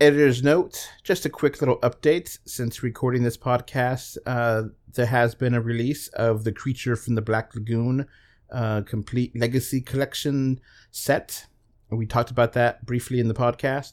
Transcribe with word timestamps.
Editor's 0.00 0.42
note, 0.42 0.90
just 1.04 1.24
a 1.24 1.30
quick 1.30 1.60
little 1.60 1.78
update. 1.78 2.38
Since 2.44 2.82
recording 2.82 3.22
this 3.22 3.36
podcast, 3.36 4.18
uh, 4.26 4.64
there 4.92 5.06
has 5.06 5.36
been 5.36 5.54
a 5.54 5.60
release 5.60 6.08
of 6.08 6.42
the 6.42 6.50
Creature 6.50 6.96
from 6.96 7.14
the 7.14 7.22
Black 7.22 7.54
Lagoon 7.54 8.08
uh, 8.50 8.82
complete 8.82 9.38
legacy 9.38 9.80
collection 9.80 10.60
set. 10.90 11.46
We 11.90 12.06
talked 12.06 12.32
about 12.32 12.54
that 12.54 12.84
briefly 12.84 13.20
in 13.20 13.28
the 13.28 13.34
podcast. 13.34 13.92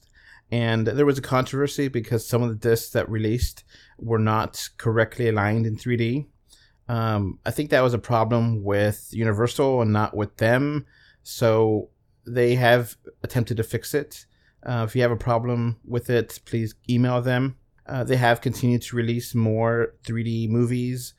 And 0.51 0.87
there 0.87 1.05
was 1.05 1.19
a 1.19 1.21
controversy 1.21 1.88
because 1.88 2.27
some 2.27 2.41
of 2.41 2.49
the 2.49 2.55
discs 2.55 2.89
that 2.93 3.07
released 3.07 3.63
were 3.99 4.20
not 4.20 4.70
correctly 4.77 5.29
aligned 5.29 5.68
in 5.68 5.77
3D. 5.77 6.25
Um, 6.89 7.38
I 7.45 7.52
think 7.52 7.70
that 7.70 7.83
was 7.83 7.93
a 7.93 7.99
problem 7.99 8.63
with 8.63 9.09
Universal 9.11 9.83
and 9.83 9.93
not 9.93 10.18
with 10.18 10.36
them. 10.38 10.88
So 11.21 11.89
they 12.25 12.55
have 12.55 12.97
attempted 13.21 13.57
to 13.57 13.63
fix 13.63 13.93
it. 13.93 14.25
Uh, 14.64 14.86
if 14.88 14.96
you 14.96 15.02
have 15.02 15.12
a 15.12 15.18
problem 15.18 15.77
with 15.86 16.09
it, 16.09 16.39
please 16.46 16.75
email 16.89 17.21
them. 17.21 17.55
Uh, 17.88 18.04
they 18.04 18.16
have 18.16 18.41
continued 18.41 18.81
to 18.84 18.95
release 18.95 19.34
more 19.34 19.95
3D 20.04 20.49
movies 20.49 21.13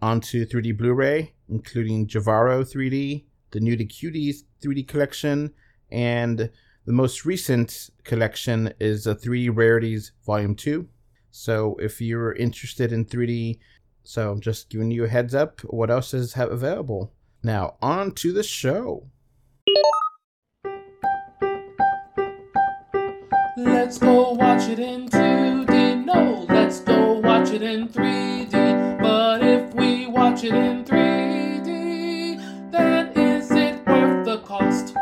onto 0.00 0.44
3D 0.44 0.76
Blu 0.76 0.92
ray, 0.92 1.32
including 1.48 2.06
Jivaro 2.06 2.62
3D, 2.62 3.24
the 3.52 3.60
Nudie 3.60 3.88
Cuties 3.88 4.44
3D 4.62 4.86
collection, 4.86 5.52
and 5.90 6.50
the 6.84 6.92
most 6.92 7.24
recent 7.24 7.90
collection 8.04 8.74
is 8.80 9.06
a 9.06 9.14
3D 9.14 9.56
Rarities 9.56 10.12
Volume 10.26 10.54
2. 10.54 10.86
So 11.30 11.76
if 11.80 12.00
you're 12.00 12.34
interested 12.34 12.92
in 12.92 13.06
3D, 13.06 13.58
so 14.04 14.32
I'm 14.32 14.40
just 14.40 14.68
giving 14.68 14.90
you 14.90 15.04
a 15.04 15.08
heads 15.08 15.34
up 15.34 15.60
what 15.60 15.90
else 15.90 16.12
is 16.12 16.34
have 16.34 16.50
available. 16.50 17.12
Now, 17.42 17.76
on 17.80 18.12
to 18.12 18.32
the 18.32 18.42
show. 18.42 19.06
Let's 23.64 23.96
go 23.98 24.32
watch 24.32 24.68
it 24.68 24.80
in 24.80 25.08
2D. 25.08 26.04
No, 26.04 26.46
let's 26.48 26.80
go 26.80 27.20
watch 27.20 27.50
it 27.50 27.62
in 27.62 27.88
3D. 27.88 28.98
But 29.00 29.42
if 29.42 29.72
we 29.74 30.06
watch 30.08 30.42
it 30.42 30.52
in 30.52 30.84
3D, 30.84 32.72
then 32.72 33.08
is 33.16 33.50
it 33.52 33.86
worth 33.86 34.24
the 34.24 34.38
cost? 34.38 34.94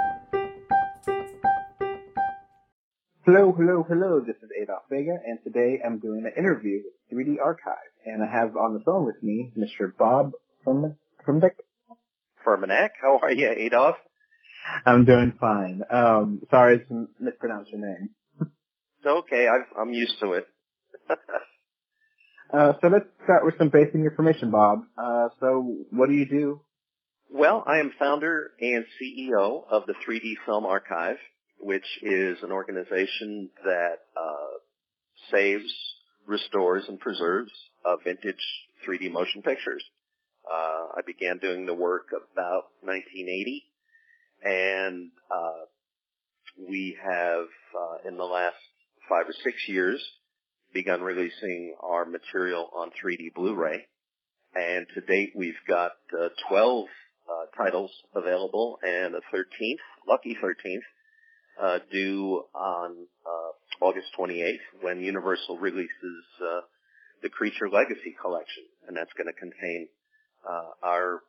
Hello, 3.25 3.53
hello, 3.56 3.86
hello. 3.88 4.20
This 4.20 4.36
is 4.42 4.50
Adolf 4.61 4.83
Vega, 4.91 5.16
and 5.27 5.38
today 5.42 5.81
I'm 5.84 5.98
doing 5.98 6.27
an 6.27 6.33
interview 6.36 6.83
with 6.84 7.19
3D 7.27 7.36
Archive, 7.42 7.77
and 8.05 8.22
I 8.22 8.27
have 8.31 8.56
on 8.56 8.75
the 8.75 8.81
phone 8.81 9.06
with 9.06 9.22
me 9.22 9.53
Mr. 9.56 9.97
Bob 9.97 10.33
from 10.64 10.97
Frumdick. 11.27 11.56
Furmanek. 12.47 12.91
How 13.00 13.19
are 13.22 13.33
you, 13.33 13.48
Adolf? 13.48 13.97
I'm 14.84 15.06
doing 15.06 15.33
fine. 15.41 15.83
Um, 15.91 16.42
sorry 16.50 16.81
to 16.81 17.08
mispronounce 17.19 17.69
your 17.70 17.81
name. 17.81 18.11
It's 19.01 19.06
okay. 19.06 19.48
I've, 19.48 19.67
I'm 19.81 19.95
used 19.95 20.20
to 20.20 20.33
it. 20.34 20.47
uh, 22.53 22.73
so 22.83 22.89
let's 22.89 23.06
start 23.25 23.47
with 23.47 23.55
some 23.56 23.70
basic 23.70 23.95
information, 23.95 24.51
Bob. 24.51 24.81
Uh, 24.98 25.29
so 25.41 25.77
what 25.91 26.11
do 26.11 26.15
you 26.15 26.27
do? 26.27 26.61
Well, 27.31 27.65
I 27.67 27.78
am 27.78 27.93
founder 27.98 28.51
and 28.61 28.84
CEO 29.01 29.62
of 29.71 29.87
the 29.87 29.95
3D 30.06 30.34
Film 30.45 30.67
Archive, 30.67 31.17
which 31.59 31.87
is 32.03 32.43
an 32.43 32.53
organization 32.53 33.48
that 33.65 34.01
uh, 34.21 34.59
saves, 35.31 35.73
restores, 36.27 36.84
and 36.89 37.01
preserves 37.01 37.53
uh, 37.87 37.97
vintage 38.05 38.45
3D 38.87 39.11
motion 39.11 39.41
pictures. 39.41 39.83
Uh, 40.45 40.89
I 40.98 41.01
began 41.06 41.39
doing 41.39 41.65
the 41.65 41.75
work 41.75 42.09
about 42.12 42.65
1980, 42.83 43.65
and 44.43 45.11
uh, 45.31 45.65
we 46.69 46.98
have, 47.03 47.45
uh, 47.75 48.09
in 48.09 48.19
the 48.19 48.25
last 48.25 48.56
five 49.11 49.28
or 49.28 49.34
six 49.44 49.69
years, 49.69 50.00
begun 50.72 51.03
releasing 51.03 51.75
our 51.83 52.05
material 52.05 52.70
on 52.75 52.91
3D 52.91 53.34
Blu-ray. 53.34 53.86
And 54.55 54.86
to 54.94 55.00
date, 55.00 55.33
we've 55.34 55.61
got 55.69 55.92
uh, 56.16 56.28
12 56.48 56.87
uh, 57.28 57.62
titles 57.62 57.91
available 58.15 58.78
and 58.82 59.15
a 59.15 59.21
13th, 59.34 59.82
lucky 60.09 60.37
13th, 60.43 60.78
uh, 61.60 61.78
due 61.93 62.44
on 62.54 62.97
uh, 63.26 63.84
August 63.84 64.06
28th 64.19 64.59
when 64.81 65.00
Universal 65.00 65.59
releases 65.59 66.25
uh, 66.42 66.60
the 67.22 67.28
Creature 67.28 67.69
Legacy 67.71 68.15
Collection, 68.21 68.65
and 68.88 68.97
that's 68.97 69.12
going 69.16 69.27
to 69.27 69.38
contain 69.38 69.88
uh, 70.48 70.87
our 70.87 71.21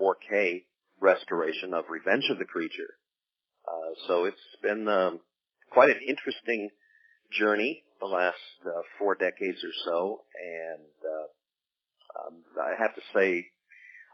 4K 0.00 0.64
restoration 1.00 1.72
of 1.72 1.84
Revenge 1.88 2.24
of 2.30 2.38
the 2.38 2.44
Creature. 2.44 2.94
so 4.06 4.24
it's 4.24 4.36
been 4.62 4.86
um, 4.88 5.20
quite 5.70 5.88
an 5.88 6.00
interesting 6.06 6.68
journey 7.30 7.82
the 8.00 8.06
last 8.06 8.36
uh, 8.66 8.82
four 8.98 9.14
decades 9.14 9.58
or 9.64 9.72
so, 9.84 10.20
and 10.42 10.86
uh, 11.04 12.26
um, 12.26 12.42
I 12.62 12.80
have 12.80 12.94
to 12.94 13.00
say, 13.14 13.46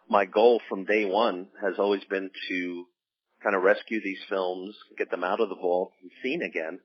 my 0.08 0.24
goal 0.24 0.60
from 0.68 0.84
day 0.84 1.04
one 1.04 1.48
has 1.60 1.74
always 1.78 2.04
been 2.04 2.30
to 2.48 2.84
kind 3.42 3.56
of 3.56 3.62
rescue 3.62 4.00
these 4.02 4.20
films, 4.28 4.76
get 4.96 5.10
them 5.10 5.24
out 5.24 5.40
of 5.40 5.48
the 5.48 5.56
vault 5.56 5.92
and 6.00 6.10
seen 6.22 6.42
again, 6.42 6.78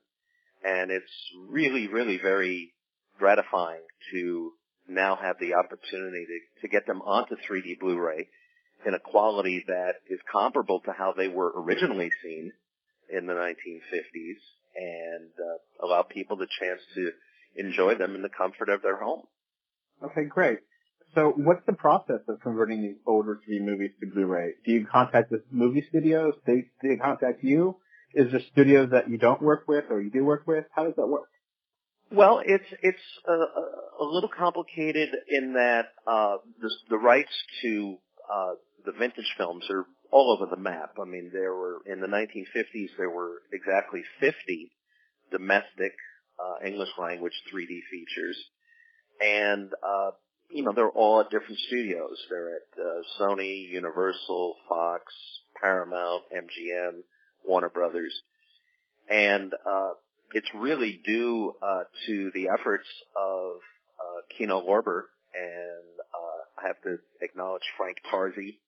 and 0.64 0.90
it's 0.90 1.04
really, 1.48 1.86
really 1.86 2.18
very 2.18 2.72
gratifying 3.18 3.82
to 4.12 4.52
now 4.88 5.16
have 5.16 5.36
the 5.38 5.54
opportunity 5.54 6.26
to, 6.26 6.62
to 6.62 6.68
get 6.68 6.86
them 6.86 7.02
onto 7.02 7.36
3D 7.36 7.78
Blu-ray 7.78 8.28
in 8.86 8.94
a 8.94 8.98
quality 8.98 9.64
that 9.66 9.94
is 10.08 10.20
comparable 10.32 10.80
to 10.80 10.92
how 10.92 11.12
they 11.16 11.28
were 11.28 11.52
originally 11.62 12.10
seen 12.22 12.52
in 13.10 13.26
the 13.26 13.32
1950s 13.32 14.38
and 14.78 15.30
uh, 15.38 15.86
allow 15.86 16.02
people 16.02 16.36
the 16.36 16.46
chance 16.60 16.80
to 16.94 17.10
enjoy 17.56 17.96
them 17.96 18.14
in 18.14 18.22
the 18.22 18.28
comfort 18.28 18.68
of 18.68 18.82
their 18.82 18.96
home. 18.96 19.22
Okay, 20.02 20.24
great. 20.24 20.60
So 21.14 21.32
what's 21.36 21.64
the 21.66 21.72
process 21.72 22.20
of 22.28 22.40
converting 22.42 22.82
these 22.82 22.96
older 23.06 23.40
3D 23.48 23.64
movies 23.64 23.90
to 24.00 24.06
Blu-ray? 24.06 24.52
Do 24.64 24.72
you 24.72 24.86
contact 24.86 25.30
the 25.30 25.42
movie 25.50 25.84
studios? 25.88 26.34
They, 26.46 26.66
they 26.82 26.96
contact 26.96 27.42
you? 27.42 27.76
Is 28.14 28.30
there 28.30 28.40
studios 28.52 28.90
that 28.92 29.10
you 29.10 29.18
don't 29.18 29.42
work 29.42 29.64
with 29.66 29.84
or 29.90 30.00
you 30.00 30.10
do 30.10 30.24
work 30.24 30.46
with? 30.46 30.64
How 30.74 30.84
does 30.84 30.94
that 30.96 31.06
work? 31.06 31.28
Well, 32.10 32.40
it's 32.44 32.64
it's 32.82 32.98
a, 33.26 33.32
a 33.32 34.04
little 34.04 34.30
complicated 34.30 35.10
in 35.28 35.54
that 35.54 35.88
uh, 36.06 36.36
the, 36.58 36.70
the 36.88 36.96
rights 36.96 37.32
to 37.62 37.96
uh, 38.32 38.52
the 38.86 38.92
vintage 38.92 39.30
films 39.36 39.66
are 39.68 39.84
all 40.10 40.32
over 40.32 40.46
the 40.46 40.60
map. 40.60 40.96
I 41.00 41.04
mean, 41.04 41.30
there 41.32 41.54
were 41.54 41.78
in 41.86 42.00
the 42.00 42.06
1950s 42.06 42.90
there 42.96 43.10
were 43.10 43.42
exactly 43.52 44.02
50 44.20 44.70
domestic 45.30 45.92
uh, 46.38 46.66
English 46.66 46.90
language 46.98 47.34
3D 47.52 47.80
features, 47.90 48.38
and 49.20 49.72
uh, 49.82 50.10
you 50.50 50.64
know 50.64 50.72
they're 50.74 50.88
all 50.88 51.20
at 51.20 51.30
different 51.30 51.58
studios. 51.66 52.16
They're 52.30 52.56
at 52.56 52.80
uh, 52.80 53.02
Sony, 53.20 53.68
Universal, 53.68 54.54
Fox, 54.68 55.12
Paramount, 55.60 56.22
MGM, 56.34 57.00
Warner 57.44 57.68
Brothers, 57.68 58.14
and 59.10 59.52
uh, 59.52 59.90
it's 60.32 60.48
really 60.54 61.00
due 61.04 61.54
uh, 61.62 61.84
to 62.06 62.30
the 62.34 62.48
efforts 62.48 62.86
of 63.16 63.56
uh, 63.98 64.20
Kino 64.36 64.60
Lorber 64.60 65.02
and 65.34 65.88
uh, 66.14 66.62
I 66.62 66.66
have 66.68 66.80
to 66.82 66.98
acknowledge 67.20 67.62
Frank 67.76 67.98
Tarzi 68.12 68.58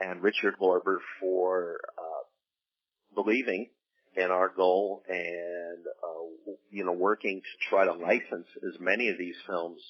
and 0.00 0.22
Richard 0.22 0.54
Lorber 0.60 0.98
for 1.20 1.80
uh, 1.98 3.22
believing 3.22 3.68
in 4.16 4.30
our 4.30 4.48
goal 4.54 5.02
and 5.08 5.84
uh, 5.86 6.52
you 6.70 6.84
know 6.84 6.92
working 6.92 7.40
to 7.40 7.68
try 7.68 7.84
to 7.84 7.92
license 7.92 8.46
as 8.66 8.80
many 8.80 9.08
of 9.08 9.18
these 9.18 9.36
films 9.46 9.80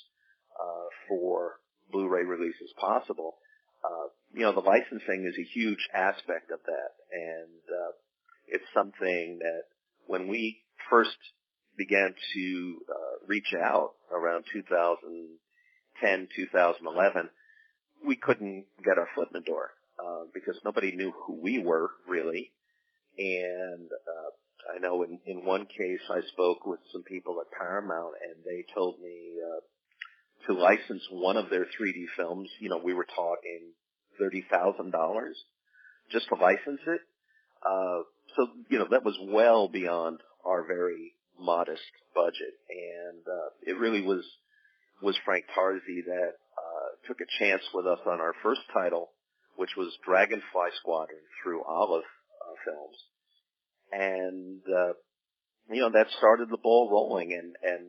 uh, 0.60 0.86
for 1.08 1.56
Blu-ray 1.90 2.24
release 2.24 2.56
as 2.62 2.72
possible. 2.78 3.36
Uh, 3.84 4.08
you 4.34 4.42
know 4.42 4.52
the 4.52 4.60
licensing 4.60 5.26
is 5.26 5.38
a 5.38 5.58
huge 5.58 5.88
aspect 5.94 6.50
of 6.50 6.60
that, 6.66 6.92
and 7.12 7.60
uh, 7.70 7.92
it's 8.48 8.64
something 8.74 9.38
that 9.40 9.62
when 10.06 10.28
we 10.28 10.58
first 10.90 11.16
began 11.76 12.14
to 12.34 12.78
uh, 12.90 13.26
reach 13.26 13.54
out 13.54 13.92
around 14.12 14.44
2010, 14.52 16.28
2011, 16.34 17.30
we 18.04 18.16
couldn't 18.16 18.66
get 18.84 18.98
our 18.98 19.08
foot 19.14 19.28
in 19.32 19.40
the 19.40 19.46
door 19.46 19.70
uh, 19.98 20.24
because 20.34 20.56
nobody 20.64 20.92
knew 20.92 21.12
who 21.26 21.40
we 21.40 21.58
were 21.58 21.90
really. 22.08 22.52
And 23.18 23.88
uh, 23.90 24.76
I 24.76 24.78
know 24.78 25.02
in, 25.02 25.18
in 25.26 25.44
one 25.44 25.66
case 25.66 26.00
I 26.10 26.20
spoke 26.32 26.66
with 26.66 26.80
some 26.92 27.02
people 27.02 27.40
at 27.40 27.56
Paramount 27.56 28.14
and 28.22 28.44
they 28.44 28.64
told 28.74 29.00
me 29.00 29.34
uh, 29.42 29.60
to 30.46 30.58
license 30.58 31.02
one 31.10 31.36
of 31.36 31.50
their 31.50 31.64
3D 31.64 32.04
films. 32.16 32.48
You 32.60 32.70
know, 32.70 32.80
we 32.82 32.94
were 32.94 33.06
talking 33.06 33.72
thirty 34.18 34.44
thousand 34.50 34.90
dollars 34.90 35.36
just 36.10 36.28
to 36.28 36.34
license 36.34 36.80
it. 36.86 37.00
Uh, 37.64 38.02
so 38.36 38.46
you 38.68 38.78
know 38.78 38.86
that 38.90 39.04
was 39.04 39.18
well 39.28 39.68
beyond 39.68 40.20
our 40.44 40.66
very 40.66 41.12
modest 41.38 41.82
budget, 42.14 42.54
and 42.68 43.22
uh, 43.26 43.48
it 43.66 43.78
really 43.78 44.02
was 44.02 44.24
was 45.02 45.16
Frank 45.24 45.44
Tarzi 45.56 46.04
that 46.06 46.32
uh, 46.58 47.06
took 47.06 47.18
a 47.20 47.44
chance 47.44 47.62
with 47.72 47.86
us 47.86 48.00
on 48.06 48.20
our 48.20 48.34
first 48.42 48.60
title 48.72 49.10
which 49.58 49.76
was 49.76 49.98
Dragonfly 50.06 50.70
Squadron 50.78 51.18
through 51.42 51.64
Olive 51.64 52.04
uh, 52.04 52.54
Films. 52.64 52.96
And, 53.90 54.60
uh, 54.62 54.92
you 55.68 55.80
know, 55.82 55.90
that 55.90 56.06
started 56.16 56.48
the 56.48 56.62
ball 56.62 56.88
rolling 56.88 57.32
and, 57.32 57.56
and 57.60 57.88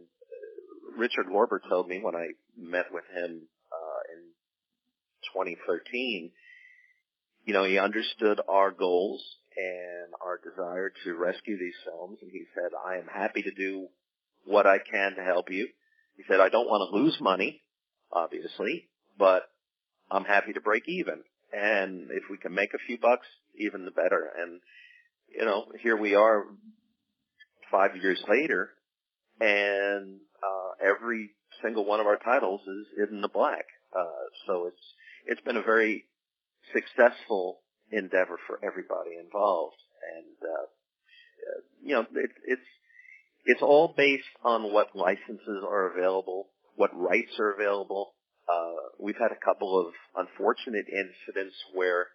Richard 0.98 1.28
Lorber 1.28 1.60
told 1.70 1.88
me 1.88 2.00
when 2.02 2.16
I 2.16 2.30
met 2.58 2.88
with 2.92 3.04
him, 3.16 3.44
uh, 3.72 4.00
in 4.12 4.22
2013, 5.32 6.32
you 7.46 7.54
know, 7.54 7.66
he 7.66 7.78
understood 7.78 8.42
our 8.50 8.72
goals 8.72 9.24
and 9.56 10.12
our 10.26 10.40
desire 10.44 10.92
to 11.04 11.14
rescue 11.14 11.60
these 11.60 11.78
films 11.86 12.18
and 12.24 12.32
he 12.32 12.46
said, 12.56 12.72
I 12.84 12.96
am 12.96 13.06
happy 13.06 13.44
to 13.44 13.52
do 13.52 13.90
what 14.44 14.66
I 14.66 14.80
can 14.80 15.16
to 15.18 15.24
help 15.24 15.52
you. 15.52 15.68
He 16.18 16.24
said, 16.28 16.40
I 16.40 16.50
don't 16.50 16.68
want 16.68 16.90
to 16.90 16.98
lose 16.98 17.18
money, 17.22 17.62
obviously, 18.12 18.90
but 19.20 19.44
I'm 20.10 20.26
happy 20.26 20.54
to 20.54 20.62
break 20.62 20.84
even. 20.88 21.22
And 21.52 22.10
if 22.12 22.24
we 22.30 22.38
can 22.38 22.54
make 22.54 22.74
a 22.74 22.86
few 22.86 22.98
bucks, 23.00 23.28
even 23.58 23.86
the 23.86 23.92
better. 23.92 24.30
And, 24.38 24.62
you 25.28 25.46
know, 25.46 25.66
here 25.82 25.98
we 25.98 26.16
are 26.16 26.46
five 27.72 27.96
years 27.96 28.22
later 28.28 28.70
and, 29.40 30.20
uh, 30.44 30.86
every 30.86 31.32
single 31.62 31.86
one 31.86 32.00
of 32.00 32.08
our 32.08 32.18
titles 32.18 32.62
is 32.62 33.10
in 33.12 33.22
the 33.22 33.28
black. 33.28 33.66
Uh, 33.96 34.06
so 34.46 34.68
it's, 34.68 34.94
it's 35.26 35.42
been 35.42 35.58
a 35.58 35.64
very 35.64 36.06
successful 36.74 37.60
endeavor 37.92 38.38
for 38.48 38.60
everybody 38.64 39.18
involved. 39.20 39.78
And, 40.18 40.50
uh, 40.50 40.64
uh 40.64 41.62
you 41.84 41.96
know, 41.96 42.02
it, 42.02 42.32
it's, 42.46 42.62
it's 43.46 43.62
all 43.62 43.94
based 43.96 44.24
on 44.44 44.72
what 44.74 44.96
licenses 44.96 45.64
are 45.68 45.92
available, 45.92 46.50
what 46.76 46.92
rights 46.94 47.32
are 47.40 47.54
available. 47.54 48.14
Uh, 48.50 48.90
we've 49.00 49.18
had 49.18 49.32
a 49.32 49.46
couple 49.46 49.80
of 49.80 49.94
unfortunate 50.16 50.86
incidents 50.88 51.56
where 51.74 52.08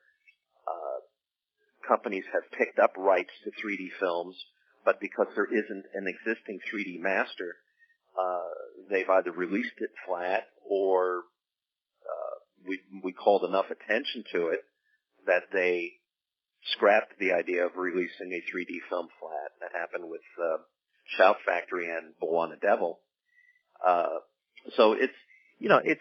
uh, 0.67 1.87
companies 1.87 2.25
have 2.33 2.43
picked 2.59 2.79
up 2.79 2.93
rights 2.97 3.31
to 3.45 3.51
3D 3.51 3.89
films, 4.01 4.37
but 4.85 5.01
because 5.01 5.29
there 5.37 5.47
isn't 5.47 5.85
an 5.95 6.07
existing 6.09 6.59
3D 6.73 7.01
master, 7.01 7.57
uh, 8.19 8.89
they've 8.91 9.09
either 9.09 9.33
released 9.33 9.79
it 9.79 9.91
flat 10.07 10.45
or 10.69 11.23
uh, 12.05 12.35
we 12.67 12.81
we 13.03 13.13
called 13.13 13.45
enough 13.45 13.67
attention 13.71 14.25
to 14.33 14.49
it 14.49 14.61
that 15.27 15.45
they 15.53 15.93
scrapped 16.73 17.19
the 17.19 17.33
idea 17.33 17.67
of 17.67 17.77
releasing 17.77 18.33
a 18.33 18.43
3D 18.55 18.79
film 18.89 19.09
flat. 19.21 19.53
That 19.61 19.79
happened 19.79 20.09
with 20.09 20.23
uh, 20.43 20.59
Shout 21.17 21.37
Factory 21.45 21.89
and 21.91 22.15
Bwana 22.23 22.61
Devil. 22.61 23.01
Uh, 23.85 24.21
so 24.77 24.93
it's, 24.93 25.15
you 25.59 25.69
know, 25.69 25.81
it's, 25.83 26.01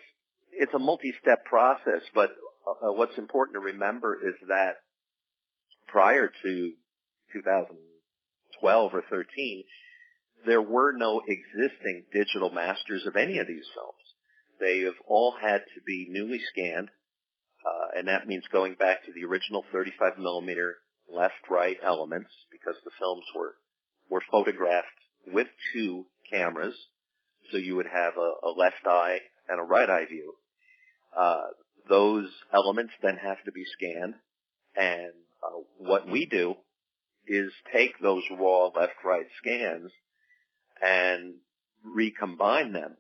it's 0.64 0.74
a 0.74 0.80
multi-step 0.80 1.44
process, 1.44 2.02
but 2.16 2.30
uh, 2.66 2.94
what's 2.94 3.18
important 3.18 3.56
to 3.56 3.60
remember 3.60 4.16
is 4.16 4.36
that 4.48 4.78
prior 5.88 6.32
to 6.44 6.72
2012 7.34 8.94
or 8.94 9.04
13, 9.10 9.64
there 10.46 10.62
were 10.62 10.94
no 10.94 11.22
existing 11.28 12.06
digital 12.14 12.50
masters 12.50 13.06
of 13.06 13.18
any 13.18 13.40
of 13.40 13.48
these 13.48 13.68
films. 13.76 14.00
They 14.62 14.80
have 14.86 14.96
all 15.06 15.36
had 15.40 15.60
to 15.76 15.82
be 15.86 16.08
newly 16.10 16.40
scanned, 16.52 16.90
uh, 17.66 18.00
and 18.00 18.08
that 18.08 18.26
means 18.26 18.44
going 18.50 18.76
back 18.76 19.04
to 19.04 19.12
the 19.14 19.26
original 19.26 19.66
35 19.74 20.18
millimeter 20.18 20.78
left-right 21.14 21.78
elements 21.84 22.30
because 22.52 22.76
the 22.86 22.92
films 22.98 23.26
were 23.36 23.56
were 24.10 24.24
photographed 24.32 24.88
with 25.28 25.48
two 25.74 26.06
cameras. 26.32 26.76
So 27.52 27.58
you 27.58 27.76
would 27.76 27.88
have 27.92 28.14
a, 28.16 28.48
a 28.48 28.52
left 28.56 28.86
eye 28.86 29.20
and 29.50 29.60
a 29.60 29.64
right 29.64 29.90
eye 29.90 30.06
view. 30.06 30.36
Uh, 31.18 31.48
those 31.90 32.28
elements 32.54 32.94
then 33.02 33.18
have 33.18 33.44
to 33.46 33.52
be 33.52 33.66
scanned. 33.78 34.16
And 34.76 35.14
uh, 35.44 35.62
what 35.78 36.10
we 36.10 36.26
do 36.26 36.56
is 37.28 37.52
take 37.72 38.00
those 38.00 38.24
raw 38.32 38.68
left-right 38.68 39.28
scans 39.38 39.92
and 40.82 41.36
recombine 41.84 42.74
them. 42.74 42.98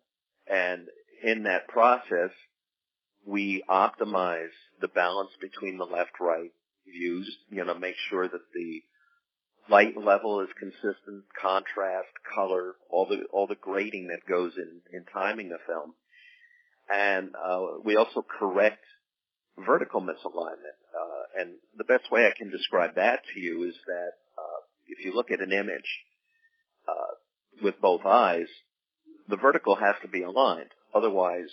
And 0.48 0.88
in 1.24 1.44
that 1.44 1.68
process, 1.68 2.31
we 3.25 3.63
optimize 3.69 4.51
the 4.81 4.88
balance 4.88 5.31
between 5.39 5.77
the 5.77 5.86
left-right 5.86 6.51
views, 6.86 7.38
you 7.50 7.63
know, 7.63 7.74
make 7.74 7.95
sure 8.10 8.27
that 8.27 8.51
the 8.54 8.81
light 9.69 9.98
level 9.98 10.42
is 10.42 10.50
consistent, 10.60 11.24
contrast, 11.39 12.10
color, 12.36 12.75
all 12.89 13.06
the 13.06 13.24
all 13.31 13.48
the 13.48 13.56
grading 13.56 14.07
that 14.07 14.30
goes 14.30 14.54
in 14.57 14.81
in 14.92 15.06
timing 15.06 15.50
the 15.50 15.57
film, 15.65 15.94
and 16.90 17.30
uh, 17.36 17.80
we 17.84 17.96
also 17.96 18.26
correct 18.40 18.84
vertical 19.58 20.02
misalignment. 20.02 20.78
Uh, 20.94 21.42
and 21.42 21.52
the 21.78 21.84
best 21.84 22.12
way 22.12 22.28
I 22.28 22.38
can 22.38 22.50
describe 22.50 22.96
that 22.96 23.22
to 23.34 23.40
you 23.40 23.64
is 23.64 23.76
that 23.88 24.12
uh, 24.38 24.62
if 24.88 25.04
you 25.06 25.16
look 25.16 25.32
at 25.32 25.42
an 25.42 25.52
image 25.52 26.00
uh, 26.88 27.16
with 27.62 27.80
both 27.82 28.06
eyes, 28.06 28.48
the 29.28 29.38
vertical 29.38 29.76
has 29.76 29.96
to 30.02 30.08
be 30.08 30.24
aligned. 30.24 30.70
Otherwise, 30.94 31.50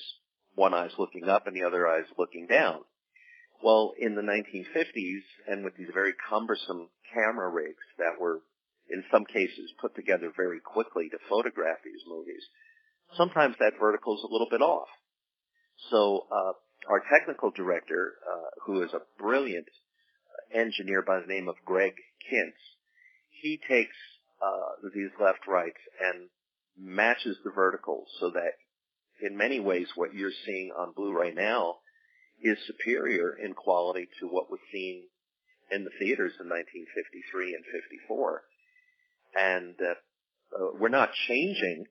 one 0.54 0.74
eye's 0.74 0.98
looking 0.98 1.28
up 1.28 1.46
and 1.46 1.56
the 1.56 1.64
other 1.64 1.86
eye's 1.86 2.10
looking 2.18 2.46
down. 2.46 2.80
Well, 3.62 3.92
in 3.98 4.14
the 4.14 4.22
1950s, 4.22 5.22
and 5.46 5.64
with 5.64 5.76
these 5.76 5.90
very 5.92 6.14
cumbersome 6.28 6.88
camera 7.14 7.48
rigs 7.48 7.84
that 7.98 8.20
were, 8.20 8.40
in 8.88 9.04
some 9.12 9.24
cases, 9.24 9.72
put 9.80 9.94
together 9.94 10.32
very 10.34 10.60
quickly 10.60 11.08
to 11.10 11.18
photograph 11.28 11.78
these 11.84 12.02
movies, 12.08 12.42
sometimes 13.16 13.56
that 13.60 13.78
vertical 13.78 14.16
is 14.16 14.24
a 14.24 14.32
little 14.32 14.48
bit 14.50 14.62
off. 14.62 14.88
So, 15.88 16.26
uh, 16.30 16.52
our 16.88 17.02
technical 17.10 17.50
director, 17.50 18.14
uh, 18.30 18.50
who 18.64 18.82
is 18.82 18.92
a 18.92 19.02
brilliant 19.18 19.68
engineer 20.52 21.02
by 21.02 21.20
the 21.20 21.26
name 21.26 21.48
of 21.48 21.56
Greg 21.64 21.94
Kintz, 22.30 22.58
he 23.30 23.58
takes 23.68 23.96
uh, 24.42 24.88
these 24.94 25.10
left 25.20 25.46
rights 25.46 25.80
and 26.00 26.28
matches 26.78 27.36
the 27.44 27.50
verticals 27.50 28.08
so 28.18 28.30
that 28.30 28.52
in 29.22 29.36
many 29.36 29.60
ways 29.60 29.88
what 29.94 30.14
you're 30.14 30.32
seeing 30.46 30.70
on 30.76 30.92
Blu-ray 30.94 31.32
now 31.32 31.76
is 32.42 32.56
superior 32.66 33.36
in 33.36 33.52
quality 33.52 34.08
to 34.20 34.26
what 34.26 34.50
was 34.50 34.60
seen 34.72 35.04
in 35.70 35.84
the 35.84 35.90
theaters 35.98 36.32
in 36.40 36.48
1953 36.48 37.54
and 37.54 37.64
54. 37.64 38.42
And 39.34 39.74
uh, 39.80 39.94
uh, 40.56 40.70
we're 40.78 40.88
not 40.88 41.10
changing 41.28 41.84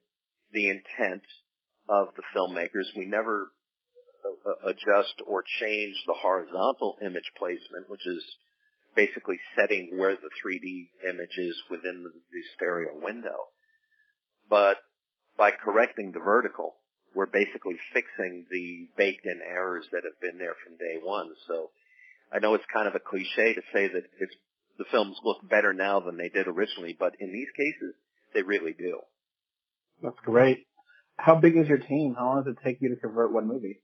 the 0.52 0.70
intent 0.70 1.24
of 1.88 2.10
the 2.16 2.24
filmmakers. 2.36 2.96
We 2.98 3.06
never 3.06 3.52
adjust 4.66 5.22
or 5.28 5.44
change 5.60 5.96
the 6.06 6.14
horizontal 6.14 6.98
image 7.02 7.32
placement, 7.38 7.90
which 7.90 8.06
is 8.06 8.24
basically 8.96 9.40
setting 9.56 9.98
where 9.98 10.16
the 10.16 10.30
3D 10.44 10.90
image 11.10 11.38
is 11.38 11.56
within 11.70 12.04
the, 12.04 12.10
the 12.10 12.42
stereo 12.56 12.92
window. 13.02 13.48
But 14.50 14.78
by 15.38 15.52
correcting 15.52 16.12
the 16.12 16.20
vertical, 16.20 16.76
we're 17.16 17.28
basically 17.28 17.78
fixing 17.94 18.46
the 18.52 18.88
baked 18.98 19.26
in 19.26 19.40
errors 19.46 19.86
that 19.92 20.04
have 20.04 20.20
been 20.22 20.38
there 20.38 20.56
from 20.64 20.78
day 20.78 21.00
one. 21.02 21.30
So 21.48 21.70
I 22.32 22.40
know 22.40 22.54
it's 22.54 22.66
kind 22.74 22.88
of 22.88 22.96
a 22.96 23.00
cliche 23.00 23.54
to 23.54 23.62
say 23.74 23.88
that 23.88 24.04
the 24.78 24.86
films 24.92 25.18
look 25.24 25.38
better 25.48 25.74
now 25.74 26.00
than 26.00 26.18
they 26.18 26.30
did 26.30 26.48
originally, 26.48 26.96
but 26.98 27.14
in 27.20 27.32
these 27.32 27.50
cases, 27.56 27.96
they 28.34 28.42
really 28.42 28.74
do. 28.78 29.00
That's 30.02 30.20
great. 30.24 30.66
How 31.18 31.36
big 31.36 31.58
is 31.58 31.68
your 31.68 31.80
team? 31.80 32.16
How 32.18 32.28
long 32.28 32.44
does 32.44 32.54
it 32.54 32.64
take 32.64 32.78
you 32.82 32.90
to 32.90 32.96
convert 32.96 33.34
one 33.34 33.48
movie? 33.48 33.82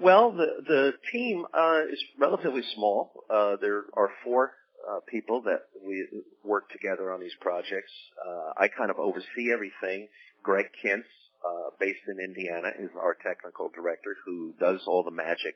Well, 0.00 0.32
the 0.32 0.62
the 0.66 0.92
team 1.12 1.44
uh, 1.52 1.80
is 1.90 2.02
relatively 2.18 2.62
small. 2.74 3.12
Uh, 3.28 3.56
there 3.60 3.84
are 3.94 4.10
four 4.24 4.52
uh, 4.88 5.00
people 5.08 5.42
that 5.42 5.62
we 5.84 6.06
work 6.44 6.70
together 6.70 7.12
on 7.12 7.20
these 7.20 7.34
projects. 7.40 7.92
Uh, 8.24 8.52
I 8.56 8.68
kind 8.68 8.90
of 8.90 8.98
oversee 8.98 9.52
everything. 9.52 10.08
Greg 10.42 10.66
Kintz 10.84 11.02
uh, 11.44 11.70
based 11.78 12.02
in 12.08 12.18
Indiana, 12.18 12.70
is 12.78 12.90
our 13.00 13.16
technical 13.22 13.70
director 13.74 14.16
who 14.24 14.54
does 14.58 14.80
all 14.86 15.04
the 15.04 15.10
magic 15.10 15.54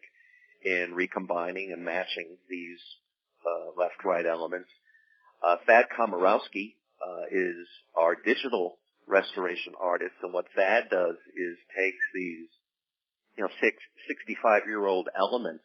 in 0.64 0.94
recombining 0.94 1.72
and 1.72 1.84
matching 1.84 2.36
these 2.48 2.78
uh, 3.44 3.80
left-right 3.80 4.26
elements. 4.26 4.68
Thad 5.66 5.86
Komorowski 5.98 6.76
is 7.32 7.66
our 7.96 8.14
digital 8.14 8.78
restoration 9.08 9.72
artist, 9.80 10.14
and 10.22 10.32
what 10.32 10.46
Thad 10.54 10.84
does 10.88 11.16
is 11.34 11.58
takes 11.76 12.04
these, 12.14 12.46
you 13.36 13.44
know, 13.44 13.50
six, 13.60 13.76
65-year-old 14.10 15.08
elements 15.16 15.64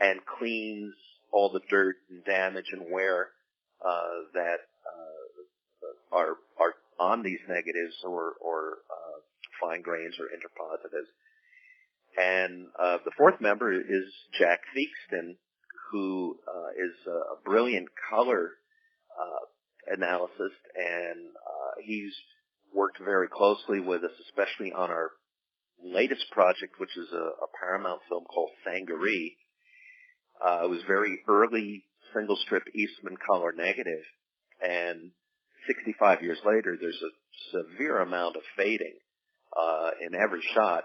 and 0.00 0.20
cleans 0.38 0.94
all 1.32 1.50
the 1.52 1.60
dirt 1.70 1.96
and 2.10 2.24
damage 2.24 2.66
and 2.72 2.90
wear 2.90 3.28
uh, 3.84 4.26
that 4.34 4.58
uh, 4.86 6.16
are 6.16 6.36
are 6.58 6.74
on 6.98 7.22
these 7.22 7.38
negatives 7.48 7.94
or 8.04 8.32
or 8.40 8.78
uh, 8.90 9.18
fine 9.60 9.82
grains 9.82 10.14
or 10.18 10.26
interpositives. 10.26 11.10
And 12.16 12.66
uh, 12.80 12.98
the 13.04 13.12
fourth 13.16 13.40
member 13.40 13.72
is 13.72 14.12
Jack 14.38 14.60
Theakston, 14.74 15.36
who 15.92 16.36
uh, 16.48 16.70
is 16.70 17.06
a 17.06 17.42
brilliant 17.44 17.88
color 18.10 18.50
uh, 19.20 19.92
analyst, 19.92 20.34
and 20.74 21.20
uh, 21.36 21.80
he's 21.84 22.12
worked 22.74 22.98
very 22.98 23.28
closely 23.28 23.80
with 23.80 24.02
us, 24.02 24.10
especially 24.28 24.72
on 24.72 24.90
our 24.90 25.10
latest 25.84 26.24
project, 26.30 26.78
which 26.78 26.96
is 26.96 27.08
a, 27.12 27.16
a 27.16 27.48
Paramount 27.58 28.00
film 28.08 28.24
called 28.24 28.50
Sangaree. 28.64 29.36
Uh, 30.44 30.64
it 30.64 30.70
was 30.70 30.82
very 30.86 31.20
early 31.28 31.84
single 32.14 32.36
strip 32.36 32.64
Eastman 32.74 33.16
color 33.28 33.52
negative, 33.52 34.02
and 34.62 35.10
65 35.66 36.22
years 36.22 36.38
later, 36.44 36.76
there's 36.80 37.02
a 37.02 37.58
severe 37.58 38.00
amount 38.00 38.36
of 38.36 38.42
fading 38.56 38.94
uh, 39.56 39.90
in 40.00 40.14
every 40.14 40.42
shot, 40.54 40.84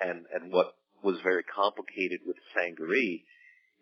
and 0.00 0.24
and 0.32 0.52
what 0.52 0.74
was 1.02 1.18
very 1.22 1.42
complicated 1.42 2.20
with 2.26 2.36
Sangaree 2.56 3.24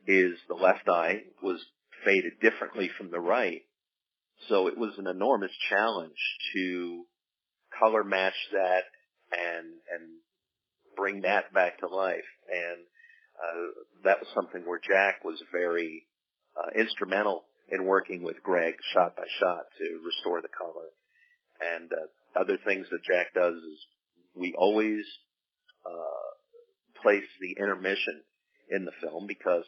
is 0.07 0.33
the 0.49 0.55
left 0.55 0.89
eye 0.89 1.23
was 1.43 1.61
faded 2.05 2.33
differently 2.41 2.91
from 2.97 3.11
the 3.11 3.21
right, 3.21 3.63
so 4.49 4.67
it 4.69 4.77
was 4.77 4.93
an 4.99 5.07
enormous 5.07 5.53
challenge 5.69 6.19
to 6.55 7.05
color 7.79 8.05
match 8.05 8.37
that 8.53 8.85
and 9.33 9.67
and 9.91 10.09
bring 10.97 11.23
that 11.23 11.53
back 11.53 11.79
to 11.79 11.89
life. 11.89 12.29
And 12.51 12.83
uh, 13.37 13.83
that 14.05 14.21
was 14.21 14.29
something 14.35 14.63
where 14.67 14.81
Jack 14.81 15.25
was 15.25 15.43
very 15.53 16.07
uh, 16.57 16.79
instrumental 16.79 17.45
in 17.69 17.85
working 17.85 18.23
with 18.23 18.43
Greg 18.43 18.75
shot 18.93 19.17
by 19.17 19.25
shot 19.41 19.65
to 19.79 20.01
restore 20.05 20.41
the 20.41 20.49
color. 20.49 20.89
And 21.61 21.91
uh, 21.93 22.41
other 22.41 22.59
things 22.65 22.87
that 22.91 23.05
Jack 23.05 23.35
does 23.35 23.55
is 23.55 23.79
we 24.35 24.55
always 24.57 25.05
uh, 25.85 27.03
place 27.03 27.29
the 27.41 27.57
intermission 27.61 28.23
in 28.71 28.85
the 28.85 28.93
film 29.01 29.27
because 29.27 29.65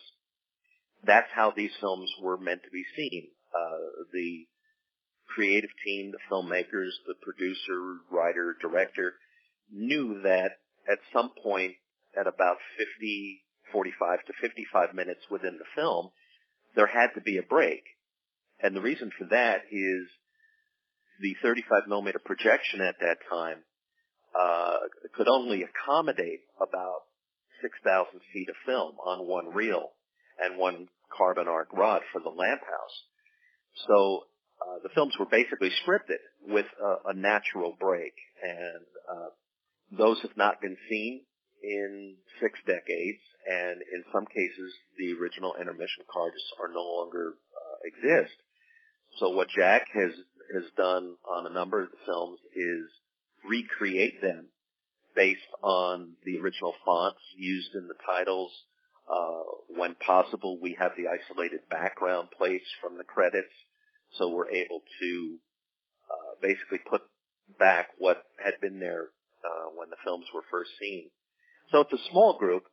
that's 1.04 1.30
how 1.35 1.52
these 1.56 1.70
films 1.80 2.11
were 2.20 2.37
meant 2.37 2.62
to 2.64 2.70
be 2.70 2.85
seen. 2.97 3.28
Uh, 3.54 4.04
the 4.12 4.47
creative 5.28 5.70
team, 5.85 6.12
the 6.12 6.35
filmmakers, 6.35 6.90
the 7.06 7.14
producer, 7.23 7.99
writer, 8.11 8.56
director 8.61 9.14
knew 9.70 10.20
that 10.23 10.58
at 10.90 10.99
some 11.12 11.30
point 11.42 11.75
at 12.18 12.26
about 12.26 12.57
50, 12.78 13.45
45 13.73 14.25
to 14.26 14.33
55 14.40 14.95
minutes 14.95 15.21
within 15.30 15.59
the 15.59 15.68
film, 15.76 16.11
there 16.75 16.87
had 16.87 17.09
to 17.14 17.21
be 17.21 17.38
a 17.38 17.42
break. 17.42 17.83
And 18.61 18.75
the 18.75 18.80
reason 18.80 19.11
for 19.16 19.26
that 19.30 19.62
is 19.71 20.09
the 21.21 21.35
35 21.42 21.88
millimeter 21.88 22.18
projection 22.18 22.80
at 22.80 22.97
that 23.00 23.18
time 23.30 23.59
uh, 24.38 24.78
could 25.14 25.28
only 25.28 25.64
accommodate 25.64 26.40
about 26.61 27.02
6,000 27.62 28.21
feet 28.33 28.49
of 28.49 28.54
film 28.66 28.97
on 29.04 29.26
one 29.26 29.54
reel 29.54 29.90
and 30.38 30.59
one 30.59 30.88
carbon 31.16 31.49
arc 31.49 31.73
rod 31.73 32.02
for 32.12 32.21
the 32.21 32.28
lamp 32.28 32.61
house. 32.61 32.97
So 33.87 34.25
uh, 34.61 34.78
the 34.83 34.90
films 34.95 35.14
were 35.18 35.26
basically 35.26 35.71
scripted 35.85 36.23
with 36.47 36.66
a, 36.80 37.11
a 37.11 37.14
natural 37.14 37.76
break, 37.78 38.12
and 38.42 38.85
uh, 39.11 39.28
those 39.90 40.21
have 40.23 40.37
not 40.37 40.61
been 40.61 40.76
seen 40.88 41.23
in 41.62 42.16
six 42.40 42.59
decades, 42.66 43.23
and 43.47 43.80
in 43.92 44.04
some 44.12 44.26
cases, 44.26 44.73
the 44.99 45.12
original 45.21 45.54
intermission 45.61 46.04
cards 46.12 46.37
are 46.61 46.73
no 46.73 46.83
longer 46.83 47.35
uh, 47.35 47.76
exist. 47.85 48.35
So 49.18 49.30
what 49.30 49.49
Jack 49.49 49.87
has 49.95 50.12
has 50.54 50.64
done 50.76 51.14
on 51.28 51.47
a 51.47 51.52
number 51.52 51.83
of 51.83 51.90
the 51.90 51.99
films 52.07 52.38
is 52.54 52.88
recreate 53.45 54.23
them 54.23 54.49
based 55.14 55.40
on 55.62 56.14
the 56.25 56.38
original 56.38 56.75
fonts 56.85 57.21
used 57.37 57.75
in 57.75 57.87
the 57.87 57.95
titles. 58.07 58.52
Uh, 59.11 59.42
when 59.68 59.95
possible, 59.95 60.59
we 60.61 60.76
have 60.78 60.92
the 60.97 61.09
isolated 61.09 61.61
background 61.71 62.28
plates 62.37 62.66
from 62.80 62.97
the 62.97 63.04
credits 63.04 63.52
so 64.12 64.28
we're 64.28 64.50
able 64.50 64.83
to 65.00 65.38
uh, 66.11 66.35
basically 66.40 66.78
put 66.78 67.02
back 67.59 67.88
what 67.99 68.23
had 68.42 68.54
been 68.61 68.80
there 68.80 69.09
uh, 69.45 69.71
when 69.76 69.90
the 69.90 69.97
films 70.04 70.26
were 70.35 70.45
first 70.50 70.71
seen. 70.80 71.11
So 71.71 71.80
it's 71.80 71.92
a 71.92 72.11
small 72.11 72.38
group, 72.38 72.64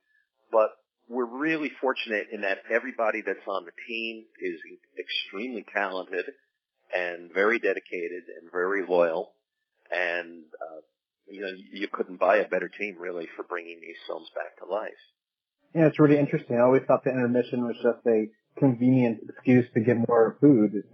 but 0.51 0.69
we're 1.07 1.25
really 1.25 1.71
fortunate 1.81 2.27
in 2.31 2.41
that 2.41 2.59
everybody 2.71 3.21
that's 3.25 3.47
on 3.47 3.65
the 3.65 3.71
team 3.87 4.25
is 4.41 4.59
extremely 4.97 5.65
talented 5.73 6.25
and 6.93 7.31
very 7.33 7.59
dedicated 7.59 8.23
and 8.39 8.51
very 8.51 8.85
loyal. 8.87 9.33
And 9.91 10.43
uh, 10.61 10.81
you 11.27 11.41
know, 11.41 11.51
you 11.71 11.87
couldn't 11.91 12.19
buy 12.19 12.37
a 12.37 12.47
better 12.47 12.69
team 12.69 12.97
really 12.99 13.27
for 13.35 13.43
bringing 13.43 13.79
these 13.81 13.97
films 14.07 14.29
back 14.35 14.57
to 14.59 14.71
life. 14.71 14.91
Yeah, 15.73 15.87
it's 15.87 15.99
really 15.99 16.17
interesting. 16.17 16.57
I 16.57 16.61
always 16.61 16.83
thought 16.87 17.03
the 17.03 17.11
intermission 17.11 17.65
was 17.65 17.75
just 17.83 18.05
a 18.07 18.27
convenient 18.57 19.19
excuse 19.27 19.65
to 19.73 19.81
get 19.81 19.97
more 20.07 20.37
food. 20.39 20.71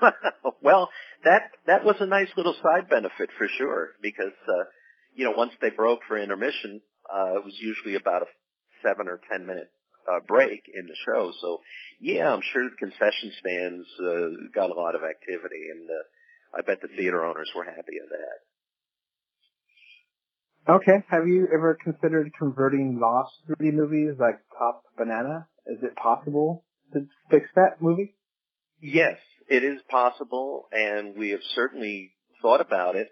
well, 0.62 0.90
that 1.24 1.50
that 1.66 1.84
was 1.84 1.96
a 2.00 2.06
nice 2.06 2.28
little 2.36 2.54
side 2.62 2.88
benefit 2.88 3.30
for 3.36 3.48
sure 3.58 3.90
because 4.02 4.36
uh, 4.48 4.64
you 5.14 5.24
know 5.24 5.32
once 5.36 5.52
they 5.60 5.70
broke 5.70 6.00
for 6.06 6.18
intermission, 6.18 6.80
uh, 7.12 7.38
it 7.38 7.44
was 7.44 7.54
usually 7.60 7.94
about 7.94 8.22
a 8.22 8.26
seven 8.82 9.08
or 9.08 9.20
ten 9.30 9.46
minute 9.46 9.70
uh, 10.10 10.20
break 10.26 10.62
in 10.72 10.86
the 10.86 10.96
show. 11.04 11.32
So 11.40 11.58
yeah, 12.00 12.32
I'm 12.32 12.42
sure 12.52 12.68
the 12.68 12.76
concession 12.76 13.32
stands 13.40 13.86
uh, 14.00 14.28
got 14.54 14.70
a 14.70 14.74
lot 14.74 14.94
of 14.94 15.02
activity, 15.02 15.68
and 15.70 15.88
uh, 15.88 16.58
I 16.58 16.62
bet 16.62 16.80
the 16.80 16.88
theater 16.88 17.24
owners 17.24 17.50
were 17.54 17.64
happy 17.64 17.98
of 18.02 18.08
that. 18.10 18.38
Okay. 20.68 21.02
Have 21.08 21.26
you 21.26 21.48
ever 21.52 21.78
considered 21.82 22.30
converting 22.38 23.00
lost 23.00 23.32
3D 23.48 23.72
movies 23.72 24.16
like 24.18 24.38
Top 24.58 24.82
Banana 24.98 25.48
is 25.68 25.78
it 25.82 25.94
possible 25.96 26.64
to 26.92 27.06
fix 27.30 27.46
that 27.54 27.80
movie? 27.80 28.14
Yes, 28.80 29.16
it 29.48 29.64
is 29.64 29.80
possible, 29.90 30.68
and 30.72 31.16
we 31.16 31.30
have 31.30 31.40
certainly 31.54 32.12
thought 32.42 32.60
about 32.60 32.96
it, 32.96 33.08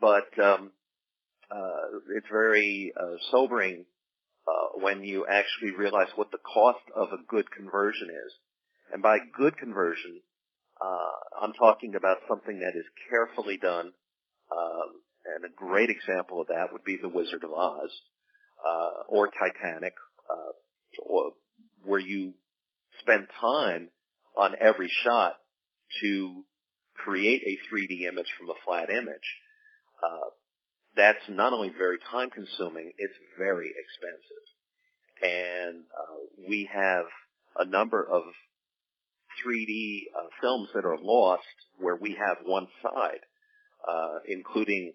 but 0.00 0.26
um, 0.42 0.72
uh, 1.50 1.98
it's 2.16 2.26
very 2.30 2.92
uh, 3.00 3.16
sobering 3.30 3.84
uh, 4.48 4.80
when 4.80 5.04
you 5.04 5.26
actually 5.26 5.70
realize 5.76 6.08
what 6.16 6.30
the 6.32 6.38
cost 6.38 6.80
of 6.94 7.08
a 7.12 7.22
good 7.28 7.50
conversion 7.50 8.08
is. 8.10 8.32
And 8.92 9.02
by 9.02 9.18
good 9.36 9.56
conversion, 9.56 10.20
uh, 10.80 11.44
I'm 11.44 11.52
talking 11.52 11.94
about 11.94 12.18
something 12.28 12.58
that 12.60 12.76
is 12.76 12.86
carefully 13.08 13.56
done, 13.56 13.92
um, 14.50 14.88
and 15.24 15.44
a 15.44 15.54
great 15.54 15.90
example 15.90 16.40
of 16.40 16.48
that 16.48 16.72
would 16.72 16.84
be 16.84 16.98
The 17.00 17.08
Wizard 17.08 17.44
of 17.44 17.52
Oz, 17.52 17.90
uh, 18.66 19.02
or 19.08 19.28
Titanic, 19.28 19.94
uh, 20.28 20.52
or 21.06 21.32
where 21.84 22.00
you 22.00 22.34
spend 23.00 23.28
time 23.40 23.90
on 24.36 24.54
every 24.60 24.90
shot 25.04 25.34
to 26.02 26.44
create 26.94 27.42
a 27.42 27.58
3D 27.72 28.02
image 28.02 28.28
from 28.38 28.50
a 28.50 28.58
flat 28.64 28.90
image. 28.90 29.36
Uh, 30.02 30.30
that's 30.96 31.22
not 31.28 31.52
only 31.52 31.70
very 31.76 31.98
time 32.10 32.30
consuming, 32.30 32.92
it's 32.98 33.14
very 33.38 33.70
expensive. 33.70 34.46
And 35.22 35.84
uh, 35.96 36.46
we 36.48 36.68
have 36.72 37.04
a 37.58 37.64
number 37.64 38.02
of 38.02 38.22
3D 39.44 40.02
uh, 40.16 40.28
films 40.40 40.68
that 40.74 40.84
are 40.84 40.98
lost 41.00 41.42
where 41.78 41.96
we 41.96 42.16
have 42.18 42.38
one 42.44 42.66
side, 42.82 43.20
uh, 43.88 44.18
including 44.26 44.92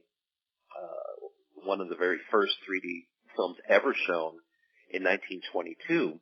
uh, 0.78 1.66
one 1.66 1.82
of 1.82 1.90
the 1.90 1.96
very 1.96 2.18
first 2.32 2.54
3D 2.70 3.06
films 3.36 3.58
ever 3.70 3.94
shown 4.08 4.34
in 4.92 5.04
1922 5.04 6.20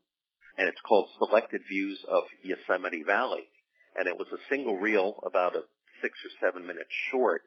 and 0.57 0.67
it's 0.67 0.81
called 0.87 1.07
Selected 1.17 1.61
Views 1.67 1.99
of 2.07 2.23
Yosemite 2.43 3.03
Valley. 3.03 3.47
And 3.95 4.07
it 4.07 4.17
was 4.17 4.27
a 4.31 4.41
single 4.49 4.77
reel, 4.77 5.19
about 5.25 5.55
a 5.55 5.63
six 6.01 6.17
or 6.25 6.31
seven 6.45 6.65
minute 6.65 6.87
short 7.11 7.41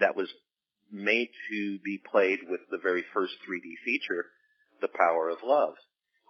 that 0.00 0.16
was 0.16 0.28
made 0.90 1.28
to 1.50 1.78
be 1.84 2.00
played 2.10 2.40
with 2.48 2.60
the 2.70 2.78
very 2.78 3.04
first 3.12 3.34
3D 3.48 3.74
feature, 3.84 4.26
The 4.80 4.88
Power 4.88 5.28
of 5.28 5.38
Love. 5.44 5.74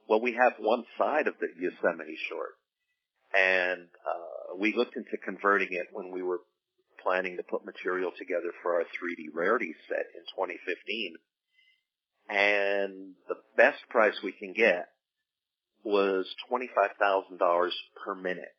Well, 0.08 0.20
we 0.20 0.32
have 0.32 0.54
one 0.58 0.84
side 0.98 1.26
of 1.26 1.34
the 1.40 1.48
Yosemite 1.58 2.18
short, 2.28 2.54
and 3.34 3.82
uh, 3.82 4.56
we 4.58 4.74
looked 4.74 4.96
into 4.96 5.16
converting 5.24 5.68
it 5.70 5.86
when 5.92 6.12
we 6.12 6.22
were 6.22 6.40
planning 7.02 7.36
to 7.36 7.42
put 7.42 7.64
material 7.64 8.12
together 8.16 8.52
for 8.62 8.74
our 8.74 8.82
3D 8.82 9.34
rarity 9.34 9.74
set 9.88 10.06
in 10.14 10.22
2015. 10.34 11.14
And 12.28 13.14
the 13.28 13.36
best 13.56 13.78
price 13.90 14.14
we 14.22 14.32
can 14.32 14.54
get 14.54 14.88
was 15.84 16.26
$25,000 16.50 17.70
per 18.02 18.14
minute. 18.14 18.54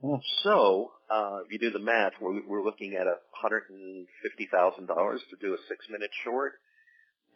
Hmm. 0.00 0.16
So, 0.42 0.92
uh, 1.10 1.40
if 1.44 1.52
you 1.52 1.58
do 1.58 1.70
the 1.70 1.84
math, 1.84 2.12
we're, 2.20 2.40
we're 2.46 2.64
looking 2.64 2.94
at 2.94 3.06
$150,000 3.44 4.06
to 4.86 5.36
do 5.40 5.54
a 5.54 5.58
six 5.68 5.86
minute 5.90 6.10
short. 6.24 6.52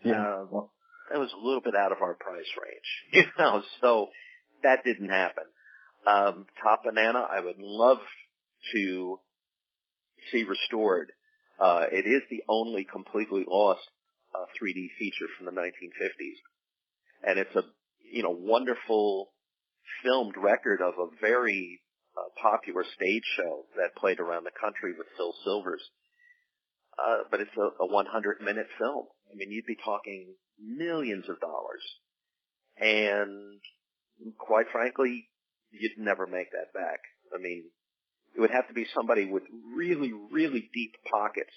Yeah. 0.03 0.21
Uh, 0.21 0.67
that 1.11 1.19
was 1.19 1.33
a 1.33 1.45
little 1.45 1.61
bit 1.61 1.75
out 1.75 1.93
of 1.93 1.99
our 2.01 2.15
price 2.15 2.49
range, 2.63 2.89
you 3.13 3.25
know, 3.39 3.63
so 3.81 4.09
that 4.63 4.85
didn't 4.85 5.11
happen. 5.11 5.45
Um, 6.07 6.47
Top 6.63 6.85
Banana, 6.85 7.27
I 7.31 7.41
would 7.41 7.59
love 7.59 7.99
to 8.73 9.21
see 10.33 10.45
restored. 10.45 11.13
Uh, 11.61 11.85
it 11.93 12.07
is 12.07 12.23
the 12.31 12.43
only 12.49 12.85
completely 12.85 13.45
lost 13.47 13.83
uh, 14.35 14.47
3D 14.61 14.89
feature 14.99 15.27
from 15.37 15.47
the 15.47 15.53
1950s. 15.53 16.41
And 17.27 17.39
it's 17.39 17.55
a 17.55 17.63
you 18.11 18.23
know, 18.23 18.31
wonderful 18.31 19.31
filmed 20.03 20.35
record 20.37 20.81
of 20.81 20.95
a 20.99 21.07
very 21.21 21.81
uh, 22.17 22.31
popular 22.41 22.85
stage 22.95 23.25
show 23.37 23.65
that 23.77 23.97
played 23.97 24.21
around 24.21 24.45
the 24.45 24.61
country 24.61 24.93
with 24.97 25.07
Phil 25.17 25.35
Silvers. 25.45 25.83
Uh, 26.95 27.27
but 27.31 27.41
it's 27.41 27.57
a, 27.59 27.83
a 27.83 27.87
100 27.87 28.41
minute 28.41 28.69
film. 28.79 29.07
I 29.31 29.35
mean, 29.35 29.51
you'd 29.51 29.67
be 29.67 29.77
talking 29.85 30.35
millions 30.61 31.25
of 31.29 31.41
dollars. 31.41 31.83
And 32.79 33.61
quite 34.39 34.67
frankly, 34.73 35.29
you'd 35.71 35.99
never 35.99 36.27
make 36.27 36.51
that 36.53 36.73
back. 36.73 37.01
I 37.35 37.39
mean, 37.39 37.65
it 38.37 38.41
would 38.41 38.51
have 38.51 38.69
to 38.69 38.75
be 38.75 38.87
somebody 38.95 39.27
with 39.27 39.43
really, 39.77 40.13
really 40.31 40.71
deep 40.73 40.95
pockets 41.11 41.55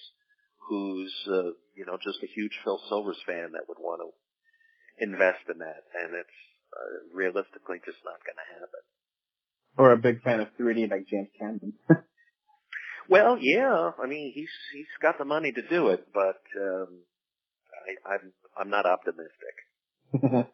who's, 0.69 1.13
uh, 1.27 1.53
you 1.75 1.85
know, 1.85 1.97
just 2.03 2.21
a 2.23 2.33
huge 2.33 2.57
Phil 2.63 2.79
Silvers 2.89 3.17
fan 3.25 3.53
that 3.53 3.69
would 3.69 3.79
want 3.79 4.01
to 4.01 4.09
invest 5.03 5.45
in 5.49 5.59
that. 5.59 5.85
And 5.93 6.13
it's 6.13 6.39
uh, 6.73 7.15
realistically 7.15 7.77
just 7.85 8.01
not 8.05 8.21
going 8.25 8.37
to 8.37 8.49
happen. 8.57 8.83
Or 9.77 9.91
a 9.91 9.97
big 9.97 10.21
fan 10.23 10.39
of 10.39 10.47
3D 10.59 10.89
like 10.89 11.07
James 11.07 11.29
Cameron. 11.39 11.73
well, 13.09 13.37
yeah. 13.39 13.91
I 14.01 14.07
mean, 14.07 14.31
he's 14.33 14.49
he's 14.73 14.87
got 15.01 15.17
the 15.17 15.25
money 15.25 15.51
to 15.51 15.61
do 15.61 15.89
it, 15.89 16.07
but 16.13 16.41
um, 16.59 16.87
I, 18.05 18.13
I'm 18.13 18.33
I'm 18.59 18.69
not 18.69 18.85
optimistic. 18.85 19.53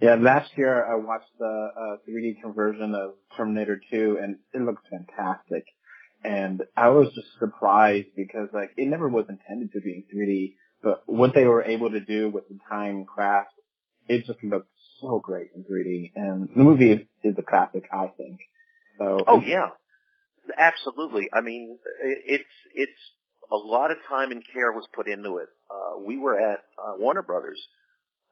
yeah, 0.00 0.16
last 0.16 0.50
year 0.56 0.84
I 0.84 0.96
watched 0.96 1.30
the 1.38 1.68
uh, 1.76 2.10
3D 2.10 2.42
conversion 2.42 2.94
of 2.94 3.14
Terminator 3.36 3.80
2, 3.90 4.18
and 4.20 4.36
it 4.52 4.62
looks 4.62 4.82
fantastic. 4.90 5.64
And 6.24 6.62
I 6.76 6.88
was 6.88 7.08
just 7.14 7.28
surprised 7.38 8.08
because 8.16 8.48
like 8.52 8.70
it 8.76 8.88
never 8.88 9.08
was 9.08 9.26
intended 9.28 9.72
to 9.72 9.80
be 9.80 10.04
in 10.10 10.18
3D, 10.18 10.54
but 10.82 11.02
what 11.06 11.34
they 11.34 11.44
were 11.44 11.62
able 11.62 11.90
to 11.90 12.00
do 12.00 12.30
with 12.30 12.48
the 12.48 12.58
time 12.68 13.04
craft, 13.04 13.52
it 14.08 14.26
just 14.26 14.42
looked 14.42 14.70
so 15.00 15.20
great 15.22 15.48
in 15.54 15.62
3D. 15.62 16.12
And 16.16 16.48
the 16.54 16.62
movie 16.64 16.92
is, 16.92 17.00
is 17.22 17.34
a 17.38 17.42
classic, 17.42 17.84
I 17.92 18.08
think. 18.16 18.40
So. 18.98 19.24
Oh 19.26 19.40
yeah, 19.40 19.68
absolutely. 20.56 21.28
I 21.32 21.40
mean, 21.40 21.78
it's 22.02 22.44
it's 22.74 22.92
a 23.50 23.56
lot 23.56 23.90
of 23.90 23.98
time 24.08 24.30
and 24.32 24.42
care 24.52 24.72
was 24.72 24.86
put 24.94 25.08
into 25.08 25.38
it. 25.38 25.48
Uh, 25.70 26.00
we 26.04 26.18
were 26.18 26.38
at 26.38 26.60
uh, 26.78 26.94
Warner 26.98 27.22
Brothers 27.22 27.60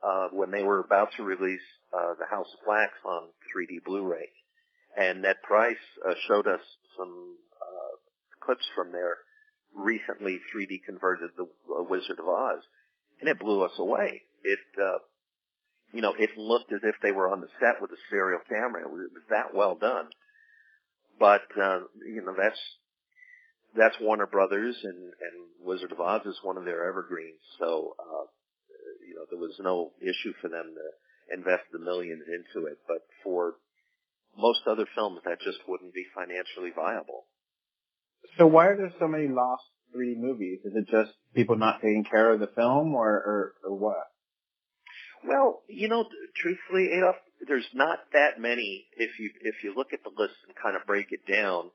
uh, 0.02 0.28
when 0.33 0.50
they 0.50 0.62
were 0.62 0.80
about 0.80 1.09
to 1.16 1.23
release 1.23 1.61
uh, 1.92 2.14
The 2.18 2.26
House 2.26 2.49
of 2.52 2.66
Wax 2.66 2.92
on 3.04 3.28
3D 3.54 3.85
Blu-ray, 3.85 4.28
and 4.97 5.23
Ned 5.23 5.37
Price 5.42 5.76
uh, 6.09 6.14
showed 6.28 6.47
us 6.47 6.61
some 6.97 7.37
uh, 7.61 8.44
clips 8.44 8.64
from 8.75 8.92
their 8.92 9.18
recently 9.75 10.40
3D 10.54 10.85
converted 10.85 11.30
The 11.37 11.44
uh, 11.44 11.83
Wizard 11.83 12.18
of 12.18 12.28
Oz, 12.28 12.62
and 13.21 13.28
it 13.28 13.38
blew 13.38 13.62
us 13.62 13.73
away. 13.78 14.23
It, 14.42 14.59
uh, 14.78 14.99
you 15.92 16.02
know, 16.02 16.14
it 16.18 16.37
looked 16.37 16.73
as 16.73 16.80
if 16.83 16.97
they 17.02 17.12
were 17.12 17.30
on 17.30 17.40
the 17.40 17.49
set 17.61 17.80
with 17.80 17.90
a 17.90 18.00
serial 18.11 18.40
camera. 18.49 18.83
It 18.83 18.90
was, 18.90 19.00
it 19.06 19.14
was 19.14 19.23
that 19.30 19.54
well 19.54 19.75
done. 19.75 20.06
But 21.18 21.42
uh, 21.61 21.80
you 22.06 22.23
know, 22.25 22.35
that's 22.37 22.61
that's 23.76 23.97
Warner 24.00 24.26
Brothers, 24.26 24.76
and 24.83 24.97
and 24.97 25.37
Wizard 25.61 25.92
of 25.92 26.00
Oz 26.00 26.23
is 26.26 26.38
one 26.42 26.56
of 26.56 26.64
their 26.64 26.88
evergreens. 26.88 27.40
So 27.59 27.94
uh, 27.99 28.26
you 29.06 29.14
know, 29.16 29.26
there 29.30 29.40
was 29.40 29.56
no 29.61 29.92
issue 30.00 30.33
for 30.40 30.49
them 30.49 30.75
to 30.75 31.37
invest 31.37 31.64
the 31.73 31.78
millions 31.78 32.25
into 32.26 32.66
it. 32.66 32.78
But 32.87 33.06
for 33.23 33.54
most 34.37 34.61
other 34.66 34.87
films, 34.94 35.21
that 35.25 35.40
just 35.40 35.59
wouldn't 35.68 35.94
be 35.94 36.04
financially 36.14 36.71
viable. 36.75 37.26
So 38.38 38.47
why 38.47 38.66
are 38.66 38.76
there 38.76 38.92
so 38.99 39.06
many 39.06 39.28
lost 39.28 39.62
3D 39.94 40.16
movies? 40.16 40.61
Is 40.64 40.73
it 40.75 40.88
just 40.90 41.12
people 41.35 41.56
not 41.56 41.80
taking 41.80 42.04
care 42.04 42.33
of 42.33 42.40
the 42.40 42.49
film, 42.49 42.94
or 42.94 43.11
or, 43.11 43.54
or 43.64 43.76
what? 43.76 44.09
Well, 45.26 45.62
you 45.68 45.88
know, 45.88 46.04
truthfully, 46.37 46.90
Adolf, 46.97 47.16
there's 47.47 47.69
not 47.75 47.99
that 48.12 48.41
many. 48.41 48.87
If 48.97 49.19
you 49.19 49.31
if 49.43 49.62
you 49.62 49.75
look 49.76 49.93
at 49.93 50.03
the 50.03 50.11
list 50.17 50.35
and 50.47 50.57
kind 50.57 50.76
of 50.76 50.87
break 50.87 51.09
it 51.11 51.26
down, 51.31 51.71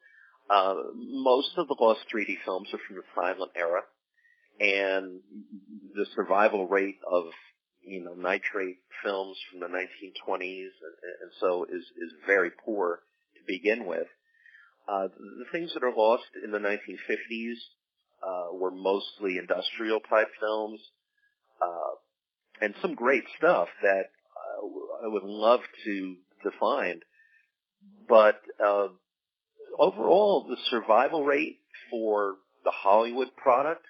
uh, 0.49 0.75
most 0.95 1.51
of 1.57 1.67
the 1.67 1.75
lost 1.79 2.01
3D 2.13 2.37
films 2.45 2.69
are 2.73 2.79
from 2.87 2.97
the 2.97 3.03
silent 3.15 3.51
era, 3.55 3.81
and 4.59 5.19
the 5.93 6.05
survival 6.15 6.67
rate 6.67 6.99
of 7.09 7.25
you 7.81 8.03
know 8.03 8.13
nitrate 8.13 8.77
films 9.03 9.37
from 9.49 9.59
the 9.59 9.67
1920s 9.67 10.41
and, 10.41 10.95
and 11.21 11.31
so 11.39 11.65
is 11.65 11.83
is 11.83 12.13
very 12.25 12.51
poor 12.65 13.01
to 13.35 13.41
begin 13.47 13.85
with. 13.85 14.07
Uh, 14.87 15.07
the 15.07 15.45
things 15.51 15.71
that 15.73 15.83
are 15.83 15.95
lost 15.95 16.23
in 16.43 16.51
the 16.51 16.57
1950s 16.57 17.53
uh, 18.23 18.53
were 18.53 18.71
mostly 18.71 19.37
industrial 19.37 19.99
type 19.99 20.29
films, 20.39 20.79
uh, 21.61 21.93
and 22.59 22.73
some 22.81 22.95
great 22.95 23.23
stuff 23.37 23.67
that 23.83 24.05
I 25.03 25.07
would 25.07 25.23
love 25.23 25.61
to 25.85 26.15
find. 26.59 27.03
But 28.07 28.41
uh, 28.63 28.87
overall, 29.77 30.45
the 30.49 30.57
survival 30.69 31.23
rate 31.23 31.59
for 31.89 32.35
the 32.63 32.71
Hollywood 32.71 33.35
product, 33.35 33.85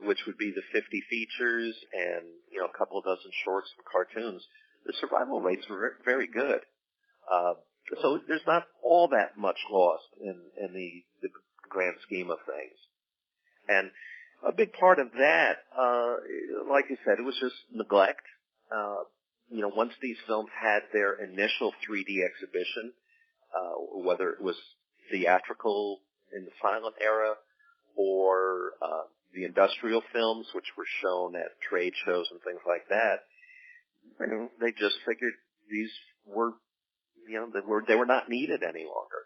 which 0.00 0.18
would 0.26 0.38
be 0.38 0.52
the 0.54 0.62
50 0.72 1.02
features 1.08 1.74
and 1.92 2.24
you 2.52 2.60
know 2.60 2.66
a 2.66 2.78
couple 2.78 2.98
of 2.98 3.04
dozen 3.04 3.30
shorts 3.44 3.70
and 3.76 3.84
cartoons, 3.84 4.42
the 4.86 4.92
survival 5.00 5.40
rates 5.40 5.66
were 5.68 5.96
very 6.04 6.26
good. 6.26 6.60
Uh, 7.30 7.54
so 8.02 8.18
there's 8.28 8.46
not 8.46 8.64
all 8.82 9.08
that 9.08 9.36
much 9.36 9.58
lost 9.70 10.04
in, 10.20 10.36
in 10.60 10.72
the, 10.72 11.04
the 11.22 11.28
grand 11.68 11.96
scheme 12.02 12.30
of 12.30 12.38
things. 12.46 12.78
And 13.68 13.90
a 14.46 14.52
big 14.52 14.72
part 14.72 14.98
of 14.98 15.08
that, 15.18 15.56
uh, 15.76 16.14
like 16.70 16.86
you 16.90 16.96
said, 17.04 17.18
it 17.18 17.24
was 17.24 17.38
just 17.40 17.54
neglect. 17.72 18.22
Uh, 18.74 19.04
you 19.54 19.60
know, 19.60 19.70
once 19.74 19.92
these 20.02 20.16
films 20.26 20.50
had 20.60 20.80
their 20.92 21.14
initial 21.14 21.72
3D 21.88 22.26
exhibition, 22.26 22.92
uh, 23.54 24.00
whether 24.02 24.30
it 24.30 24.42
was 24.42 24.56
theatrical 25.12 26.00
in 26.36 26.44
the 26.44 26.50
silent 26.60 26.96
era 27.00 27.34
or 27.94 28.72
uh, 28.82 29.04
the 29.32 29.44
industrial 29.44 30.02
films, 30.12 30.48
which 30.56 30.64
were 30.76 30.86
shown 31.00 31.36
at 31.36 31.60
trade 31.70 31.92
shows 32.04 32.26
and 32.32 32.40
things 32.42 32.58
like 32.66 32.88
that, 32.88 33.20
you 34.18 34.26
know, 34.26 34.48
they 34.60 34.72
just 34.72 34.96
figured 35.06 35.34
these 35.70 35.90
were, 36.26 36.54
you 37.28 37.38
know, 37.38 37.48
they 37.54 37.64
were 37.64 37.84
they 37.86 37.94
were 37.94 38.06
not 38.06 38.28
needed 38.28 38.64
any 38.64 38.84
longer, 38.84 39.22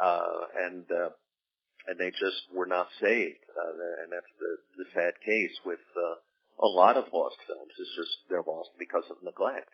uh, 0.00 0.46
and 0.64 0.84
uh, 0.92 1.10
and 1.88 1.98
they 1.98 2.10
just 2.10 2.46
were 2.54 2.66
not 2.66 2.86
saved, 3.00 3.42
uh, 3.50 4.02
and 4.04 4.12
that's 4.12 4.32
the 4.38 4.84
the 4.84 4.84
sad 4.94 5.14
case 5.24 5.58
with 5.64 5.82
uh, 5.96 6.14
a 6.62 6.66
lot 6.66 6.96
of 6.96 7.04
lost 7.12 7.36
films. 7.46 7.72
is 7.78 7.88
just 7.96 8.10
they're 8.28 8.42
lost 8.46 8.70
because 8.78 9.04
of 9.10 9.16
neglect. 9.22 9.68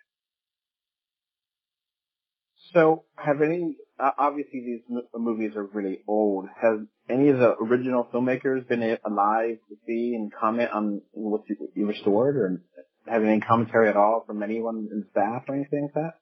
So, 2.72 3.04
have 3.16 3.42
any? 3.42 3.76
Uh, 3.98 4.10
obviously, 4.18 4.60
these 4.60 4.80
m- 4.90 5.22
movies 5.22 5.52
are 5.56 5.64
really 5.64 5.98
old. 6.08 6.46
Has 6.60 6.80
any 7.10 7.28
of 7.28 7.38
the 7.38 7.54
original 7.60 8.08
filmmakers 8.12 8.66
been 8.68 8.82
alive 9.04 9.58
to 9.68 9.76
see 9.86 10.14
and 10.14 10.32
comment 10.32 10.70
on 10.72 11.02
what 11.12 11.42
you, 11.48 11.56
you 11.74 11.86
restored, 11.86 12.36
or 12.36 12.62
have 13.06 13.22
any 13.22 13.40
commentary 13.40 13.88
at 13.88 13.96
all 13.96 14.24
from 14.26 14.42
anyone 14.42 14.88
in 14.90 15.04
staff 15.10 15.42
or 15.48 15.56
anything 15.56 15.82
like 15.82 15.94
that? 15.94 16.14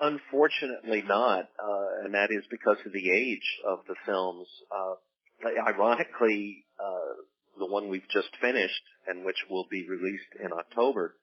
Unfortunately, 0.00 1.02
not, 1.06 1.48
uh, 1.58 2.04
and 2.04 2.14
that 2.14 2.30
is 2.30 2.44
because 2.50 2.76
of 2.86 2.92
the 2.92 3.10
age 3.10 3.60
of 3.66 3.80
the 3.88 3.94
films. 4.04 4.46
Uh, 4.70 4.94
ironically, 5.66 6.64
uh, 6.78 7.14
the 7.58 7.66
one 7.66 7.88
we've 7.88 8.08
just 8.12 8.28
finished 8.40 8.82
and 9.06 9.24
which 9.24 9.44
will 9.50 9.66
be 9.70 9.88
released 9.88 10.34
in 10.42 10.52
October 10.52 11.16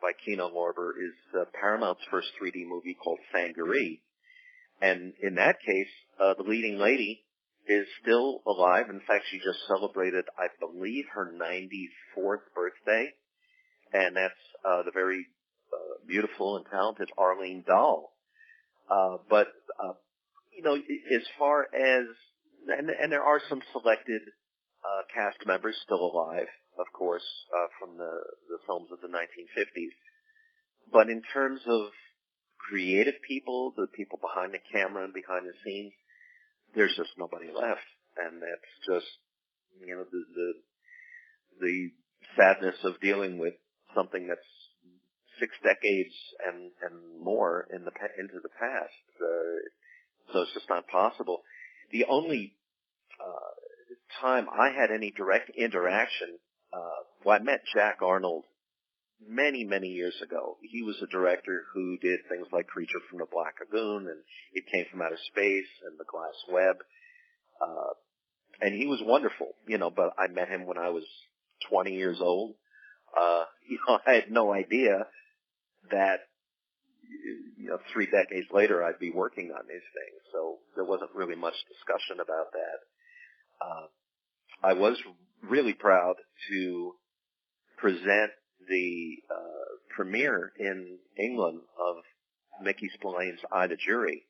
by 0.00 0.12
Kino 0.24 0.48
Lorber 0.48 0.90
is 0.90 1.14
uh, 1.34 1.44
Paramount's 1.58 2.02
first 2.10 2.28
3D 2.40 2.66
movie 2.66 2.94
called 2.94 3.18
Sangaree. 3.32 4.00
And 4.80 5.12
in 5.22 5.34
that 5.36 5.56
case, 5.64 5.90
uh, 6.20 6.34
the 6.34 6.48
leading 6.48 6.78
lady 6.78 7.24
is 7.66 7.86
still 8.02 8.40
alive. 8.46 8.86
In 8.90 9.00
fact, 9.06 9.24
she 9.30 9.38
just 9.38 9.58
celebrated, 9.66 10.24
I 10.38 10.46
believe, 10.60 11.04
her 11.14 11.32
94th 11.32 12.46
birthday. 12.54 13.12
And 13.92 14.16
that's 14.16 14.34
uh, 14.64 14.82
the 14.84 14.92
very 14.92 15.26
uh, 15.72 16.06
beautiful 16.06 16.56
and 16.56 16.66
talented 16.70 17.10
Arlene 17.18 17.64
Dahl. 17.66 18.12
Uh, 18.90 19.18
but, 19.28 19.48
uh, 19.82 19.92
you 20.56 20.62
know, 20.62 20.74
as 20.74 21.22
far 21.38 21.62
as, 21.74 22.06
and, 22.68 22.90
and 22.90 23.12
there 23.12 23.22
are 23.22 23.40
some 23.48 23.62
selected 23.72 24.22
uh, 24.84 25.02
cast 25.14 25.46
members 25.46 25.76
still 25.84 26.00
alive 26.00 26.48
of 26.78 26.86
course, 26.92 27.26
uh, 27.52 27.66
from 27.78 27.98
the, 27.98 28.12
the 28.48 28.58
films 28.66 28.88
of 28.92 29.00
the 29.02 29.10
1950s. 29.10 29.94
But 30.90 31.10
in 31.10 31.22
terms 31.34 31.60
of 31.66 31.90
creative 32.58 33.20
people, 33.26 33.74
the 33.76 33.88
people 33.94 34.18
behind 34.22 34.54
the 34.54 34.62
camera 34.72 35.04
and 35.04 35.12
behind 35.12 35.46
the 35.46 35.58
scenes, 35.64 35.92
there's 36.74 36.94
just 36.96 37.10
nobody 37.18 37.46
left. 37.46 37.86
And 38.16 38.40
that's 38.40 38.72
just, 38.86 39.10
you 39.84 39.94
know, 39.94 40.04
the, 40.10 40.22
the, 40.34 40.52
the 41.60 41.90
sadness 42.36 42.78
of 42.84 43.00
dealing 43.00 43.38
with 43.38 43.54
something 43.94 44.26
that's 44.26 44.40
six 45.38 45.54
decades 45.62 46.14
and, 46.46 46.70
and 46.82 47.22
more 47.22 47.66
in 47.72 47.84
the, 47.84 47.92
into 48.18 48.40
the 48.42 48.54
past. 48.58 49.02
Uh, 49.20 50.32
so 50.32 50.42
it's 50.42 50.54
just 50.54 50.68
not 50.68 50.86
possible. 50.88 51.42
The 51.90 52.04
only, 52.08 52.54
uh, 53.20 53.54
time 54.20 54.46
I 54.50 54.70
had 54.70 54.90
any 54.90 55.10
direct 55.10 55.50
interaction 55.50 56.38
uh, 56.72 57.02
well, 57.24 57.38
I 57.40 57.42
met 57.42 57.62
Jack 57.72 57.98
Arnold 58.02 58.44
many, 59.26 59.64
many 59.64 59.88
years 59.88 60.14
ago. 60.22 60.56
He 60.62 60.82
was 60.82 60.96
a 61.02 61.06
director 61.06 61.64
who 61.72 61.98
did 61.98 62.20
things 62.28 62.46
like 62.52 62.66
Creature 62.66 63.00
from 63.08 63.18
the 63.18 63.26
Black 63.30 63.54
Lagoon 63.60 64.06
and 64.06 64.20
It 64.52 64.64
Came 64.70 64.84
from 64.90 65.02
Outer 65.02 65.18
Space 65.30 65.68
and 65.86 65.98
The 65.98 66.04
Glass 66.04 66.34
Web. 66.50 66.76
Uh, 67.60 67.94
and 68.60 68.74
he 68.74 68.86
was 68.86 69.00
wonderful, 69.02 69.54
you 69.66 69.78
know, 69.78 69.90
but 69.90 70.14
I 70.18 70.28
met 70.28 70.48
him 70.48 70.66
when 70.66 70.78
I 70.78 70.90
was 70.90 71.04
20 71.70 71.94
years 71.94 72.18
old. 72.20 72.54
Uh, 73.16 73.44
you 73.68 73.78
know, 73.88 73.98
I 74.06 74.12
had 74.12 74.30
no 74.30 74.52
idea 74.52 75.06
that 75.90 76.20
you 77.56 77.70
know, 77.70 77.78
three 77.92 78.06
decades 78.06 78.46
later, 78.52 78.84
I'd 78.84 78.98
be 78.98 79.10
working 79.10 79.50
on 79.50 79.64
these 79.66 79.88
things. 79.96 80.20
So 80.32 80.58
there 80.76 80.84
wasn't 80.84 81.10
really 81.14 81.34
much 81.34 81.54
discussion 81.66 82.20
about 82.20 82.52
that. 82.52 82.78
Uh, 83.60 83.86
I 84.62 84.74
was 84.74 84.96
really 85.42 85.72
proud 85.72 86.16
to 86.50 86.94
present 87.76 88.32
the 88.68 89.16
uh, 89.30 89.76
premiere 89.94 90.52
in 90.58 90.98
England 91.18 91.60
of 91.78 91.96
Mickey 92.62 92.90
Spillane's 92.94 93.40
I, 93.52 93.66
the 93.66 93.76
Jury. 93.76 94.24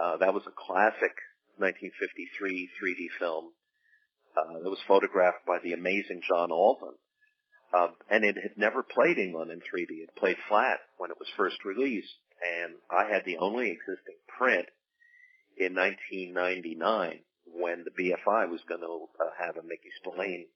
Uh, 0.00 0.16
that 0.18 0.34
was 0.34 0.42
a 0.46 0.56
classic 0.56 1.14
1953 1.58 2.70
3D 2.80 3.06
film 3.18 3.52
uh, 4.36 4.62
that 4.62 4.70
was 4.70 4.78
photographed 4.88 5.44
by 5.46 5.58
the 5.62 5.74
amazing 5.74 6.22
John 6.26 6.50
Alton. 6.50 6.94
Um, 7.74 7.94
and 8.10 8.24
it 8.24 8.36
had 8.36 8.56
never 8.56 8.82
played 8.82 9.18
England 9.18 9.50
in 9.50 9.60
3D. 9.60 10.02
It 10.02 10.16
played 10.16 10.36
flat 10.48 10.80
when 10.98 11.10
it 11.10 11.18
was 11.18 11.28
first 11.36 11.64
released, 11.64 12.14
and 12.42 12.74
I 12.90 13.12
had 13.12 13.24
the 13.24 13.38
only 13.38 13.70
existing 13.70 14.16
print 14.38 14.66
in 15.56 15.74
1999 15.74 17.20
when 17.62 17.84
the 17.84 17.90
BFI 17.90 18.50
was 18.50 18.60
going 18.68 18.80
to 18.80 19.06
uh, 19.20 19.30
have 19.38 19.56
a 19.56 19.62
Mickey 19.62 19.90
Spillane 20.00 20.46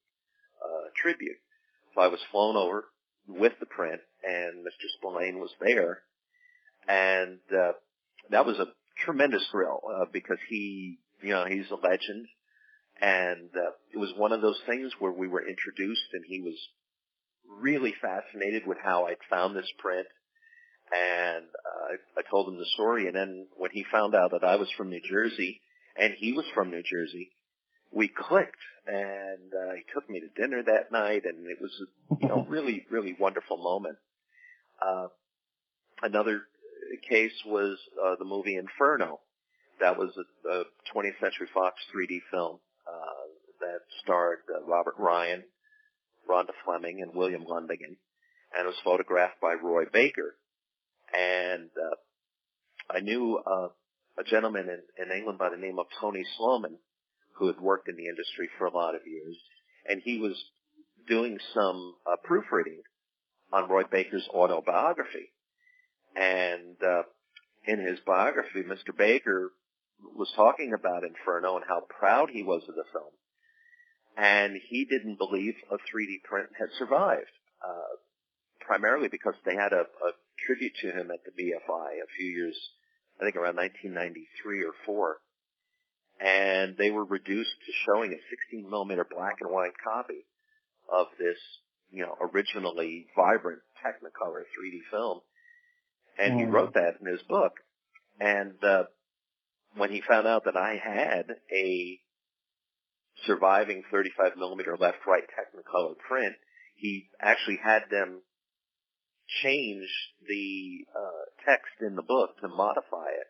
uh, 0.62 0.90
tribute. 1.01 1.38
So 1.95 2.01
I 2.01 2.09
was 2.09 2.19
flown 2.33 2.57
over 2.57 2.87
with 3.29 3.53
the 3.61 3.66
print, 3.66 4.01
and 4.25 4.64
Mr. 4.64 4.87
Spillane 4.99 5.38
was 5.38 5.51
there, 5.61 6.03
and 6.88 7.38
uh, 7.53 7.73
that 8.31 8.45
was 8.45 8.59
a 8.59 8.66
tremendous 9.05 9.47
thrill 9.51 9.81
uh, 9.88 10.05
because 10.12 10.38
he, 10.49 10.99
you 11.23 11.31
know, 11.31 11.45
he's 11.49 11.71
a 11.71 11.77
legend, 11.77 12.27
and 13.01 13.51
uh, 13.55 13.71
it 13.95 13.99
was 13.99 14.12
one 14.16 14.33
of 14.33 14.42
those 14.42 14.61
things 14.66 14.92
where 14.99 15.12
we 15.12 15.29
were 15.29 15.47
introduced, 15.47 16.09
and 16.12 16.25
he 16.27 16.40
was 16.40 16.57
really 17.61 17.95
fascinated 18.03 18.66
with 18.66 18.79
how 18.83 19.07
I'd 19.07 19.16
found 19.31 19.55
this 19.55 19.71
print. 19.79 20.07
And 20.92 21.45
uh, 21.45 21.95
I, 21.95 22.21
I 22.21 22.31
told 22.31 22.49
him 22.49 22.59
the 22.59 22.66
story, 22.75 23.07
and 23.07 23.16
then 23.16 23.47
when 23.57 23.71
he 23.73 23.85
found 23.90 24.14
out 24.14 24.33
that 24.33 24.45
I 24.45 24.57
was 24.57 24.69
from 24.77 24.90
New 24.90 25.01
Jersey 25.09 25.61
and 25.98 26.14
he 26.14 26.32
was 26.32 26.44
from 26.54 26.70
New 26.70 26.82
Jersey, 26.82 27.30
we 27.92 28.09
clicked, 28.09 28.56
and 28.87 29.52
uh, 29.52 29.74
he 29.74 29.82
took 29.94 30.09
me 30.09 30.20
to 30.20 30.40
dinner 30.40 30.62
that 30.62 30.92
night, 30.92 31.24
and 31.24 31.46
it 31.46 31.59
was 31.61 31.72
a 31.80 32.16
you 32.20 32.28
know 32.28 32.46
really 32.48 32.85
really 32.90 33.16
wonderful 33.18 33.56
moment. 33.56 33.96
Uh, 34.85 35.09
another 36.02 36.42
case 37.09 37.32
was 37.46 37.78
uh, 38.04 38.16
the 38.18 38.24
movie 38.24 38.56
Inferno. 38.56 39.20
That 39.80 39.98
was 39.98 40.11
a, 40.16 40.48
a 40.48 40.64
20th 40.94 41.20
Century 41.20 41.48
Fox 41.52 41.76
3D 41.94 42.20
film 42.30 42.59
uh, 42.87 43.26
that 43.61 43.80
starred 44.02 44.38
uh, 44.54 44.64
Robert 44.64 44.94
Ryan, 44.98 45.44
Rhonda 46.28 46.52
Fleming, 46.64 47.02
and 47.02 47.14
William 47.14 47.44
Lundigan, 47.44 47.96
and 48.56 48.64
it 48.64 48.66
was 48.66 48.76
photographed 48.85 49.40
by 49.40 49.54
Roy 49.54 49.85
Baker. 49.92 50.35
And 51.14 51.70
uh, 51.76 51.96
I 52.90 53.00
knew 53.00 53.38
uh, 53.38 53.68
a 54.18 54.24
gentleman 54.24 54.68
in, 54.68 55.05
in 55.05 55.16
England 55.16 55.38
by 55.38 55.50
the 55.50 55.57
name 55.57 55.79
of 55.79 55.87
Tony 56.00 56.24
Sloman, 56.37 56.79
who 57.38 57.48
had 57.48 57.61
worked 57.61 57.88
in 57.88 57.96
the 57.96 58.09
industry 58.09 58.48
for 58.59 58.66
a 58.66 58.74
lot 58.74 58.94
of 58.94 59.07
years, 59.07 59.37
and 59.88 60.00
he 60.02 60.18
was 60.18 60.35
doing 61.09 61.38
some 61.55 61.94
uh, 62.11 62.16
proofreading 62.24 62.83
on 63.52 63.68
Roy 63.68 63.83
Baker's 63.90 64.29
autobiography. 64.33 65.33
And 66.16 66.76
uh, 66.83 67.02
in 67.66 67.79
his 67.87 68.00
biography, 68.07 68.62
Mr. 68.62 68.96
Baker 68.96 69.52
was 70.14 70.33
talking 70.35 70.72
about 70.72 71.05
Inferno 71.05 71.57
and 71.57 71.64
how 71.68 71.83
proud 71.88 72.31
he 72.31 72.42
was 72.42 72.62
of 72.68 72.74
the 72.74 72.85
film 72.92 73.12
and 74.16 74.57
he 74.68 74.85
didn't 74.85 75.18
believe 75.18 75.55
a 75.70 75.76
3D 75.76 76.22
print 76.24 76.48
had 76.59 76.68
survived, 76.79 77.31
uh, 77.62 77.96
primarily 78.61 79.09
because 79.09 79.35
they 79.44 79.55
had 79.55 79.72
a, 79.72 79.85
a 79.85 80.11
tribute 80.46 80.72
to 80.81 80.90
him 80.90 81.11
at 81.11 81.20
the 81.24 81.37
BFI 81.37 81.88
a 82.00 82.12
few 82.16 82.31
years, 82.31 82.57
I 83.20 83.24
think 83.24 83.37
around 83.37 83.57
1993 83.57 84.64
or 84.64 84.72
4, 84.85 85.16
and 86.20 86.76
they 86.76 86.90
were 86.90 87.05
reduced 87.05 87.57
to 87.66 87.72
showing 87.87 88.12
a 88.12 88.20
16 88.31 88.68
millimeter 88.70 89.07
black 89.09 89.37
and 89.40 89.50
white 89.50 89.76
copy 89.83 90.26
of 90.92 91.07
this, 91.18 91.38
you 91.90 92.02
know, 92.02 92.16
originally 92.20 93.07
vibrant 93.16 93.61
Technicolor 93.85 94.42
3D 94.42 94.81
film, 94.90 95.20
and 96.18 96.35
mm. 96.35 96.38
he 96.40 96.44
wrote 96.44 96.74
that 96.74 96.96
in 97.00 97.07
his 97.07 97.22
book, 97.22 97.52
and 98.20 98.52
uh, 98.62 98.85
when 99.76 99.90
he 99.90 100.02
found 100.07 100.26
out 100.26 100.44
that 100.44 100.57
I 100.57 100.81
had 100.83 101.26
a 101.52 102.00
surviving 103.24 103.83
35 103.90 104.37
millimeter 104.37 104.76
left 104.79 104.98
right 105.07 105.22
Technicolor 105.24 105.96
print, 106.09 106.35
he 106.74 107.09
actually 107.20 107.59
had 107.62 107.85
them 107.90 108.20
change 109.42 109.88
the 110.28 110.86
uh, 110.94 111.50
text 111.50 111.80
in 111.80 111.96
the 111.96 112.02
book 112.02 112.38
to 112.40 112.48
modify 112.48 113.08
it 113.08 113.28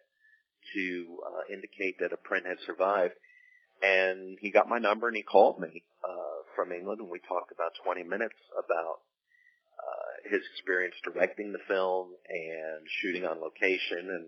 to 0.74 1.18
uh, 1.26 1.52
indicate 1.52 1.96
that 2.00 2.12
a 2.12 2.16
print 2.16 2.46
had 2.46 2.59
survived. 2.66 3.14
And 3.82 4.38
he 4.40 4.50
got 4.50 4.68
my 4.68 4.78
number 4.78 5.09
and 5.09 5.16
he 5.16 5.22
called 5.22 5.61
me 5.61 5.85
uh, 6.02 6.38
from 6.54 6.72
England 6.72 7.00
and 7.00 7.11
we 7.11 7.20
talked 7.20 7.52
about 7.52 7.72
20 7.85 8.04
minutes 8.04 8.38
about 8.52 9.00
uh, 9.76 10.30
his 10.30 10.40
experience 10.54 10.94
directing 11.04 11.52
the 11.52 11.64
film 11.68 12.09
and 12.28 12.87
shooting 13.00 13.24
on 13.24 13.40
location. 13.40 14.09
And 14.09 14.26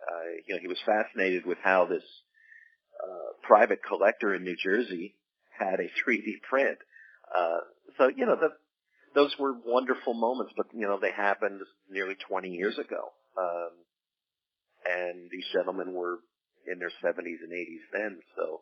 uh, 0.00 0.28
you 0.46 0.54
know 0.54 0.60
he 0.60 0.68
was 0.68 0.78
fascinated 0.86 1.44
with 1.44 1.58
how 1.62 1.84
this 1.84 2.04
uh, 3.02 3.32
private 3.42 3.80
collector 3.86 4.34
in 4.34 4.42
New 4.42 4.56
Jersey 4.56 5.14
had 5.58 5.80
a 5.80 5.90
3D 6.02 6.40
print. 6.48 6.78
Uh, 7.34 7.58
so, 7.96 8.08
you 8.08 8.26
know, 8.26 8.36
the, 8.36 8.50
those 9.18 9.34
were 9.36 9.52
wonderful 9.66 10.14
moments, 10.14 10.52
but, 10.56 10.66
you 10.72 10.86
know, 10.86 10.98
they 11.00 11.10
happened 11.10 11.60
nearly 11.90 12.14
20 12.28 12.50
years 12.50 12.78
ago. 12.78 13.10
Um, 13.36 13.70
and 14.86 15.28
these 15.28 15.44
gentlemen 15.52 15.92
were 15.92 16.18
in 16.70 16.78
their 16.78 16.92
70s 17.02 17.42
and 17.42 17.52
80s 17.52 17.84
then. 17.92 18.20
So 18.36 18.60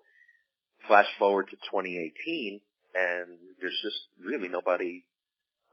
flash 0.88 1.07
forward 1.19 1.49
to 1.51 1.57
2018 1.57 2.61
and 2.95 3.38
there's 3.61 3.79
just 3.83 3.99
really 4.19 4.49
nobody, 4.49 5.05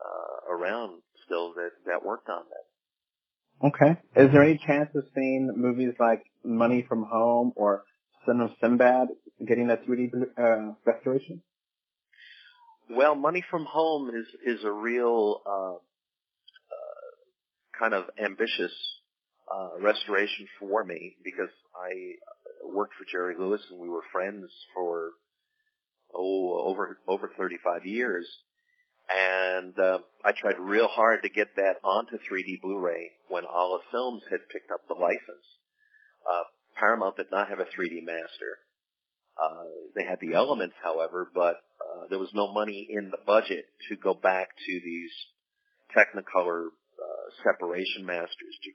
uh, 0.03 0.53
around 0.53 1.01
still 1.25 1.53
that, 1.53 1.71
that 1.85 2.05
worked 2.05 2.27
on 2.27 2.43
that. 2.49 3.67
Okay. 3.67 3.91
Is 4.17 4.33
there 4.33 4.43
any 4.43 4.59
chance 4.67 4.89
of 4.95 5.05
seeing 5.15 5.53
movies 5.55 5.93
like 5.97 6.23
Money 6.43 6.85
from 6.89 7.05
Home 7.09 7.53
or 7.55 7.83
Son 8.25 8.41
of 8.41 8.49
Sinbad 8.59 9.07
getting 9.47 9.67
that 9.67 9.87
3D 9.87 10.11
uh, 10.37 10.73
restoration? 10.85 11.41
Well, 12.95 13.15
Money 13.15 13.43
from 13.49 13.65
Home 13.65 14.09
is 14.09 14.27
is 14.45 14.63
a 14.63 14.71
real 14.71 15.41
uh, 15.47 15.73
uh, 15.73 15.79
kind 17.79 17.95
of 17.95 18.03
ambitious 18.23 18.71
uh, 19.51 19.81
restoration 19.81 20.47
for 20.59 20.83
me 20.83 21.15
because 21.23 21.49
I 21.75 22.69
worked 22.71 22.93
for 22.93 23.05
Jerry 23.11 23.35
Lewis 23.37 23.61
and 23.71 23.79
we 23.79 23.89
were 23.89 24.03
friends 24.11 24.45
for 24.75 25.09
oh 26.13 26.65
over 26.67 26.99
over 27.07 27.31
35 27.35 27.87
years, 27.87 28.27
and 29.09 29.77
uh, 29.79 29.97
I 30.23 30.31
tried 30.33 30.59
real 30.59 30.87
hard 30.87 31.23
to 31.23 31.29
get 31.29 31.55
that 31.55 31.77
onto 31.83 32.17
3D 32.17 32.61
Blu-ray 32.61 33.09
when 33.27 33.45
Olive 33.45 33.81
Films 33.91 34.21
had 34.29 34.47
picked 34.51 34.69
up 34.71 34.87
the 34.87 34.93
license. 34.93 35.47
Uh, 36.31 36.43
Paramount 36.79 37.17
did 37.17 37.31
not 37.31 37.49
have 37.49 37.59
a 37.59 37.65
3D 37.65 38.05
master. 38.05 38.59
Uh, 39.41 39.63
they 39.95 40.03
had 40.03 40.19
the 40.21 40.35
elements, 40.35 40.75
however, 40.83 41.29
but 41.33 41.55
uh, 41.81 42.07
there 42.09 42.19
was 42.19 42.29
no 42.33 42.51
money 42.51 42.87
in 42.89 43.09
the 43.09 43.17
budget 43.25 43.65
to 43.89 43.95
go 43.95 44.13
back 44.13 44.49
to 44.65 44.81
these 44.83 45.11
Technicolor 45.95 46.67
uh, 46.67 47.43
separation 47.43 48.05
masters 48.05 48.55
to 48.63 48.71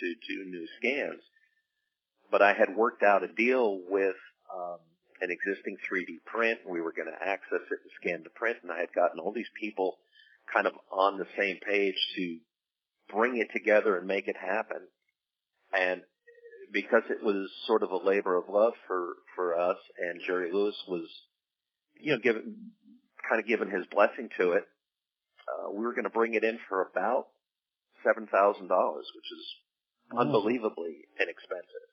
to 0.00 0.14
do 0.28 0.50
new 0.50 0.66
scans. 0.78 1.20
But 2.30 2.40
I 2.40 2.54
had 2.54 2.74
worked 2.74 3.02
out 3.02 3.22
a 3.22 3.28
deal 3.28 3.80
with 3.88 4.16
um, 4.54 4.78
an 5.20 5.30
existing 5.30 5.76
3D 5.90 6.24
print. 6.24 6.60
We 6.66 6.80
were 6.80 6.92
going 6.92 7.08
to 7.08 7.28
access 7.28 7.60
it 7.70 7.78
and 7.82 7.92
scan 8.00 8.22
the 8.24 8.30
print, 8.30 8.58
and 8.62 8.72
I 8.72 8.80
had 8.80 8.92
gotten 8.94 9.20
all 9.20 9.32
these 9.32 9.50
people 9.60 9.98
kind 10.52 10.66
of 10.66 10.72
on 10.90 11.18
the 11.18 11.26
same 11.38 11.58
page 11.58 11.96
to 12.16 12.38
bring 13.12 13.36
it 13.36 13.48
together 13.52 13.96
and 13.96 14.06
make 14.06 14.28
it 14.28 14.36
happen. 14.36 14.80
And 15.78 16.02
because 16.72 17.02
it 17.10 17.22
was 17.22 17.50
sort 17.66 17.82
of 17.82 17.90
a 17.90 17.96
labor 17.96 18.36
of 18.36 18.48
love 18.48 18.72
for 18.86 19.14
for 19.36 19.58
us, 19.58 19.76
and 19.98 20.20
Jerry 20.26 20.50
Lewis 20.52 20.76
was, 20.88 21.06
you 22.00 22.12
know, 22.12 22.18
given 22.18 22.72
kind 23.28 23.40
of 23.40 23.46
given 23.46 23.70
his 23.70 23.86
blessing 23.90 24.28
to 24.38 24.52
it. 24.52 24.64
Uh, 25.46 25.70
we 25.72 25.84
were 25.84 25.92
going 25.92 26.04
to 26.04 26.10
bring 26.10 26.34
it 26.34 26.44
in 26.44 26.58
for 26.68 26.82
about 26.82 27.26
seven 28.04 28.26
thousand 28.26 28.68
dollars, 28.68 29.06
which 29.14 29.38
is 29.38 29.44
oh. 30.12 30.20
unbelievably 30.20 31.08
inexpensive. 31.20 31.88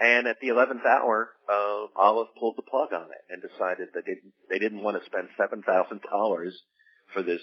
And 0.00 0.28
at 0.28 0.36
the 0.40 0.48
eleventh 0.48 0.86
hour, 0.86 1.30
uh, 1.48 1.86
Olive 1.96 2.28
pulled 2.38 2.56
the 2.56 2.62
plug 2.62 2.92
on 2.92 3.10
it 3.10 3.24
and 3.28 3.42
decided 3.42 3.88
that 3.94 4.04
they 4.06 4.14
didn't, 4.14 4.32
they 4.48 4.58
didn't 4.58 4.82
want 4.82 4.98
to 4.98 5.06
spend 5.06 5.28
seven 5.36 5.62
thousand 5.62 6.00
dollars 6.10 6.56
for 7.12 7.22
this, 7.22 7.40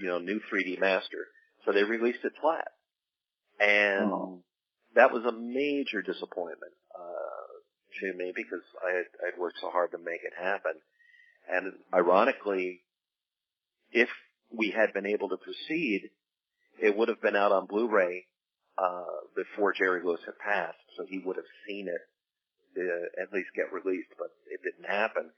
you 0.00 0.06
know, 0.06 0.18
new 0.18 0.38
3D 0.52 0.78
master. 0.78 1.26
So 1.64 1.72
they 1.72 1.82
released 1.82 2.24
it 2.24 2.32
flat. 2.40 2.68
And 3.58 4.12
oh 4.12 4.42
that 4.98 5.12
was 5.12 5.24
a 5.24 5.32
major 5.32 6.02
disappointment 6.02 6.74
uh, 6.92 7.46
to 8.00 8.18
me 8.18 8.32
because 8.34 8.66
I 8.84 8.96
had 8.96 9.06
I'd 9.22 9.38
worked 9.38 9.58
so 9.60 9.70
hard 9.70 9.92
to 9.92 9.98
make 9.98 10.22
it 10.24 10.34
happen. 10.36 10.72
And 11.48 11.72
ironically, 11.94 12.80
if 13.92 14.08
we 14.50 14.74
had 14.76 14.92
been 14.92 15.06
able 15.06 15.28
to 15.28 15.36
proceed, 15.36 16.10
it 16.82 16.96
would 16.96 17.08
have 17.08 17.22
been 17.22 17.36
out 17.36 17.52
on 17.52 17.66
Blu-ray 17.66 18.26
uh, 18.76 19.22
before 19.36 19.72
Jerry 19.72 20.00
Lewis 20.04 20.20
had 20.26 20.38
passed, 20.38 20.78
so 20.96 21.06
he 21.08 21.22
would 21.24 21.36
have 21.36 21.52
seen 21.66 21.86
it 21.86 22.02
uh, 22.76 23.22
at 23.22 23.32
least 23.32 23.48
get 23.54 23.72
released, 23.72 24.10
but 24.18 24.28
it 24.50 24.60
didn't 24.62 24.90
happen. 24.90 25.30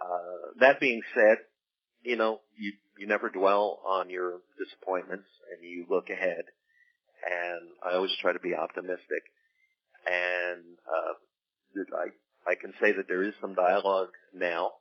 Uh, 0.00 0.52
that 0.60 0.78
being 0.78 1.00
said, 1.14 1.38
you 2.02 2.16
know, 2.16 2.40
you 2.58 2.72
you 2.98 3.06
never 3.06 3.30
dwell 3.30 3.80
on 3.86 4.10
your 4.10 4.40
disappointments, 4.58 5.26
and 5.50 5.68
you 5.68 5.86
look 5.88 6.10
ahead. 6.10 6.44
And 7.24 7.70
I 7.84 7.96
always 7.96 8.12
try 8.20 8.32
to 8.32 8.40
be 8.40 8.54
optimistic. 8.54 9.24
And 10.06 10.62
uh, 10.84 11.14
I 11.96 12.50
I 12.50 12.54
can 12.60 12.72
say 12.80 12.92
that 12.92 13.08
there 13.08 13.22
is 13.22 13.34
some 13.40 13.54
dialogue 13.54 14.12
now 14.34 14.72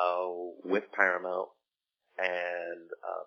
uh, 0.00 0.28
with 0.64 0.84
Paramount, 0.92 1.48
and 2.16 2.88
uh, 3.04 3.24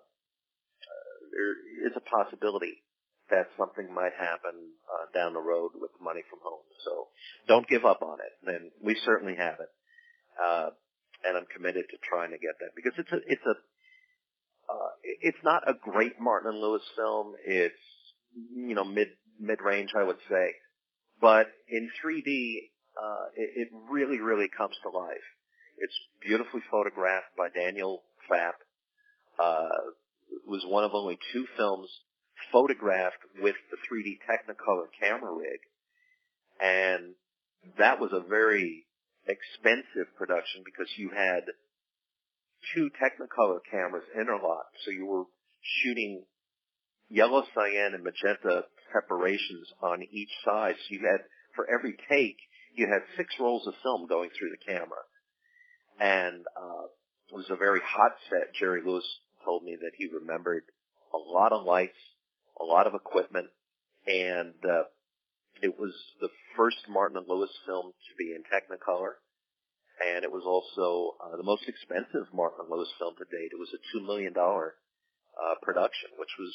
uh, 0.82 1.18
there 1.32 1.52
is 1.86 1.92
a 1.96 2.00
possibility 2.00 2.82
that 3.30 3.46
something 3.56 3.92
might 3.94 4.12
happen 4.18 4.74
uh, 4.90 5.06
down 5.14 5.32
the 5.32 5.40
road 5.40 5.70
with 5.74 5.90
money 6.02 6.22
from 6.28 6.40
home. 6.42 6.66
So 6.84 7.08
don't 7.46 7.68
give 7.68 7.84
up 7.84 8.02
on 8.02 8.18
it. 8.18 8.34
And 8.50 8.70
we 8.82 8.96
certainly 9.04 9.36
haven't. 9.36 9.70
Uh, 10.34 10.70
and 11.24 11.36
I'm 11.36 11.46
committed 11.54 11.84
to 11.90 11.96
trying 12.02 12.30
to 12.30 12.38
get 12.38 12.58
that 12.60 12.74
because 12.74 12.92
it's 12.98 13.12
a, 13.12 13.20
it's 13.26 13.46
a, 13.46 13.54
uh, 14.70 14.90
it's 15.22 15.42
not 15.44 15.68
a 15.68 15.74
great 15.74 16.20
Martin 16.20 16.50
and 16.50 16.60
Lewis 16.60 16.82
film. 16.96 17.34
It's, 17.46 17.74
you 18.34 18.74
know, 18.74 18.84
mid, 18.84 19.08
mid-range, 19.38 19.90
I 19.96 20.04
would 20.04 20.18
say. 20.28 20.54
But 21.20 21.46
in 21.68 21.90
3D, 22.04 22.56
uh, 23.00 23.26
it, 23.36 23.50
it 23.56 23.68
really, 23.90 24.20
really 24.20 24.48
comes 24.48 24.74
to 24.82 24.96
life. 24.96 25.26
It's 25.78 25.94
beautifully 26.20 26.60
photographed 26.70 27.36
by 27.36 27.48
Daniel 27.48 28.02
Fapp. 28.30 28.60
Uh, 29.38 29.68
it 30.30 30.42
was 30.46 30.64
one 30.66 30.84
of 30.84 30.92
only 30.94 31.18
two 31.32 31.46
films 31.56 31.88
photographed 32.52 33.20
with 33.40 33.56
the 33.70 33.76
3D 33.76 34.18
Technicolor 34.28 34.86
camera 35.00 35.32
rig. 35.32 35.60
And 36.60 37.14
that 37.78 38.00
was 38.00 38.12
a 38.12 38.26
very 38.28 38.86
expensive 39.26 40.14
production 40.16 40.62
because 40.64 40.88
you 40.96 41.10
had 41.10 41.44
two 42.74 42.90
Technicolor 43.00 43.60
cameras 43.70 44.04
interlocked. 44.18 44.76
So 44.84 44.90
you 44.90 45.06
were 45.06 45.24
shooting 45.62 46.24
yellow, 47.10 47.44
cyan, 47.54 47.94
and 47.94 48.04
magenta 48.04 48.64
separations 48.92 49.68
on 49.82 50.02
each 50.10 50.30
side. 50.44 50.76
So 50.78 50.94
you 50.94 51.00
had, 51.00 51.20
for 51.54 51.66
every 51.68 51.96
take, 52.08 52.38
you 52.74 52.86
had 52.86 53.02
six 53.16 53.34
rolls 53.38 53.66
of 53.66 53.74
film 53.82 54.06
going 54.06 54.30
through 54.38 54.50
the 54.50 54.72
camera. 54.72 55.04
And, 56.00 56.44
uh, 56.56 56.86
it 57.30 57.36
was 57.36 57.50
a 57.50 57.56
very 57.56 57.80
hot 57.84 58.12
set. 58.28 58.54
Jerry 58.58 58.82
Lewis 58.84 59.06
told 59.44 59.62
me 59.62 59.76
that 59.80 59.92
he 59.96 60.08
remembered 60.08 60.64
a 61.14 61.18
lot 61.18 61.52
of 61.52 61.64
lights, 61.64 61.98
a 62.60 62.64
lot 62.64 62.86
of 62.86 62.94
equipment, 62.94 63.46
and 64.06 64.54
uh, 64.64 64.90
it 65.62 65.78
was 65.78 65.94
the 66.20 66.28
first 66.56 66.78
Martin 66.88 67.18
and 67.18 67.28
Lewis 67.28 67.50
film 67.66 67.92
to 67.92 68.12
be 68.18 68.34
in 68.34 68.42
Technicolor, 68.42 69.22
and 70.02 70.24
it 70.24 70.32
was 70.32 70.42
also 70.44 71.14
uh, 71.22 71.36
the 71.36 71.46
most 71.46 71.68
expensive 71.68 72.26
Martin 72.34 72.66
and 72.66 72.70
Lewis 72.70 72.90
film 72.98 73.14
to 73.18 73.24
date. 73.30 73.52
It 73.52 73.60
was 73.60 73.72
a 73.74 73.82
two 73.92 74.04
million 74.04 74.32
dollar 74.32 74.74
uh, 75.38 75.54
production, 75.62 76.10
which 76.18 76.34
was 76.38 76.52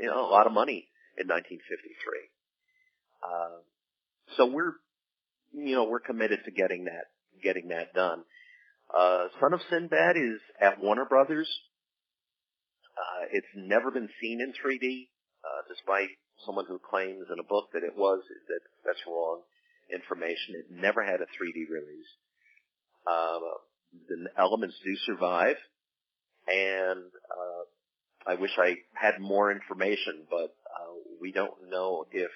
you 0.00 0.08
know 0.08 0.26
a 0.26 0.30
lot 0.30 0.46
of 0.46 0.52
money 0.52 0.88
in 1.16 1.26
1953. 1.26 2.30
Uh, 3.22 3.62
so 4.36 4.46
we're 4.46 4.74
you 5.52 5.74
know 5.74 5.84
we're 5.84 6.00
committed 6.00 6.40
to 6.44 6.50
getting 6.50 6.84
that 6.84 7.06
getting 7.42 7.68
that 7.68 7.94
done. 7.94 8.22
Uh, 8.96 9.28
Son 9.40 9.52
of 9.52 9.60
Sinbad 9.70 10.16
is 10.16 10.40
at 10.60 10.80
Warner 10.80 11.04
Brothers. 11.04 11.48
Uh, 12.96 13.26
it's 13.32 13.46
never 13.54 13.90
been 13.90 14.08
seen 14.20 14.40
in 14.40 14.52
3D 14.52 15.08
uh, 15.44 15.62
despite 15.68 16.10
someone 16.44 16.64
who 16.66 16.78
claims 16.78 17.26
in 17.32 17.38
a 17.38 17.46
book 17.46 17.70
that 17.72 17.84
it 17.84 17.96
was, 17.96 18.22
that 18.48 18.60
that's 18.84 18.98
wrong 19.06 19.42
information. 19.92 20.54
It 20.58 20.66
never 20.70 21.02
had 21.02 21.20
a 21.20 21.30
3D 21.30 21.68
release. 21.70 22.10
Uh, 23.06 23.38
the 24.08 24.28
elements 24.38 24.76
do 24.84 24.94
survive, 25.06 25.56
and 26.46 27.08
uh, 27.08 27.57
I 28.26 28.34
wish 28.34 28.50
I 28.58 28.76
had 28.94 29.20
more 29.20 29.50
information, 29.50 30.26
but 30.30 30.54
uh, 30.66 30.94
we 31.20 31.32
don't 31.32 31.70
know 31.70 32.06
if 32.10 32.30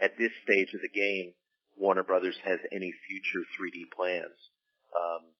at 0.00 0.18
this 0.18 0.32
stage 0.44 0.74
of 0.74 0.80
the 0.80 0.88
game 0.88 1.32
Warner 1.76 2.02
Brothers 2.02 2.36
has 2.44 2.58
any 2.70 2.92
future 3.08 3.46
3D 3.58 3.90
plans. 3.96 4.36
Um, 4.94 5.32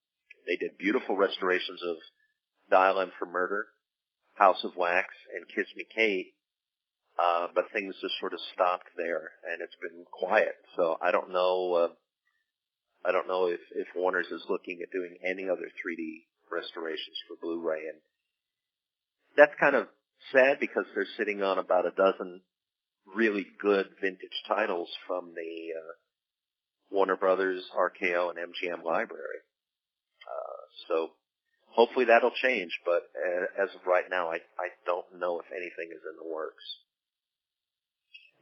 they 0.47 0.55
did 0.55 0.77
beautiful 0.77 1.15
restorations 1.15 1.81
of 1.83 1.97
Dial 2.69 2.99
M 2.99 3.11
for 3.19 3.25
Murder, 3.25 3.67
House 4.35 4.63
of 4.63 4.75
Wax, 4.75 5.13
and 5.35 5.47
Kiss 5.47 5.67
Me 5.75 5.85
Kate, 5.93 6.33
uh, 7.21 7.47
but 7.53 7.71
things 7.71 7.95
just 8.01 8.19
sort 8.19 8.33
of 8.33 8.39
stopped 8.53 8.89
there, 8.97 9.31
and 9.51 9.61
it's 9.61 9.77
been 9.81 10.05
quiet. 10.11 10.55
So 10.75 10.97
I 11.01 11.11
don't 11.11 11.31
know. 11.31 11.73
Uh, 11.73 11.87
I 13.05 13.11
don't 13.11 13.27
know 13.27 13.47
if 13.47 13.59
if 13.75 13.87
Warner's 13.95 14.31
is 14.31 14.45
looking 14.49 14.81
at 14.81 14.91
doing 14.91 15.17
any 15.23 15.49
other 15.49 15.69
3D 15.69 16.25
restorations 16.51 17.17
for 17.27 17.37
Blu-ray, 17.41 17.87
and 17.87 17.99
that's 19.37 19.53
kind 19.59 19.75
of 19.75 19.87
sad 20.31 20.59
because 20.59 20.85
they're 20.93 21.07
sitting 21.17 21.41
on 21.41 21.57
about 21.57 21.85
a 21.85 21.91
dozen 21.91 22.41
really 23.15 23.45
good 23.61 23.87
vintage 24.01 24.43
titles 24.47 24.89
from 25.07 25.33
the 25.35 25.73
uh, 25.77 25.93
Warner 26.91 27.17
Brothers, 27.17 27.63
RKO, 27.75 28.29
and 28.29 28.39
MGM 28.39 28.83
library. 28.83 29.41
Uh, 30.23 30.63
so 30.87 31.09
hopefully 31.69 32.05
that'll 32.05 32.31
change, 32.31 32.71
but 32.85 33.03
uh, 33.17 33.63
as 33.63 33.69
of 33.75 33.85
right 33.85 34.05
now, 34.09 34.29
I 34.29 34.35
I 34.35 34.69
don't 34.85 35.19
know 35.19 35.39
if 35.39 35.45
anything 35.51 35.89
is 35.91 36.01
in 36.09 36.15
the 36.17 36.33
works. 36.33 36.63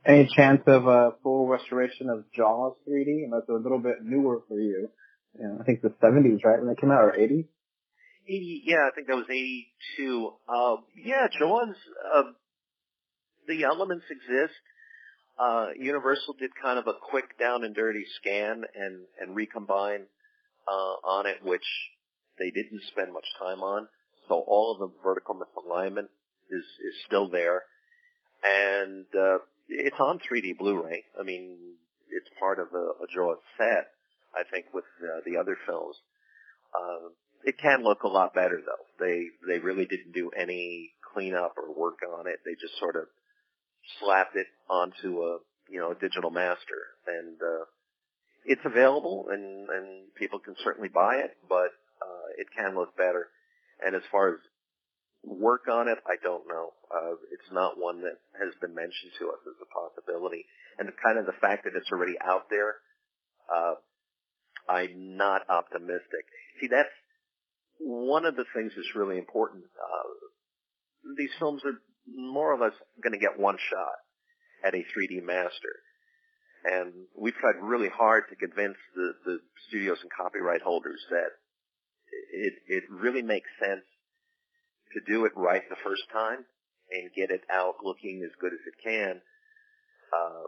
Any 0.06 0.28
chance 0.36 0.62
of 0.66 0.88
a 0.88 1.12
full 1.22 1.48
restoration 1.48 2.10
of 2.10 2.26
Jaws 2.36 2.74
3D? 2.90 3.24
And 3.24 3.34
that's 3.34 3.48
a 3.50 3.54
little 3.54 3.78
bit 3.78 3.98
newer 4.04 4.42
for 4.48 4.60
you. 4.60 4.90
Yeah, 5.40 5.58
I 5.60 5.64
think 5.64 5.82
the 5.82 5.90
70s, 5.90 6.44
right? 6.44 6.60
When 6.60 6.70
it 6.70 6.80
came 6.80 6.90
out, 6.90 7.04
or 7.04 7.16
80s? 7.18 7.46
80, 8.28 8.64
yeah, 8.66 8.88
I 8.88 8.96
think 8.96 9.08
that 9.08 9.16
was 9.16 9.26
82. 9.30 10.32
Uh, 10.48 10.76
yeah, 10.96 11.28
Jaws, 11.38 11.76
uh, 12.16 12.24
the 13.48 13.64
elements 13.64 14.06
exist. 14.10 14.54
Uh, 15.40 15.68
Universal 15.78 16.36
did 16.40 16.52
kind 16.62 16.78
of 16.78 16.88
a 16.88 16.94
quick 17.10 17.38
down 17.40 17.64
and 17.64 17.76
dirty 17.76 18.06
scan 18.20 18.64
and, 18.76 19.06
and 19.20 19.36
recombine, 19.36 20.06
uh, 20.68 20.96
on 21.04 21.26
it, 21.26 21.38
which 21.44 21.66
they 22.38 22.52
didn't 22.52 22.82
spend 22.92 23.12
much 23.14 23.26
time 23.40 23.62
on. 23.62 23.88
So 24.28 24.36
all 24.48 24.74
of 24.74 24.80
the 24.80 24.94
vertical 25.04 25.36
misalignment 25.36 26.10
is, 26.50 26.64
is 26.64 26.96
still 27.08 27.30
there. 27.30 27.64
And, 28.44 29.06
uh, 29.18 29.40
it's 29.70 29.96
on 30.00 30.20
3D 30.20 30.58
Blu-ray. 30.58 31.04
I 31.20 31.24
mean, 31.24 31.58
it's 32.10 32.28
part 32.40 32.60
of 32.60 32.68
a, 32.74 33.04
a 33.04 33.08
Jaws 33.14 33.38
set, 33.58 33.88
I 34.36 34.44
think, 34.52 34.66
with 34.74 34.84
uh, 35.02 35.22
the 35.26 35.38
other 35.38 35.58
films. 35.66 35.96
Uh, 36.76 37.10
it 37.46 37.58
can 37.58 37.84
look 37.84 38.04
a 38.04 38.08
lot 38.08 38.34
better 38.34 38.62
though. 38.66 39.06
They 39.06 39.28
they 39.48 39.60
really 39.60 39.86
didn't 39.86 40.14
do 40.14 40.32
any 40.38 40.92
cleanup 41.14 41.56
or 41.58 41.74
work 41.78 42.00
on 42.18 42.28
it. 42.28 42.40
They 42.46 42.54
just 42.54 42.78
sort 42.80 42.96
of 42.96 43.04
slapped 44.00 44.36
it 44.36 44.48
onto 44.70 45.22
a 45.22 45.40
you 45.70 45.80
know 45.80 45.92
a 45.92 45.96
digital 45.96 46.30
master, 46.30 46.96
and 47.08 47.38
uh, 47.42 47.66
it's 48.46 48.62
available, 48.66 49.28
and 49.32 49.70
and 49.70 50.14
people 50.16 50.40
can 50.40 50.56
certainly 50.64 50.90
buy 50.90 51.16
it, 51.24 51.38
but 51.48 51.72
uh, 52.02 52.28
it 52.38 52.48
can 52.56 52.76
look 52.76 52.96
better. 52.98 53.28
And 53.84 53.96
as 53.96 54.04
far 54.12 54.30
as 54.30 54.40
work 55.24 55.68
on 55.72 55.88
it, 55.88 55.98
I 56.06 56.16
don't 56.22 56.48
know. 56.48 56.74
Uh, 56.90 57.14
it's 57.32 57.52
not 57.52 57.80
one 57.80 58.02
that 58.02 58.18
has 58.40 58.54
been 58.60 58.76
mentioned 58.76 59.12
to 59.20 59.30
us 59.30 59.42
as 59.48 59.58
a 59.62 59.70
possibility. 59.70 60.46
And 60.78 60.90
kind 61.04 61.18
of 61.18 61.26
the 61.26 61.38
fact 61.42 61.66
that 61.66 61.74
it's 61.76 61.92
already 61.92 62.16
out 62.24 62.50
there, 62.50 62.76
uh, 63.54 63.76
I'm 64.70 65.18
not 65.18 65.42
optimistic. 65.50 66.26
See, 66.60 66.68
that's 66.68 66.90
one 67.84 68.26
of 68.26 68.36
the 68.36 68.46
things 68.56 68.72
that's 68.76 68.96
really 68.96 69.18
important. 69.18 69.64
Uh, 69.64 71.16
these 71.18 71.32
films 71.40 71.62
are 71.66 71.82
more 72.16 72.54
or 72.54 72.60
less 72.60 72.74
going 73.02 73.14
to 73.14 73.20
get 73.20 73.40
one 73.40 73.58
shot 73.70 73.98
at 74.64 74.76
a 74.76 74.86
3D 74.94 75.24
master. 75.24 75.82
And 76.64 76.94
we've 77.18 77.34
tried 77.36 77.56
really 77.62 77.90
hard 77.90 78.26
to 78.30 78.36
convince 78.36 78.78
the, 78.96 79.14
the 79.26 79.40
studios 79.68 79.98
and 80.02 80.12
copyright 80.16 80.62
holders 80.62 81.02
that 81.10 81.32
it, 82.34 82.54
it 82.68 82.84
really 82.90 83.24
makes 83.24 83.50
sense 83.60 83.86
to 84.94 85.02
do 85.12 85.26
it 85.26 85.32
right 85.36 85.64
the 85.70 85.82
first 85.84 86.04
time 86.14 86.46
and 86.92 87.10
get 87.16 87.32
it 87.32 87.42
out 87.52 87.76
looking 87.84 88.22
as 88.24 88.32
good 88.40 88.54
as 88.54 88.60
it 88.68 88.78
can. 88.84 89.22
Uh, 90.14 90.48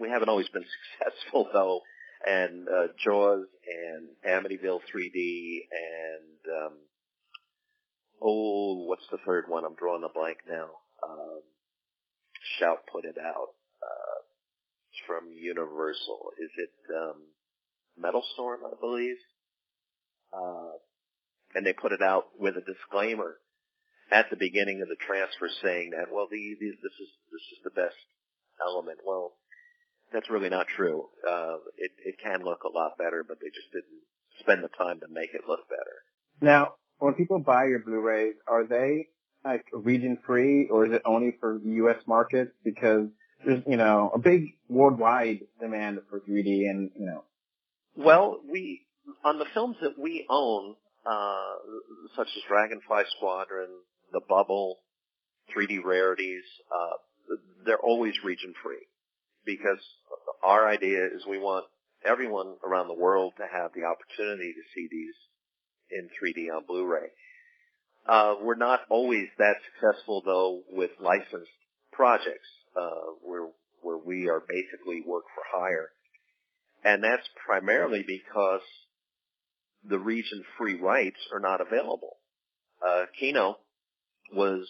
we 0.00 0.08
haven't 0.08 0.28
always 0.28 0.48
been 0.48 0.64
successful 0.98 1.48
though, 1.52 1.80
and 2.26 2.68
uh, 2.68 2.86
Jaws 3.02 3.46
and 3.66 4.08
Amityville 4.26 4.80
3D 4.94 5.60
and 5.72 6.66
um, 6.66 6.72
oh, 8.22 8.84
what's 8.86 9.06
the 9.10 9.18
third 9.26 9.44
one? 9.48 9.64
I'm 9.64 9.74
drawing 9.74 10.04
a 10.04 10.12
blank 10.12 10.38
now. 10.48 10.68
Um, 11.02 11.40
Shout 12.58 12.80
put 12.90 13.04
it 13.04 13.16
out. 13.18 13.54
Uh, 13.82 14.20
from 15.10 15.32
Universal. 15.34 16.30
Is 16.38 16.50
it 16.56 16.74
um, 16.94 17.18
Metal 17.98 18.22
Storm? 18.34 18.60
I 18.64 18.78
believe. 18.80 19.16
Uh, 20.32 20.78
and 21.54 21.66
they 21.66 21.72
put 21.72 21.92
it 21.92 22.02
out 22.02 22.26
with 22.38 22.54
a 22.56 22.62
disclaimer 22.62 23.36
at 24.12 24.30
the 24.30 24.36
beginning 24.36 24.82
of 24.82 24.88
the 24.88 24.98
transfer 25.06 25.50
saying 25.62 25.90
that, 25.90 26.12
well, 26.12 26.28
the, 26.30 26.38
the, 26.60 26.70
this 26.70 26.94
is 27.02 27.10
this 27.34 27.46
is 27.50 27.58
the 27.64 27.74
best 27.74 27.98
element. 28.62 28.98
Well, 29.04 29.34
that's 30.12 30.30
really 30.30 30.48
not 30.48 30.66
true. 30.66 31.06
Uh, 31.28 31.56
it, 31.76 31.92
it 32.04 32.16
can 32.22 32.42
look 32.42 32.64
a 32.64 32.68
lot 32.68 32.98
better, 32.98 33.24
but 33.26 33.38
they 33.40 33.48
just 33.48 33.70
didn't 33.72 34.02
spend 34.40 34.64
the 34.64 34.68
time 34.68 35.00
to 35.00 35.06
make 35.08 35.30
it 35.34 35.42
look 35.48 35.68
better. 35.68 36.02
Now, 36.40 36.74
when 36.98 37.14
people 37.14 37.38
buy 37.38 37.64
your 37.66 37.80
Blu-rays, 37.80 38.34
are 38.46 38.66
they 38.66 39.08
like 39.44 39.64
region 39.72 40.18
free 40.26 40.68
or 40.70 40.86
is 40.86 40.92
it 40.92 41.02
only 41.04 41.36
for 41.40 41.60
the 41.62 41.70
U.S. 41.72 41.98
markets? 42.06 42.52
Because 42.64 43.08
there's, 43.44 43.62
you 43.66 43.76
know, 43.76 44.10
a 44.14 44.18
big 44.18 44.56
worldwide 44.68 45.40
demand 45.60 46.00
for 46.08 46.20
3D 46.20 46.68
and, 46.68 46.90
you 46.98 47.06
know. 47.06 47.24
Well, 47.96 48.40
we, 48.50 48.82
on 49.24 49.38
the 49.38 49.46
films 49.54 49.76
that 49.82 49.98
we 49.98 50.26
own, 50.28 50.74
uh, 51.06 51.54
such 52.16 52.28
as 52.28 52.42
Dragonfly 52.48 53.04
Squadron, 53.16 53.68
The 54.12 54.20
Bubble, 54.28 54.78
3D 55.56 55.82
Rarities, 55.84 56.42
uh, 56.70 56.96
they're 57.64 57.78
always 57.78 58.14
region 58.24 58.54
free 58.62 58.86
because 59.44 59.78
our 60.42 60.68
idea 60.68 61.06
is 61.06 61.26
we 61.28 61.38
want 61.38 61.66
everyone 62.04 62.54
around 62.64 62.88
the 62.88 62.94
world 62.94 63.34
to 63.36 63.44
have 63.44 63.72
the 63.74 63.84
opportunity 63.84 64.52
to 64.52 64.62
see 64.74 64.88
these 64.90 65.14
in 65.90 66.08
3D 66.08 66.54
on 66.54 66.64
Blu-ray. 66.66 67.08
Uh, 68.08 68.34
we're 68.42 68.54
not 68.54 68.80
always 68.88 69.28
that 69.38 69.56
successful 69.74 70.22
though 70.24 70.62
with 70.70 70.90
licensed 71.00 71.50
projects, 71.92 72.48
uh, 72.76 73.12
where, 73.22 73.48
where 73.82 73.98
we 73.98 74.28
are 74.28 74.42
basically 74.48 75.02
work 75.06 75.24
for 75.34 75.58
hire. 75.58 75.90
And 76.82 77.04
that's 77.04 77.28
primarily 77.46 78.04
because 78.06 78.62
the 79.84 79.98
region 79.98 80.42
free 80.58 80.80
rights 80.80 81.18
are 81.32 81.40
not 81.40 81.60
available. 81.60 82.16
Uh, 82.86 83.04
Kino 83.18 83.58
was 84.32 84.66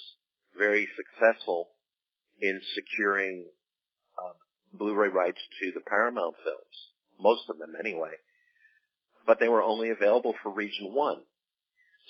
very 0.59 0.89
successful 0.97 1.69
in 2.41 2.61
securing 2.75 3.47
Blu-ray 4.73 5.09
rights 5.09 5.41
to 5.61 5.73
the 5.73 5.81
Paramount 5.81 6.37
films, 6.45 6.93
most 7.19 7.49
of 7.49 7.59
them 7.59 7.75
anyway, 7.79 8.13
but 9.27 9.41
they 9.41 9.49
were 9.49 9.63
only 9.63 9.91
available 9.91 10.35
for 10.43 10.51
Region 10.51 10.95
1. 10.95 11.17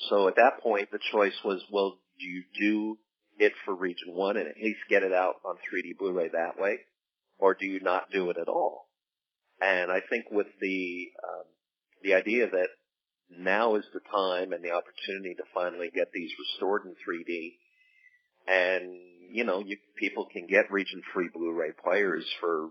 So 0.08 0.28
at 0.28 0.36
that 0.36 0.60
point, 0.62 0.90
the 0.90 0.98
choice 1.12 1.38
was, 1.44 1.62
well, 1.70 1.98
do 2.18 2.26
you 2.26 2.44
do 2.58 2.98
it 3.38 3.52
for 3.64 3.74
Region 3.74 4.14
1 4.14 4.36
and 4.36 4.48
at 4.48 4.56
least 4.56 4.80
get 4.88 5.02
it 5.02 5.12
out 5.12 5.36
on 5.44 5.56
3D 5.56 5.98
Blu-ray 5.98 6.28
that 6.28 6.58
way, 6.58 6.80
or 7.38 7.54
do 7.54 7.66
you 7.66 7.80
not 7.80 8.10
do 8.10 8.30
it 8.30 8.36
at 8.36 8.48
all? 8.48 8.88
And 9.60 9.90
I 9.90 10.00
think 10.08 10.26
with 10.30 10.46
the 10.60 11.08
um, 11.22 11.44
the 12.02 12.14
idea 12.14 12.48
that 12.48 12.68
now 13.38 13.76
is 13.76 13.84
the 13.92 14.00
time 14.10 14.52
and 14.52 14.64
the 14.64 14.72
opportunity 14.72 15.34
to 15.34 15.42
finally 15.54 15.90
get 15.94 16.12
these 16.12 16.30
restored 16.38 16.82
in 16.84 16.92
3D, 16.92 17.52
and 18.48 18.90
you 19.32 19.44
know, 19.44 19.60
you, 19.60 19.76
people 19.96 20.26
can 20.32 20.46
get 20.46 20.70
region-free 20.70 21.30
Blu-ray 21.32 21.72
players 21.82 22.24
for, 22.40 22.70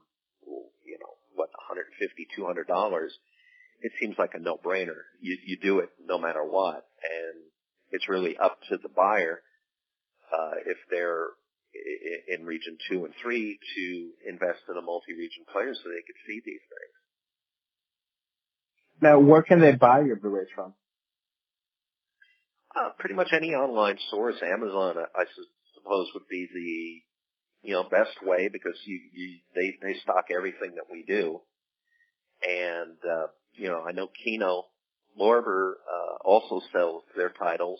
you 0.85 0.97
know, 0.99 1.13
what, 1.35 1.49
150, 1.69 2.27
200 2.35 2.67
dollars. 2.67 3.13
It 3.81 3.93
seems 3.99 4.15
like 4.17 4.31
a 4.33 4.39
no-brainer. 4.39 5.07
You, 5.21 5.37
you 5.45 5.57
do 5.57 5.79
it 5.79 5.89
no 6.05 6.19
matter 6.19 6.43
what, 6.43 6.85
and 7.03 7.43
it's 7.91 8.09
really 8.09 8.37
up 8.37 8.59
to 8.69 8.77
the 8.77 8.89
buyer 8.89 9.41
uh, 10.33 10.55
if 10.65 10.77
they're 10.91 11.27
in 12.27 12.45
region 12.45 12.77
two 12.89 13.05
and 13.05 13.13
three 13.21 13.57
to 13.75 14.09
invest 14.27 14.59
in 14.69 14.77
a 14.77 14.81
multi-region 14.81 15.45
player 15.51 15.73
so 15.73 15.89
they 15.89 16.03
could 16.05 16.19
see 16.27 16.41
these 16.45 16.61
things. 16.67 16.95
Now, 19.01 19.19
where 19.19 19.43
can 19.43 19.61
they 19.61 19.71
buy 19.71 20.01
your 20.01 20.17
Blu-rays 20.17 20.47
from? 20.53 20.73
Uh, 22.75 22.89
pretty 22.99 23.15
much 23.15 23.29
any 23.33 23.55
online 23.55 23.97
source. 24.11 24.35
Amazon, 24.43 24.95
I, 24.97 25.21
I 25.21 25.25
suppose, 25.81 26.07
would 26.13 26.27
be 26.29 26.47
the 26.53 27.67
you 27.67 27.73
know 27.73 27.83
best 27.83 28.23
way 28.23 28.49
because 28.51 28.75
you, 28.85 28.99
you 29.13 29.37
they 29.55 29.77
they 29.81 29.99
stock 29.99 30.25
everything 30.35 30.75
that 30.75 30.91
we 30.91 31.03
do, 31.03 31.41
and 32.47 32.97
uh, 33.03 33.27
you 33.55 33.67
know 33.69 33.83
I 33.87 33.91
know 33.91 34.09
Kino 34.23 34.65
Lorber 35.19 35.73
uh, 35.73 36.15
also 36.23 36.61
sells 36.71 37.03
their 37.15 37.29
titles, 37.29 37.79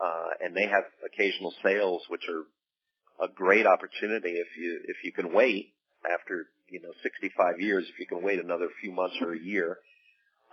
uh, 0.00 0.28
and 0.40 0.56
they 0.56 0.66
have 0.66 0.84
occasional 1.04 1.52
sales 1.62 2.02
which 2.08 2.22
are 2.28 3.26
a 3.26 3.28
great 3.28 3.66
opportunity 3.66 4.30
if 4.30 4.48
you 4.58 4.80
if 4.84 4.96
you 5.04 5.12
can 5.12 5.32
wait 5.32 5.74
after 6.10 6.46
you 6.70 6.80
know 6.80 6.92
65 7.02 7.60
years 7.60 7.84
if 7.92 7.98
you 7.98 8.06
can 8.06 8.22
wait 8.22 8.40
another 8.40 8.68
few 8.80 8.92
months 8.92 9.16
or 9.20 9.32
a 9.32 9.38
year. 9.38 9.78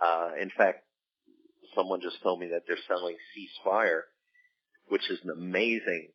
Uh, 0.02 0.30
in 0.40 0.50
fact, 0.56 0.84
someone 1.74 2.00
just 2.00 2.22
told 2.22 2.40
me 2.40 2.48
that 2.48 2.62
they're 2.66 2.76
selling 2.88 3.16
Ceasefire, 3.36 4.02
which 4.88 5.10
is 5.10 5.18
an 5.24 5.30
amazing 5.30 6.08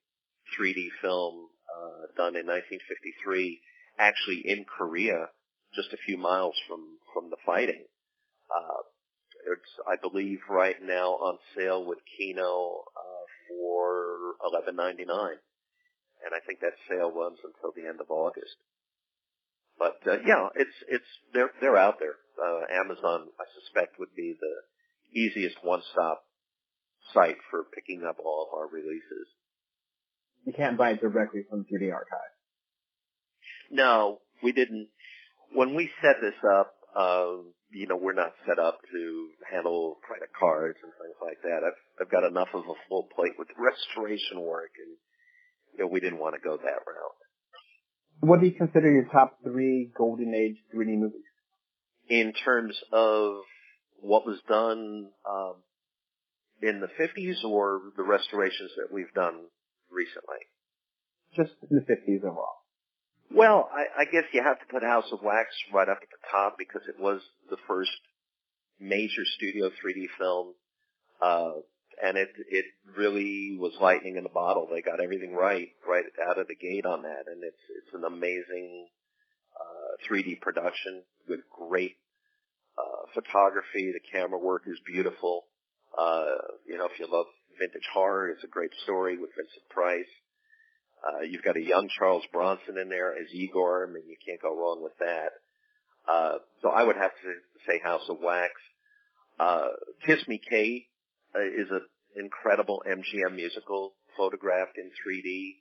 3D 0.58 0.90
film 1.02 1.50
uh, 1.70 2.08
done 2.16 2.36
in 2.36 2.46
1953, 2.46 3.60
actually 3.98 4.42
in 4.46 4.66
Korea, 4.66 5.30
just 5.74 5.94
a 5.94 5.98
few 6.06 6.18
miles 6.18 6.56
from 6.68 6.80
from 7.14 7.30
the 7.30 7.38
fighting. 7.46 7.86
Uh, 8.50 8.82
it's, 9.48 9.72
I 9.88 9.96
believe, 10.02 10.40
right 10.50 10.76
now 10.82 11.14
on 11.22 11.38
sale 11.56 11.86
with 11.86 12.00
Kino 12.18 12.84
uh, 12.98 13.26
for 13.48 14.36
11.99, 14.44 15.00
and 15.00 16.32
I 16.34 16.40
think 16.46 16.60
that 16.62 16.74
sale 16.90 17.12
runs 17.12 17.40
until 17.44 17.72
the 17.76 17.88
end 17.88 18.02
of 18.02 18.10
August. 18.10 18.58
But 19.78 20.00
uh, 20.08 20.18
yeah, 20.26 20.50
it's 20.56 20.78
it's 20.88 21.12
they're 21.34 21.52
they're 21.60 21.78
out 21.78 22.00
there. 22.00 22.16
Uh, 22.40 22.64
Amazon, 22.72 23.28
I 23.40 23.46
suspect, 23.60 24.00
would 24.00 24.16
be 24.16 24.34
the 24.40 25.20
easiest 25.20 25.58
one-stop 25.64 26.24
site 27.14 27.38
for 27.50 27.64
picking 27.64 28.04
up 28.08 28.18
all 28.24 28.48
of 28.48 28.58
our 28.58 28.68
releases. 28.68 29.28
You 30.46 30.54
can't 30.54 30.78
buy 30.78 30.92
it 30.92 31.02
directly 31.02 31.42
from 31.50 31.66
3D 31.66 31.92
Archive. 31.92 32.20
No, 33.72 34.20
we 34.44 34.52
didn't. 34.52 34.90
When 35.54 35.74
we 35.74 35.90
set 36.02 36.18
this 36.22 36.36
up, 36.44 36.74
um, 36.96 37.54
you 37.72 37.88
know, 37.88 37.98
we're 37.98 38.14
not 38.14 38.34
set 38.48 38.60
up 38.60 38.80
to 38.92 39.28
handle 39.52 39.98
credit 40.08 40.30
cards 40.40 40.78
and 40.84 40.92
things 41.02 41.16
like 41.22 41.42
that. 41.44 41.66
I've 41.66 41.80
I've 42.00 42.12
got 42.12 42.24
enough 42.24 42.50
of 42.54 42.64
a 42.64 42.74
full 42.88 43.08
plate 43.16 43.34
with 43.38 43.48
restoration 43.58 44.42
work, 44.42 44.72
and 44.78 44.96
you 45.74 45.84
know, 45.84 45.92
we 45.92 46.00
didn't 46.00 46.20
want 46.20 46.36
to 46.36 46.42
go 46.42 46.56
that 46.58 46.86
route. 46.88 47.18
What 48.22 48.40
do 48.40 48.46
you 48.46 48.54
consider 48.54 48.92
your 48.92 49.06
top 49.06 49.38
three 49.44 49.92
golden 49.98 50.34
age 50.34 50.58
3D 50.74 50.98
movies? 50.98 51.22
In 52.08 52.34
terms 52.34 52.78
of 52.94 53.42
what 54.00 54.26
was 54.26 54.40
done 54.48 55.10
um, 55.30 55.56
in 56.62 56.80
the 56.80 56.88
50s 56.88 57.44
or 57.44 57.82
the 57.98 58.04
restorations 58.04 58.72
that 58.78 58.94
we've 58.94 59.14
done 59.14 59.42
recently? 59.92 60.46
Just 61.36 61.54
in 61.70 61.78
the 61.78 61.84
50s 61.84 62.24
overall. 62.24 62.66
Well, 63.34 63.70
I, 63.74 64.04
I 64.04 64.06
guess 64.06 64.24
you 64.32 64.44
have 64.44 64.60
to 64.60 64.66
put 64.72 64.84
House 64.84 65.12
of 65.12 65.20
Wax 65.24 65.50
right 65.74 65.90
up 65.90 66.00
at 66.02 66.10
the 66.10 66.28
top 66.32 66.56
because 66.58 66.84
it 66.88 67.00
was 67.00 67.22
the 67.50 67.58
first 67.68 67.92
major 68.80 69.24
studio 69.36 69.70
3D 69.70 70.08
film, 70.18 70.54
uh, 71.22 71.52
and 72.04 72.18
it 72.18 72.30
it 72.50 72.66
really 72.96 73.58
was 73.60 73.74
lightning 73.82 74.18
in 74.18 74.26
a 74.26 74.30
bottle. 74.30 74.68
They 74.72 74.82
got 74.82 75.02
everything 75.02 75.34
right 75.34 75.70
right 75.88 76.06
out 76.30 76.38
of 76.38 76.48
the 76.48 76.56
gate 76.56 76.86
on 76.86 77.04
that, 77.04 77.26
and 77.28 77.44
it's 77.44 77.64
it's 77.70 77.94
an 77.94 78.04
amazing 78.06 78.88
uh, 79.60 80.08
3D 80.10 80.42
production 80.42 81.04
with 81.28 81.40
great 81.50 81.96
uh, 82.78 83.08
photography. 83.14 83.92
The 83.92 84.00
camera 84.12 84.40
work 84.40 84.64
is 84.68 84.80
beautiful. 84.86 85.46
Uh, 85.98 86.36
you 86.68 86.78
know, 86.78 86.86
if 86.86 87.00
you 87.00 87.08
love 87.12 87.28
vintage 87.60 87.88
horror. 87.94 88.30
It's 88.30 88.44
a 88.44 88.48
great 88.48 88.72
story 88.84 89.18
with 89.18 89.32
Vincent 89.36 89.70
Price. 89.70 90.12
Uh, 91.06 91.22
you've 91.22 91.44
got 91.44 91.58
a 91.58 91.62
young 91.62 91.88
Charles 91.98 92.24
Bronson 92.32 92.78
in 92.78 92.90
there 92.90 93.14
as 93.14 93.28
Igor. 93.32 93.88
I 93.88 93.94
mean, 93.94 94.04
you 94.08 94.18
can't 94.26 94.42
go 94.42 94.56
wrong 94.58 94.82
with 94.82 94.98
that. 95.00 95.32
Uh, 96.08 96.38
so 96.62 96.70
I 96.70 96.84
would 96.84 96.96
have 96.96 97.12
to 97.12 97.34
say 97.68 97.80
House 97.84 98.08
of 98.10 98.18
Wax. 98.22 98.54
Uh, 99.40 99.70
Kiss 100.06 100.28
Me 100.28 100.40
Kate 100.50 100.86
uh, 101.36 101.42
is 101.42 101.70
an 101.70 101.82
incredible 102.16 102.84
MGM 102.88 103.36
musical 103.36 103.94
photographed 104.18 104.78
in 104.78 104.90
3D. 105.06 105.56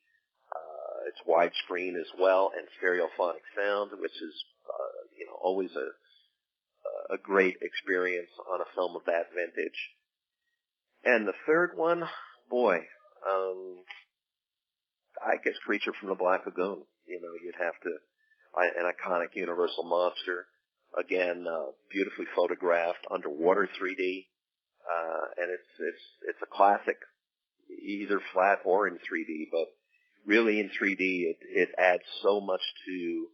Uh, 0.55 1.09
it's 1.09 1.21
widescreen 1.29 1.99
as 2.01 2.09
well 2.19 2.53
and 2.57 2.67
stereophonic 2.81 3.43
sound, 3.57 3.91
which 4.01 4.13
is, 4.13 4.45
uh, 4.69 5.01
you 5.19 5.27
know, 5.27 5.37
always 5.43 5.71
a, 5.77 7.15
a 7.15 7.19
great 7.19 7.57
experience 7.61 8.31
on 8.53 8.61
a 8.61 8.75
film 8.75 8.97
of 8.97 9.03
that 9.07 9.27
vintage. 9.35 9.79
And 11.05 11.29
the 11.29 11.35
third 11.47 11.73
one, 11.77 12.03
boy, 12.49 12.77
um, 13.29 13.77
I 15.21 15.37
guess 15.45 15.55
Creature 15.65 15.93
from 16.01 16.09
the 16.09 16.15
Black 16.15 16.47
Lagoon. 16.47 16.83
You 17.07 17.21
know, 17.21 17.33
you'd 17.43 17.63
have 17.63 17.79
to, 17.83 17.91
an 18.57 18.91
iconic 18.91 19.35
Universal 19.35 19.85
monster. 19.85 20.47
Again, 20.99 21.45
uh, 21.49 21.73
beautifully 21.91 22.27
photographed, 22.37 23.05
underwater 23.11 23.69
3D, 23.81 24.27
uh, 24.89 25.25
and 25.39 25.51
it's 25.51 25.69
it's 25.81 26.05
it's 26.29 26.39
a 26.43 26.57
classic, 26.57 26.97
either 27.85 28.21
flat 28.33 28.61
or 28.65 28.87
in 28.87 28.95
3D. 28.95 29.49
But 29.51 29.67
really, 30.25 30.61
in 30.61 30.69
3D, 30.69 31.01
it 31.01 31.37
it 31.43 31.69
adds 31.77 32.05
so 32.23 32.41
much 32.41 32.61
to 32.87 33.27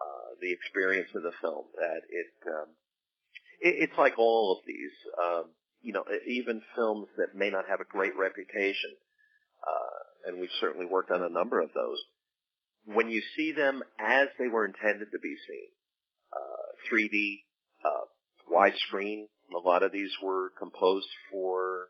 uh, 0.00 0.34
the 0.40 0.50
experience 0.50 1.10
of 1.14 1.22
the 1.22 1.32
film 1.42 1.66
that 1.76 2.00
it, 2.08 2.32
um, 2.46 2.68
it 3.60 3.90
it's 3.90 3.98
like 3.98 4.18
all 4.18 4.56
of 4.58 4.64
these. 4.66 4.96
Um, 5.22 5.44
you 5.82 5.92
know, 5.92 6.04
even 6.26 6.62
films 6.74 7.08
that 7.16 7.34
may 7.34 7.50
not 7.50 7.64
have 7.68 7.80
a 7.80 7.84
great 7.84 8.16
reputation, 8.18 8.90
uh, 9.62 10.28
and 10.28 10.40
we've 10.40 10.54
certainly 10.60 10.86
worked 10.86 11.10
on 11.10 11.22
a 11.22 11.28
number 11.28 11.60
of 11.60 11.70
those, 11.74 11.98
when 12.86 13.10
you 13.10 13.22
see 13.36 13.52
them 13.52 13.82
as 13.98 14.28
they 14.38 14.48
were 14.48 14.64
intended 14.64 15.08
to 15.12 15.18
be 15.18 15.36
seen, 15.46 15.68
uh, 16.32 16.68
3D, 16.90 17.44
uh, 17.84 18.06
widescreen, 18.50 19.26
a 19.54 19.58
lot 19.58 19.82
of 19.82 19.92
these 19.92 20.10
were 20.22 20.52
composed 20.58 21.08
for 21.30 21.88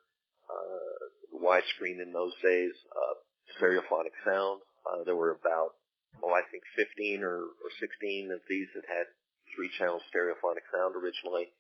uh, 0.51 1.39
widescreen 1.45 2.03
in 2.03 2.13
those 2.13 2.33
days, 2.43 2.73
uh, 2.91 3.15
stereophonic 3.59 4.15
sound. 4.25 4.61
Uh, 4.87 5.05
there 5.05 5.17
were 5.17 5.33
about, 5.33 5.75
oh, 6.23 6.33
I 6.33 6.43
think 6.51 6.63
15 6.77 7.23
or, 7.23 7.43
or 7.43 7.71
16 7.79 8.31
of 8.33 8.41
these 8.49 8.69
that 8.75 8.85
had 8.89 9.07
three-channel 9.55 10.01
stereophonic 10.11 10.67
sound 10.73 10.95
originally. 10.95 11.51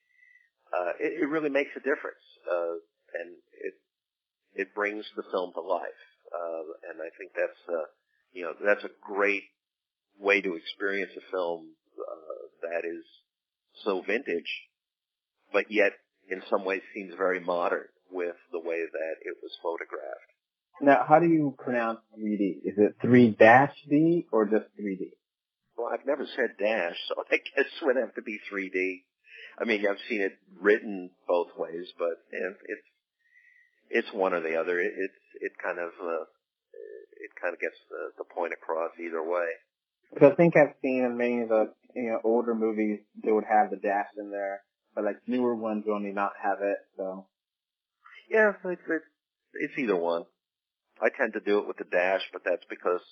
Uh, 0.72 0.92
it, 1.00 1.22
it 1.22 1.28
really 1.28 1.50
makes 1.50 1.70
a 1.76 1.80
difference, 1.80 2.24
uh, 2.50 2.76
and 3.14 3.36
it 3.64 3.74
it 4.54 4.74
brings 4.74 5.04
the 5.16 5.22
film 5.30 5.52
to 5.54 5.60
life. 5.60 6.02
Uh, 6.28 6.90
and 6.90 7.00
I 7.00 7.10
think 7.16 7.32
that's 7.34 7.62
uh, 7.68 7.86
you 8.32 8.44
know 8.44 8.52
that's 8.64 8.84
a 8.84 8.90
great 9.00 9.44
way 10.18 10.40
to 10.40 10.54
experience 10.54 11.12
a 11.16 11.30
film 11.30 11.68
uh, 11.98 12.68
that 12.68 12.84
is 12.84 13.04
so 13.84 14.02
vintage, 14.06 14.50
but 15.52 15.70
yet 15.70 15.92
in 16.30 16.42
some 16.50 16.64
ways 16.64 16.82
seems 16.94 17.14
very 17.16 17.40
modern 17.40 17.88
with 18.10 18.36
the 18.52 18.60
way 18.60 18.80
that 18.80 19.14
it 19.22 19.36
was 19.42 19.52
photographed. 19.62 20.28
Now, 20.80 21.04
how 21.08 21.18
do 21.18 21.26
you 21.26 21.54
pronounce 21.58 22.00
3D? 22.18 22.58
Is 22.64 22.74
it 22.78 22.98
3-D 23.02 24.26
or 24.30 24.46
just 24.46 24.66
3D? 24.80 25.10
Well, 25.76 25.88
I've 25.92 26.06
never 26.06 26.26
said 26.36 26.54
dash, 26.58 26.96
so 27.08 27.22
I 27.30 27.36
guess 27.36 27.66
it 27.66 27.84
would 27.84 27.96
have 27.96 28.14
to 28.14 28.22
be 28.22 28.38
3D. 28.52 29.02
I 29.60 29.64
mean, 29.64 29.84
I've 29.88 30.00
seen 30.08 30.20
it 30.20 30.38
written 30.60 31.10
both 31.26 31.48
ways, 31.56 31.86
but 31.98 32.22
it's 32.30 32.88
it's 33.90 34.12
one 34.12 34.34
or 34.34 34.40
the 34.40 34.56
other. 34.56 34.80
It, 34.80 34.92
it's 34.96 35.22
it 35.40 35.52
kind 35.62 35.78
of 35.78 35.90
uh, 36.00 36.24
it 37.18 37.30
kind 37.40 37.54
of 37.54 37.60
gets 37.60 37.76
the, 37.90 38.22
the 38.22 38.24
point 38.24 38.52
across 38.52 38.92
either 39.00 39.22
way. 39.22 39.48
Because 40.12 40.32
I 40.32 40.34
think 40.36 40.56
I've 40.56 40.74
seen 40.82 41.04
in 41.04 41.16
many 41.16 41.42
of 41.42 41.48
the 41.48 41.72
you 41.94 42.10
know 42.10 42.20
older 42.24 42.54
movies 42.54 43.00
they 43.22 43.32
would 43.32 43.44
have 43.48 43.70
the 43.70 43.76
dash 43.76 44.08
in 44.16 44.30
there, 44.30 44.62
but 44.94 45.04
like 45.04 45.20
newer 45.26 45.54
ones 45.54 45.84
only 45.90 46.12
not 46.12 46.32
have 46.42 46.58
it. 46.62 46.78
So 46.96 47.26
yeah, 48.30 48.52
it's 48.64 48.82
it's, 48.88 49.04
it's 49.54 49.78
either 49.78 49.96
one. 49.96 50.24
I 51.00 51.08
tend 51.16 51.34
to 51.34 51.40
do 51.40 51.58
it 51.58 51.68
with 51.68 51.78
the 51.78 51.84
dash, 51.84 52.22
but 52.32 52.42
that's 52.44 52.64
because 52.68 53.02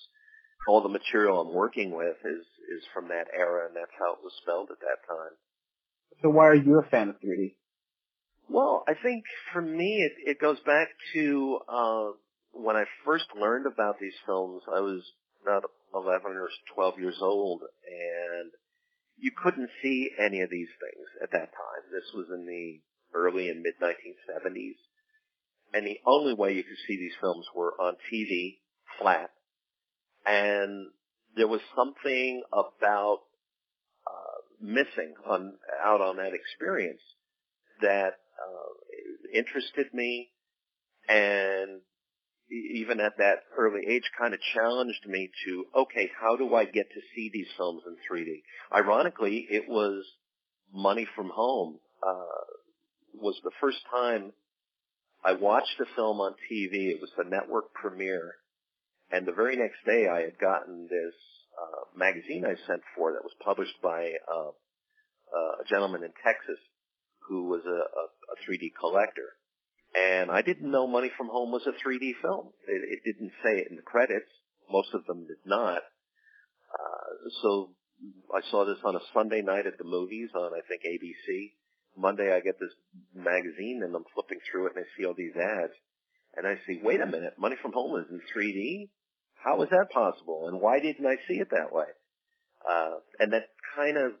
all 0.67 0.81
the 0.81 0.89
material 0.89 1.39
I'm 1.39 1.53
working 1.53 1.91
with 1.91 2.17
is 2.23 2.45
is 2.77 2.83
from 2.93 3.07
that 3.09 3.27
era, 3.33 3.67
and 3.67 3.75
that's 3.75 3.95
how 3.99 4.13
it 4.13 4.23
was 4.23 4.33
spelled 4.41 4.69
at 4.71 4.79
that 4.79 5.07
time. 5.07 5.35
So 6.21 6.29
why 6.29 6.47
are 6.47 6.55
you 6.55 6.79
a 6.79 6.89
fan 6.89 7.09
of 7.09 7.15
3D? 7.15 7.55
Well, 8.49 8.83
I 8.87 8.93
think 8.93 9.23
for 9.53 9.61
me 9.61 10.03
it, 10.03 10.13
it 10.25 10.39
goes 10.39 10.59
back 10.65 10.87
to 11.13 11.59
uh, 11.67 12.07
when 12.51 12.75
I 12.75 12.85
first 13.05 13.25
learned 13.39 13.65
about 13.67 13.99
these 13.99 14.15
films. 14.25 14.63
I 14.73 14.79
was 14.79 15.01
about 15.43 15.63
11 15.93 16.31
or 16.31 16.49
12 16.75 16.99
years 16.99 17.17
old, 17.21 17.61
and 17.61 18.51
you 19.17 19.31
couldn't 19.31 19.69
see 19.81 20.09
any 20.19 20.41
of 20.41 20.49
these 20.49 20.69
things 20.79 21.07
at 21.21 21.31
that 21.31 21.51
time. 21.51 21.83
This 21.91 22.09
was 22.13 22.27
in 22.33 22.45
the 22.45 22.79
early 23.13 23.49
and 23.49 23.61
mid 23.61 23.75
1970s, 23.81 24.77
and 25.73 25.85
the 25.85 25.99
only 26.05 26.33
way 26.33 26.53
you 26.53 26.63
could 26.63 26.77
see 26.87 26.97
these 26.97 27.15
films 27.19 27.45
were 27.55 27.73
on 27.79 27.95
TV, 28.11 28.59
flat, 28.99 29.31
and 30.25 30.87
there 31.35 31.47
was 31.47 31.61
something 31.75 32.43
about 32.51 33.19
missing 34.61 35.13
on 35.25 35.53
out 35.83 36.01
on 36.01 36.17
that 36.17 36.33
experience 36.33 37.01
that 37.81 38.13
uh, 38.13 39.33
interested 39.33 39.93
me, 39.93 40.29
and 41.07 41.81
even 42.49 42.99
at 42.99 43.17
that 43.17 43.43
early 43.57 43.81
age 43.87 44.09
kind 44.17 44.33
of 44.33 44.39
challenged 44.53 45.05
me 45.07 45.29
to, 45.45 45.65
okay, 45.75 46.09
how 46.19 46.35
do 46.35 46.55
I 46.55 46.65
get 46.65 46.89
to 46.91 47.01
see 47.13 47.29
these 47.31 47.47
films 47.57 47.83
in 47.85 47.95
3D? 48.09 48.41
Ironically, 48.73 49.45
it 49.49 49.67
was 49.67 50.05
Money 50.73 51.07
from 51.15 51.29
Home, 51.29 51.79
uh, 52.01 52.45
was 53.13 53.39
the 53.43 53.51
first 53.59 53.79
time 53.91 54.31
I 55.23 55.33
watched 55.33 55.79
a 55.79 55.95
film 55.95 56.21
on 56.21 56.35
TV. 56.49 56.89
It 56.89 57.01
was 57.01 57.11
the 57.17 57.23
network 57.23 57.73
premiere. 57.73 58.35
And 59.11 59.25
the 59.25 59.33
very 59.33 59.55
next 59.55 59.83
day 59.85 60.07
I 60.07 60.21
had 60.21 60.37
gotten 60.39 60.87
this, 60.89 61.15
uh, 61.57 61.97
magazine 61.97 62.45
I 62.45 62.55
sent 62.67 62.81
for 62.95 63.13
that 63.13 63.23
was 63.23 63.33
published 63.43 63.81
by, 63.81 64.13
uh, 64.31 64.51
uh, 65.33 65.53
a 65.61 65.65
gentleman 65.69 66.03
in 66.03 66.11
Texas 66.23 66.59
who 67.27 67.49
was 67.49 67.61
a, 67.65 67.69
a, 67.69 68.03
a 68.31 68.35
3D 68.47 68.71
collector. 68.79 69.35
And 69.95 70.31
I 70.31 70.41
didn't 70.41 70.69
know 70.69 70.87
Money 70.87 71.11
from 71.17 71.27
Home 71.27 71.51
was 71.51 71.65
a 71.67 71.75
3D 71.75 72.21
film. 72.21 72.49
It, 72.67 72.99
it 72.99 73.01
didn't 73.03 73.31
say 73.43 73.59
it 73.59 73.67
in 73.69 73.75
the 73.75 73.81
credits. 73.81 74.29
Most 74.69 74.89
of 74.93 75.05
them 75.05 75.27
did 75.27 75.41
not. 75.45 75.81
Uh, 76.71 77.11
so 77.41 77.71
I 78.35 78.41
saw 78.51 78.65
this 78.65 78.77
on 78.85 78.95
a 78.95 79.07
Sunday 79.13 79.41
night 79.41 79.65
at 79.65 79.77
the 79.77 79.83
movies 79.83 80.29
on, 80.35 80.51
I 80.53 80.61
think, 80.67 80.83
ABC. 80.83 81.53
Monday 81.97 82.31
I 82.31 82.39
get 82.41 82.59
this 82.59 82.73
magazine 83.15 83.81
and 83.83 83.95
I'm 83.95 84.05
flipping 84.13 84.39
through 84.51 84.67
it 84.67 84.73
and 84.75 84.85
I 84.85 84.87
see 84.95 85.05
all 85.05 85.15
these 85.17 85.35
ads. 85.35 85.73
And 86.35 86.45
I 86.45 86.55
see, 86.67 86.79
wait 86.83 87.01
a 87.01 87.07
minute, 87.07 87.33
Money 87.39 87.55
from 87.61 87.73
Home 87.73 87.99
is 87.99 88.05
in 88.11 88.21
3D? 88.29 88.89
How 89.47 89.61
is 89.61 89.69
that 89.69 89.89
possible? 89.91 90.49
And 90.49 90.59
why 90.59 90.81
didn't 90.81 91.05
I 91.05 91.15
see 91.27 91.35
it 91.35 91.49
that 91.51 91.71
way? 91.71 91.85
Uh, 92.69 92.95
and 93.19 93.31
that 93.31 93.47
kind 93.77 93.95
of 93.95 94.11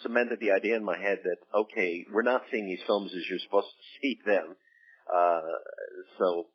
cemented 0.00 0.38
the 0.38 0.52
idea 0.52 0.76
in 0.76 0.84
my 0.84 0.96
head 0.96 1.18
that, 1.24 1.38
okay, 1.52 2.04
we're 2.12 2.22
not 2.22 2.42
seeing 2.50 2.66
these 2.66 2.86
films 2.86 3.10
as 3.16 3.28
you're 3.28 3.40
supposed 3.40 3.66
to 3.66 4.00
see 4.00 4.18
them. 4.24 4.54
Uh, 5.12 5.40
so 6.18 6.46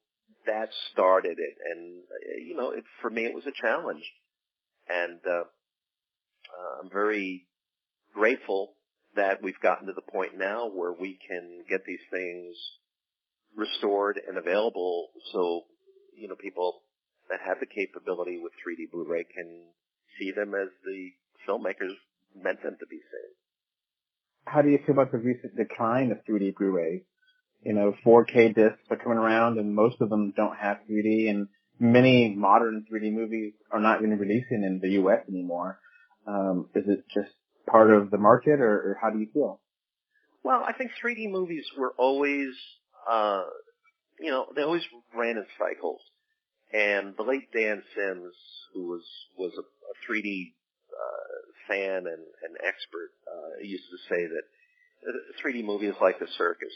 that 0.45 0.69
started 0.93 1.39
it. 1.39 1.55
And, 1.71 2.03
uh, 2.03 2.39
you 2.47 2.55
know, 2.55 2.71
it, 2.71 2.85
for 3.01 3.09
me, 3.09 3.25
it 3.25 3.35
was 3.35 3.45
a 3.47 3.61
challenge. 3.61 4.03
And, 4.87 5.19
uh, 5.27 5.43
uh, 5.43 6.83
I'm 6.83 6.89
very 6.89 7.47
grateful 8.13 8.75
that 9.17 9.43
we've 9.43 9.59
gotten 9.59 9.87
to 9.87 9.93
the 9.93 10.09
point 10.09 10.37
now 10.37 10.69
where 10.69 10.93
we 10.93 11.19
can 11.27 11.65
get 11.69 11.83
these 11.85 11.99
things 12.09 12.55
restored 13.57 14.21
and 14.25 14.37
available 14.37 15.09
so, 15.33 15.63
you 16.17 16.29
know, 16.29 16.35
people 16.35 16.82
that 17.33 17.39
have 17.43 17.59
the 17.59 17.65
capability 17.65 18.37
with 18.37 18.53
3D 18.61 18.91
Blu-ray 18.91 19.23
can 19.23 19.63
see 20.19 20.31
them 20.31 20.53
as 20.53 20.69
the 20.85 21.09
filmmakers 21.49 21.95
meant 22.39 22.61
them 22.61 22.75
to 22.79 22.85
be 22.85 22.97
seen. 22.97 23.31
How 24.45 24.61
do 24.61 24.69
you 24.69 24.77
feel 24.85 24.93
about 24.93 25.11
the 25.11 25.17
recent 25.17 25.55
decline 25.57 26.11
of 26.11 26.19
3D 26.29 26.55
Blu-ray? 26.55 27.05
You 27.63 27.73
know, 27.73 27.95
4K 28.05 28.53
discs 28.53 28.85
are 28.91 28.97
coming 28.97 29.17
around 29.17 29.57
and 29.57 29.73
most 29.73 29.99
of 29.99 30.11
them 30.11 30.31
don't 30.37 30.55
have 30.55 30.77
3D 30.87 31.27
and 31.31 31.47
many 31.79 32.35
modern 32.35 32.85
3D 32.91 33.11
movies 33.11 33.53
are 33.71 33.79
not 33.79 34.03
even 34.03 34.11
releasing 34.19 34.63
in 34.63 34.79
the 34.79 34.89
US 35.01 35.21
anymore. 35.27 35.79
Um, 36.27 36.69
is 36.75 36.83
it 36.87 37.03
just 37.11 37.33
part 37.67 37.91
of 37.91 38.11
the 38.11 38.19
market 38.19 38.59
or, 38.59 38.91
or 38.91 38.97
how 39.01 39.09
do 39.09 39.17
you 39.17 39.27
feel? 39.33 39.59
Well, 40.43 40.63
I 40.63 40.73
think 40.73 40.91
3D 41.03 41.31
movies 41.31 41.65
were 41.75 41.95
always, 41.97 42.49
uh, 43.09 43.41
you 44.19 44.29
know, 44.29 44.45
they 44.55 44.61
always 44.61 44.83
ran 45.15 45.37
in 45.37 45.45
cycles. 45.57 46.01
And 46.73 47.15
the 47.15 47.23
late 47.23 47.51
Dan 47.53 47.83
Symmes, 47.95 48.35
who 48.73 48.87
was 48.87 49.03
was 49.37 49.53
a, 49.57 49.61
a 49.61 49.95
3D 50.11 50.53
fan 51.67 52.05
and 52.07 52.23
an 52.43 52.55
expert 52.63 53.11
uh, 53.27 53.61
used 53.61 53.85
to 53.89 53.97
say 54.13 54.27
that 54.27 54.43
a 55.07 55.41
3D 55.41 55.63
movie 55.63 55.87
is 55.87 55.95
like 56.01 56.19
a 56.21 56.31
circus. 56.37 56.73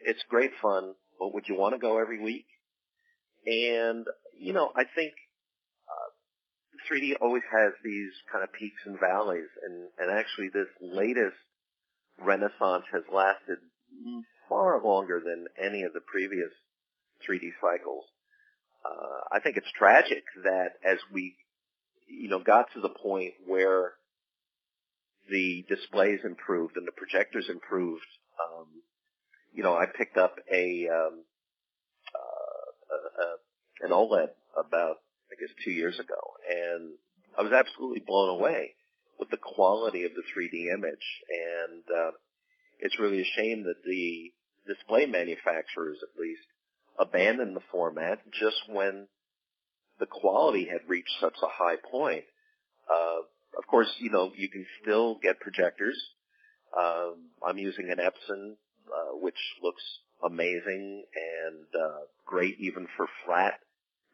It's 0.00 0.22
great 0.28 0.50
fun, 0.60 0.94
but 1.18 1.34
would 1.34 1.48
you 1.48 1.56
want 1.56 1.74
to 1.74 1.78
go 1.78 1.98
every 1.98 2.20
week? 2.22 2.46
And 3.46 4.06
you 4.38 4.52
know, 4.52 4.70
I 4.74 4.84
think 4.94 5.12
uh, 5.88 6.10
3D 6.90 7.14
always 7.20 7.42
has 7.52 7.72
these 7.84 8.12
kind 8.30 8.42
of 8.42 8.52
peaks 8.52 8.82
and 8.86 8.98
valleys, 8.98 9.50
and 9.64 9.88
and 9.98 10.18
actually 10.18 10.48
this 10.48 10.68
latest 10.80 11.36
renaissance 12.18 12.84
has 12.92 13.02
lasted 13.12 13.58
far 14.48 14.82
longer 14.82 15.22
than 15.24 15.46
any 15.62 15.82
of 15.82 15.92
the 15.92 16.00
previous 16.00 16.50
3D 17.28 17.50
cycles. 17.60 18.04
Uh, 18.84 19.20
I 19.32 19.40
think 19.40 19.56
it's 19.56 19.70
tragic 19.76 20.24
that 20.44 20.72
as 20.84 20.98
we, 21.12 21.36
you 22.08 22.28
know, 22.28 22.38
got 22.38 22.66
to 22.74 22.80
the 22.80 22.90
point 22.90 23.34
where 23.46 23.92
the 25.30 25.64
displays 25.68 26.20
improved 26.24 26.76
and 26.76 26.86
the 26.86 26.92
projectors 26.92 27.48
improved. 27.48 28.04
Um, 28.42 28.66
you 29.52 29.62
know, 29.62 29.74
I 29.74 29.86
picked 29.86 30.18
up 30.18 30.36
a, 30.52 30.88
um, 30.88 31.24
uh, 32.14 32.94
a, 32.94 33.22
a, 33.22 33.86
an 33.86 33.90
OLED 33.90 34.28
about 34.58 34.96
I 35.30 35.40
guess 35.40 35.54
two 35.64 35.72
years 35.72 35.98
ago, 35.98 36.20
and 36.48 36.94
I 37.36 37.42
was 37.42 37.52
absolutely 37.52 38.02
blown 38.06 38.28
away 38.28 38.74
with 39.18 39.30
the 39.30 39.36
quality 39.36 40.04
of 40.04 40.12
the 40.14 40.22
3D 40.22 40.72
image. 40.72 41.06
And 41.28 41.82
uh, 41.90 42.10
it's 42.78 42.98
really 42.98 43.20
a 43.20 43.32
shame 43.36 43.64
that 43.64 43.82
the 43.84 44.32
display 44.66 45.06
manufacturers, 45.06 45.98
at 46.02 46.20
least, 46.20 46.46
abandoned 46.98 47.56
the 47.56 47.62
format 47.70 48.18
just 48.32 48.56
when 48.68 49.08
the 49.98 50.06
quality 50.06 50.66
had 50.66 50.88
reached 50.88 51.20
such 51.20 51.36
a 51.42 51.48
high 51.48 51.76
point. 51.90 52.24
Uh, 52.90 53.22
of 53.56 53.66
course, 53.68 53.92
you 53.98 54.10
know, 54.10 54.32
you 54.36 54.48
can 54.48 54.66
still 54.82 55.18
get 55.22 55.40
projectors. 55.40 56.00
Um, 56.76 57.30
I'm 57.46 57.58
using 57.58 57.90
an 57.90 57.98
Epson, 57.98 58.52
uh, 58.88 59.16
which 59.20 59.38
looks 59.62 59.82
amazing 60.24 61.04
and 61.14 61.66
uh, 61.80 62.00
great 62.26 62.56
even 62.58 62.88
for 62.96 63.06
flat 63.24 63.60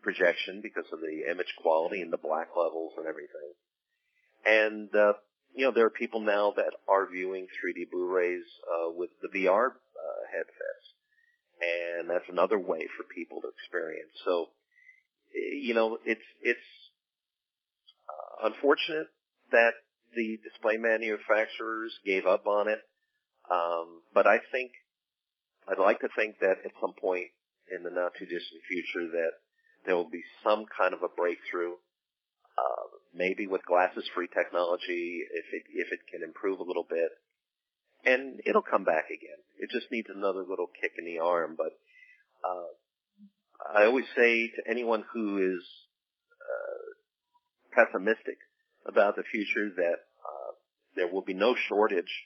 projection 0.03 0.61
because 0.63 0.87
of 0.93 1.01
the 1.01 1.31
image 1.31 1.55
quality 1.61 2.01
and 2.03 2.13
the 2.13 2.19
black 2.19 2.49
levels 2.57 2.93
and 2.97 3.07
everything. 3.07 3.53
And 4.45 4.95
uh, 4.95 5.13
you 5.55 5.65
know, 5.65 5.73
there 5.73 5.87
are 5.87 5.91
people 5.91 6.21
now 6.21 6.53
that 6.57 6.73
are 6.89 7.11
viewing 7.11 7.47
3D 7.47 7.91
Blu-rays 7.91 8.45
uh, 8.65 8.93
with 8.95 9.11
the 9.23 9.29
VR 9.29 9.69
uh, 9.69 10.23
headsets, 10.31 10.87
and 11.61 12.09
that's 12.09 12.29
another 12.29 12.59
way 12.59 12.87
for 12.97 13.05
people 13.05 13.41
to 13.43 13.49
experience. 13.49 14.13
So, 14.25 14.49
you 15.33 15.75
know, 15.75 15.99
it's 16.05 16.25
it's 16.43 16.69
uh, 18.09 18.49
unfortunate 18.49 19.09
that 19.53 19.75
the 20.15 20.39
display 20.43 20.77
manufacturers 20.77 21.93
gave 22.05 22.27
up 22.27 22.47
on 22.47 22.69
it, 22.69 22.81
um, 23.51 24.03
but 24.13 24.27
I 24.27 24.39
think 24.51 24.73
I'd 25.69 25.79
like 25.79 26.01
to 26.01 26.09
think 26.17 26.39
that 26.41 26.65
at 26.65 26.73
some 26.81 26.95
point 27.01 27.29
in 27.71 27.85
the 27.85 27.91
not 27.91 28.15
too 28.19 28.27
distant 28.27 28.63
future 28.69 29.07
that 29.13 29.33
there 29.87 29.97
will 29.97 30.11
be 30.11 30.25
some 30.43 30.65
kind 30.77 30.95
of 30.95 31.03
a 31.03 31.09
breakthrough 31.09 31.75
uh, 32.61 32.87
maybe 33.15 33.47
with 33.47 33.65
glasses-free 33.65 34.29
technology, 34.35 35.25
if 35.33 35.47
it 35.53 35.65
if 35.73 35.93
it 35.93 36.01
can 36.11 36.23
improve 36.23 36.61
a 36.61 36.67
little 36.67 36.87
bit, 36.89 37.11
and 38.05 38.41
it'll 38.47 38.63
come 38.63 38.85
back 38.85 39.07
again. 39.07 39.39
It 39.59 39.71
just 39.71 39.91
needs 39.91 40.09
another 40.15 40.45
little 40.49 40.71
kick 40.81 40.93
in 40.99 41.05
the 41.05 41.19
arm. 41.19 41.55
But 41.57 41.79
uh, 42.45 43.79
I 43.79 43.85
always 43.85 44.07
say 44.17 44.49
to 44.49 44.63
anyone 44.69 45.05
who 45.13 45.57
is 45.57 45.65
uh, 46.41 47.85
pessimistic 47.85 48.39
about 48.87 49.17
the 49.17 49.23
future 49.23 49.71
that 49.77 49.97
uh, 49.97 50.53
there 50.97 51.09
will 51.09 51.23
be 51.23 51.35
no 51.35 51.55
shortage 51.69 52.25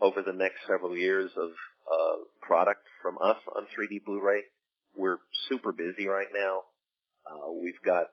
over 0.00 0.22
the 0.22 0.32
next 0.32 0.66
several 0.66 0.96
years 0.96 1.30
of 1.36 1.50
uh, 1.50 2.16
product 2.40 2.82
from 3.02 3.18
us 3.22 3.38
on 3.56 3.64
3D 3.64 4.04
Blu-ray. 4.04 4.42
We're 4.96 5.18
super 5.48 5.72
busy 5.72 6.06
right 6.06 6.28
now. 6.34 6.62
Uh, 7.26 7.52
we've 7.52 7.80
got 7.84 8.06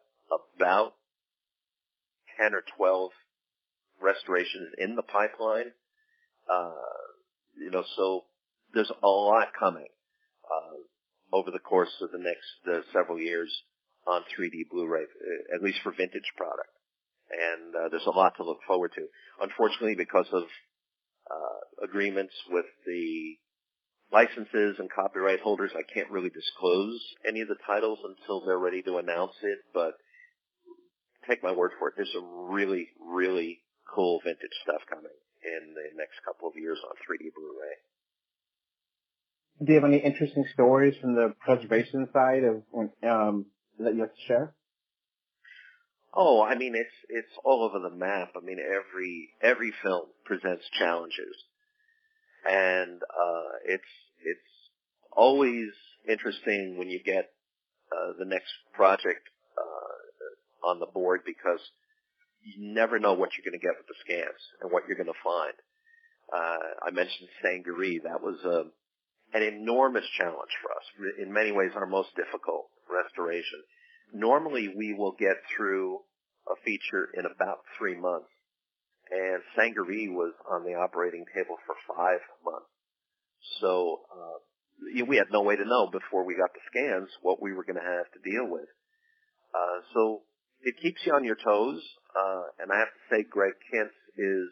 about 0.56 0.94
10 2.40 2.54
or 2.54 2.64
12 2.78 3.12
restorations 4.02 4.70
in 4.78 4.96
the 4.96 5.02
pipeline. 5.02 5.72
Uh, 6.50 6.72
you 7.58 7.70
know, 7.70 7.84
so 7.95 8.24
there's 8.74 8.91
a 9.04 9.08
lot 9.08 9.47
coming 9.58 9.88
uh, 10.45 11.36
over 11.36 11.52
the 11.52 11.60
course 11.60 11.93
of 12.02 12.12
the 12.12 12.18
next 12.18 12.58
uh, 12.68 12.82
several 12.93 13.20
years 13.20 13.52
on 14.08 14.22
3D 14.38 14.70
Blu-ray, 14.72 15.04
uh, 15.04 15.56
at 15.56 15.62
least 15.62 15.80
for 15.84 15.91
vintage 15.91 16.32
product. 16.36 16.70
And 17.30 17.76
uh, 17.76 17.89
there's 17.89 18.08
a 18.08 18.18
lot 18.18 18.34
to 18.38 18.43
look 18.43 18.60
forward 18.66 18.91
to. 18.95 19.06
Unfortunately, 19.39 19.95
because 19.95 20.26
of 20.34 20.43
uh, 21.30 21.86
agreements 21.86 22.34
with 22.50 22.66
the 22.88 23.36
licenses 24.12 24.78
and 24.80 24.89
copyright 24.89 25.41
holders, 25.41 25.72
I 25.76 25.84
can't 25.93 26.10
really 26.10 26.32
disclose 26.32 27.00
any 27.28 27.41
of 27.41 27.47
the 27.47 27.62
titles 27.68 28.00
until 28.04 28.43
they're 28.43 28.58
ready 28.58 28.82
to 28.84 28.97
announce 28.97 29.36
it. 29.43 29.60
But 29.74 29.93
take 31.30 31.43
my 31.43 31.52
word 31.52 31.72
for 31.78 31.89
it. 31.89 31.93
There's 31.95 32.12
some 32.14 32.50
really, 32.50 32.88
really 33.00 33.60
cool 33.93 34.22
vintage 34.26 34.58
stuff 34.64 34.82
coming 34.89 35.12
in 35.44 35.74
the 35.74 35.98
next 35.98 36.24
couple 36.26 36.48
of 36.48 36.56
years 36.56 36.80
on 36.84 36.96
3D 36.96 37.34
Blu-ray. 37.34 37.78
Do 39.66 39.74
you 39.74 39.80
have 39.80 39.90
any 39.90 39.98
interesting 39.98 40.46
stories 40.54 40.96
from 41.02 41.16
the 41.16 41.34
preservation 41.40 42.08
side 42.14 42.44
of 42.44 42.64
um, 43.04 43.46
that 43.80 43.94
you 43.94 44.02
have 44.02 44.14
to 44.14 44.22
share? 44.28 44.54
Oh, 46.14 46.42
I 46.42 46.56
mean, 46.56 46.76
it's 46.76 46.96
it's 47.10 47.32
all 47.44 47.64
over 47.64 47.80
the 47.80 47.96
map. 47.96 48.32
I 48.36 48.44
mean, 48.44 48.58
every 48.60 49.30
every 49.42 49.74
film 49.84 50.06
presents 50.26 50.64
challenges, 50.80 51.36
and 52.50 53.02
uh, 53.02 53.52
it's 53.66 53.84
it's 54.24 54.40
always 55.12 55.70
interesting 56.08 56.78
when 56.78 56.90
you 56.90 57.04
get 57.04 57.30
uh, 57.92 58.14
the 58.18 58.26
next 58.26 58.54
project 58.74 59.28
on 60.64 60.80
the 60.80 60.86
board 60.86 61.22
because 61.26 61.60
you 62.44 62.74
never 62.74 63.00
know 63.00 63.14
what 63.14 63.30
you're 63.36 63.50
going 63.50 63.60
to 63.60 63.66
get 63.66 63.78
with 63.78 63.88
the 63.88 64.00
scans 64.06 64.42
and 64.62 64.72
what 64.72 64.84
you're 64.88 64.98
going 64.98 65.12
to 65.12 65.24
find. 65.24 65.54
Uh, 66.32 66.88
I 66.88 66.92
mentioned 66.92 67.30
Sangaree. 67.42 68.02
That 68.04 68.22
was 68.22 68.38
a, 68.46 68.62
um, 68.62 68.72
an 69.34 69.44
enormous 69.44 70.06
challenge 70.18 70.54
for 70.62 70.72
us. 70.72 71.14
In 71.22 71.34
many 71.34 71.52
ways, 71.52 71.72
our 71.76 71.86
most 71.86 72.10
difficult 72.16 72.70
restoration. 72.90 73.62
Normally, 74.14 74.74
we 74.76 74.94
will 74.94 75.14
get 75.20 75.38
through 75.56 76.00
a 76.50 76.56
feature 76.66 77.10
in 77.14 77.26
about 77.26 77.60
three 77.78 77.96
months, 77.96 78.30
and 79.12 79.42
Sangaree 79.56 80.10
was 80.10 80.34
on 80.50 80.66
the 80.66 80.74
operating 80.74 81.26
table 81.36 81.58
for 81.66 81.76
five 81.96 82.22
months. 82.44 82.74
So 83.62 84.02
uh, 84.10 85.06
we 85.08 85.18
had 85.18 85.32
no 85.32 85.42
way 85.42 85.56
to 85.56 85.66
know 85.66 85.90
before 85.92 86.26
we 86.26 86.36
got 86.36 86.50
the 86.54 86.66
scans 86.72 87.10
what 87.22 87.42
we 87.42 87.54
were 87.54 87.64
going 87.64 87.80
to 87.80 87.86
have 87.86 88.10
to 88.14 88.30
deal 88.30 88.50
with. 88.50 88.70
Uh, 89.54 89.82
so 89.94 90.22
it 90.64 90.76
keeps 90.82 91.01
you 91.05 91.14
on 91.14 91.24
your 91.24 91.36
toes. 91.36 91.82
Uh, 92.16 92.43
and 92.60 92.72
I 92.72 92.80
have 92.80 92.88
to 92.88 93.16
say, 93.16 93.26
Greg 93.30 93.53
Kintz 93.72 93.95
is 94.18 94.49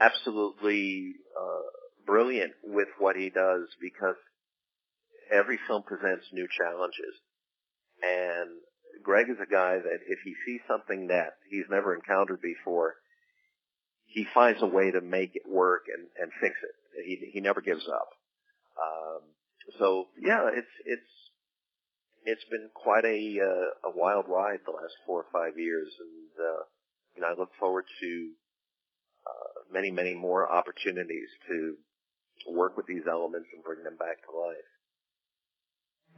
absolutely 0.00 1.14
uh, 1.38 1.68
brilliant 2.06 2.52
with 2.64 2.88
what 2.98 3.16
he 3.16 3.30
does 3.30 3.68
because 3.80 4.16
every 5.30 5.58
film 5.66 5.82
presents 5.82 6.24
new 6.32 6.48
challenges. 6.50 7.14
And 8.02 8.50
Greg 9.02 9.26
is 9.30 9.36
a 9.40 9.50
guy 9.50 9.76
that 9.76 10.00
if 10.08 10.18
he 10.24 10.34
sees 10.46 10.60
something 10.68 11.08
that 11.08 11.34
he's 11.50 11.66
never 11.70 11.94
encountered 11.94 12.40
before, 12.42 12.94
he 14.06 14.26
finds 14.34 14.60
a 14.62 14.66
way 14.66 14.90
to 14.90 15.00
make 15.00 15.36
it 15.36 15.42
work 15.48 15.82
and, 15.94 16.08
and 16.20 16.32
fix 16.40 16.54
it. 16.62 17.06
He 17.06 17.30
he 17.32 17.40
never 17.40 17.60
gives 17.60 17.86
up. 17.88 18.08
Um, 18.76 19.20
so 19.78 20.06
yeah, 20.20 20.50
it's 20.52 20.74
it's 20.84 21.12
it's 22.30 22.44
been 22.50 22.70
quite 22.74 23.04
a 23.04 23.18
uh, 23.42 23.90
a 23.90 23.92
wild 23.94 24.26
ride 24.28 24.60
the 24.64 24.70
last 24.70 24.94
four 25.06 25.26
or 25.26 25.30
five 25.32 25.58
years, 25.58 25.88
and 25.98 26.46
uh, 26.46 26.62
you 27.16 27.22
know 27.22 27.28
I 27.28 27.34
look 27.38 27.50
forward 27.58 27.84
to 28.00 28.30
uh, 29.26 29.72
many 29.72 29.90
many 29.90 30.14
more 30.14 30.50
opportunities 30.50 31.28
to 31.48 31.74
work 32.48 32.76
with 32.76 32.86
these 32.86 33.02
elements 33.10 33.48
and 33.52 33.64
bring 33.64 33.82
them 33.82 33.96
back 33.98 34.22
to 34.24 34.30
life. 34.36 34.70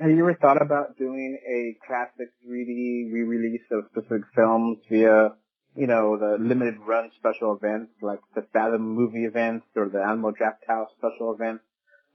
Have 0.01 0.11
you 0.11 0.21
ever 0.21 0.35
thought 0.35 0.61
about 0.61 0.97
doing 0.99 1.39
a 1.47 1.77
classic 1.87 2.33
3D 2.47 3.13
re-release 3.13 3.67
of 3.71 3.85
specific 3.91 4.23
films 4.35 4.79
via, 4.91 5.33
you 5.77 5.87
know, 5.87 6.17
the 6.17 6.43
limited 6.43 6.77
run 6.87 7.11
special 7.19 7.55
events 7.55 7.93
like 8.01 8.21
the 8.35 8.47
Fathom 8.53 8.83
movie 8.83 9.25
events 9.25 9.67
or 9.77 9.89
the 9.89 10.01
Alamo 10.01 10.33
Drafthouse 10.33 10.89
special 10.97 11.35
events? 11.35 11.63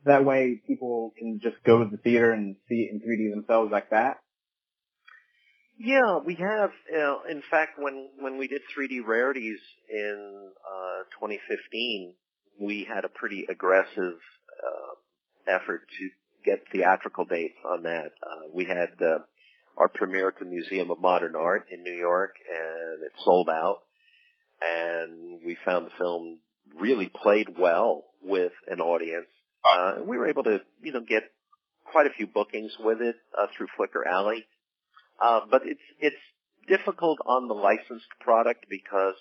That 0.07 0.23
way 0.23 0.61
people 0.65 1.13
can 1.17 1.41
just 1.43 1.57
go 1.65 1.83
to 1.83 1.89
the 1.89 1.97
theater 1.97 2.31
and 2.31 2.55
see 2.69 2.89
it 2.89 2.91
in 2.91 3.01
3D 3.01 3.29
themselves 3.29 3.73
like 3.73 3.89
that. 3.89 4.19
Yeah, 5.77 6.19
we 6.25 6.35
have. 6.35 6.71
Uh, 6.91 7.29
in 7.29 7.43
fact, 7.51 7.77
when 7.77 8.09
when 8.19 8.37
we 8.37 8.47
did 8.47 8.61
3D 8.75 9.05
rarities 9.05 9.59
in 9.91 10.51
uh, 10.65 11.03
2015, 11.19 12.13
we 12.59 12.87
had 12.87 13.03
a 13.03 13.09
pretty 13.09 13.45
aggressive 13.49 14.15
uh, 14.63 15.51
effort 15.51 15.81
to 15.99 16.09
get 16.45 16.63
theatrical 16.71 17.25
dates 17.25 17.57
on 17.69 17.83
that. 17.83 18.11
Uh, 18.23 18.47
we 18.53 18.63
had 18.63 18.89
uh, 19.01 19.19
our 19.77 19.89
premiere 19.89 20.29
at 20.29 20.39
the 20.39 20.45
Museum 20.45 20.89
of 20.89 21.01
Modern 21.01 21.35
Art 21.35 21.67
in 21.69 21.83
New 21.83 21.93
York, 21.93 22.35
and 22.49 23.03
it 23.03 23.11
sold 23.25 23.49
out. 23.49 23.79
And 24.61 25.41
we 25.45 25.57
found 25.65 25.85
the 25.85 25.91
film 25.97 26.39
really 26.79 27.09
played 27.09 27.59
well 27.59 28.05
with 28.23 28.53
an 28.67 28.79
audience 28.81 29.27
uh, 29.71 29.95
we 30.03 30.17
were 30.17 30.27
able 30.27 30.43
to, 30.43 30.59
you 30.81 30.91
know, 30.91 31.01
get 31.01 31.23
quite 31.91 32.07
a 32.07 32.11
few 32.11 32.27
bookings 32.27 32.71
with 32.79 33.01
it 33.01 33.15
uh, 33.37 33.47
through 33.55 33.67
Flicker 33.75 34.07
Alley. 34.07 34.45
Uh, 35.21 35.41
but 35.49 35.61
it's 35.65 35.81
it's 35.99 36.15
difficult 36.67 37.19
on 37.25 37.47
the 37.47 37.53
licensed 37.53 38.09
product 38.19 38.65
because, 38.69 39.15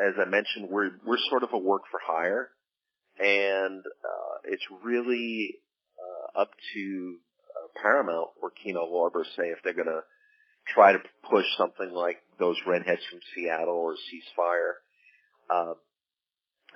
as 0.00 0.14
I 0.18 0.28
mentioned, 0.28 0.68
we're 0.70 0.92
we're 1.04 1.18
sort 1.28 1.42
of 1.42 1.50
a 1.52 1.58
work 1.58 1.82
for 1.90 2.00
hire, 2.02 2.50
and 3.18 3.80
uh, 3.80 4.36
it's 4.44 4.64
really 4.82 5.56
uh, 5.98 6.40
up 6.40 6.50
to 6.74 7.16
uh, 7.50 7.80
Paramount 7.82 8.28
or 8.40 8.50
Kino 8.50 8.86
Lorber 8.86 9.24
say 9.36 9.48
if 9.48 9.58
they're 9.62 9.74
going 9.74 9.86
to 9.86 10.02
try 10.72 10.92
to 10.92 10.98
push 11.30 11.44
something 11.58 11.92
like 11.92 12.22
those 12.38 12.56
redheads 12.66 13.02
from 13.10 13.20
Seattle 13.34 13.74
or 13.74 13.94
Ceasefire. 13.94 14.72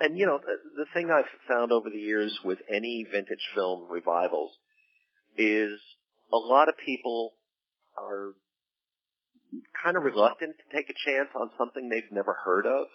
And 0.01 0.17
you 0.17 0.25
know, 0.25 0.39
the, 0.39 0.83
the 0.83 0.85
thing 0.95 1.11
I've 1.11 1.29
found 1.47 1.71
over 1.71 1.89
the 1.89 1.99
years 1.99 2.37
with 2.43 2.57
any 2.67 3.05
vintage 3.09 3.45
film 3.53 3.85
revivals 3.87 4.51
is 5.37 5.79
a 6.33 6.37
lot 6.37 6.69
of 6.69 6.75
people 6.83 7.33
are 7.95 8.33
kind 9.83 9.95
of 9.95 10.03
reluctant 10.03 10.55
to 10.57 10.75
take 10.75 10.89
a 10.89 10.93
chance 11.05 11.29
on 11.39 11.51
something 11.55 11.87
they've 11.87 12.11
never 12.11 12.35
heard 12.43 12.65
of. 12.65 12.87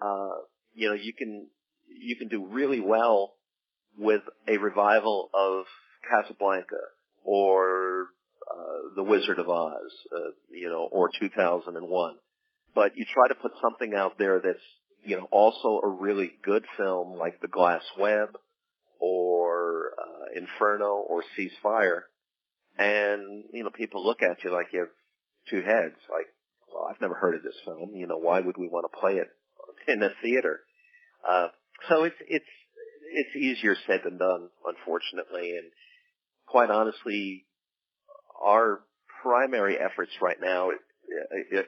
Uh, 0.00 0.42
you 0.74 0.88
know, 0.88 0.94
you 0.94 1.12
can 1.12 1.48
you 1.88 2.14
can 2.14 2.28
do 2.28 2.46
really 2.46 2.80
well 2.80 3.34
with 3.98 4.22
a 4.46 4.58
revival 4.58 5.30
of 5.34 5.64
Casablanca 6.08 6.76
or 7.24 8.06
uh, 8.48 8.94
The 8.94 9.02
Wizard 9.02 9.40
of 9.40 9.48
Oz, 9.48 9.72
uh, 10.14 10.30
you 10.52 10.68
know, 10.68 10.88
or 10.92 11.10
2001. 11.18 12.14
But 12.76 12.96
you 12.96 13.04
try 13.12 13.26
to 13.26 13.34
put 13.34 13.50
something 13.60 13.94
out 13.96 14.18
there 14.18 14.40
that's 14.44 14.58
you 15.08 15.16
know, 15.16 15.26
also 15.30 15.80
a 15.82 15.88
really 15.88 16.30
good 16.44 16.64
film 16.76 17.16
like 17.16 17.40
The 17.40 17.48
Glass 17.48 17.82
Web 17.98 18.36
or 19.00 19.92
uh, 19.98 20.38
Inferno 20.38 20.96
or 21.08 21.24
Ceasefire, 21.36 22.02
and 22.76 23.44
you 23.52 23.64
know 23.64 23.70
people 23.70 24.04
look 24.04 24.22
at 24.22 24.44
you 24.44 24.52
like 24.52 24.66
you 24.72 24.80
have 24.80 24.88
two 25.48 25.62
heads. 25.62 25.96
Like, 26.10 26.26
well, 26.70 26.88
I've 26.90 27.00
never 27.00 27.14
heard 27.14 27.36
of 27.36 27.42
this 27.42 27.56
film. 27.64 27.92
You 27.94 28.06
know, 28.06 28.18
why 28.18 28.40
would 28.40 28.58
we 28.58 28.68
want 28.68 28.86
to 28.90 29.00
play 29.00 29.14
it 29.14 29.28
in 29.88 30.02
a 30.02 30.10
theater? 30.22 30.60
Uh, 31.26 31.48
so 31.88 32.04
it's 32.04 32.16
it's 32.28 32.44
it's 33.10 33.34
easier 33.34 33.76
said 33.86 34.00
than 34.04 34.18
done, 34.18 34.50
unfortunately. 34.66 35.56
And 35.56 35.70
quite 36.46 36.70
honestly, 36.70 37.46
our 38.44 38.80
primary 39.22 39.78
efforts 39.78 40.12
right 40.20 40.38
now 40.38 40.68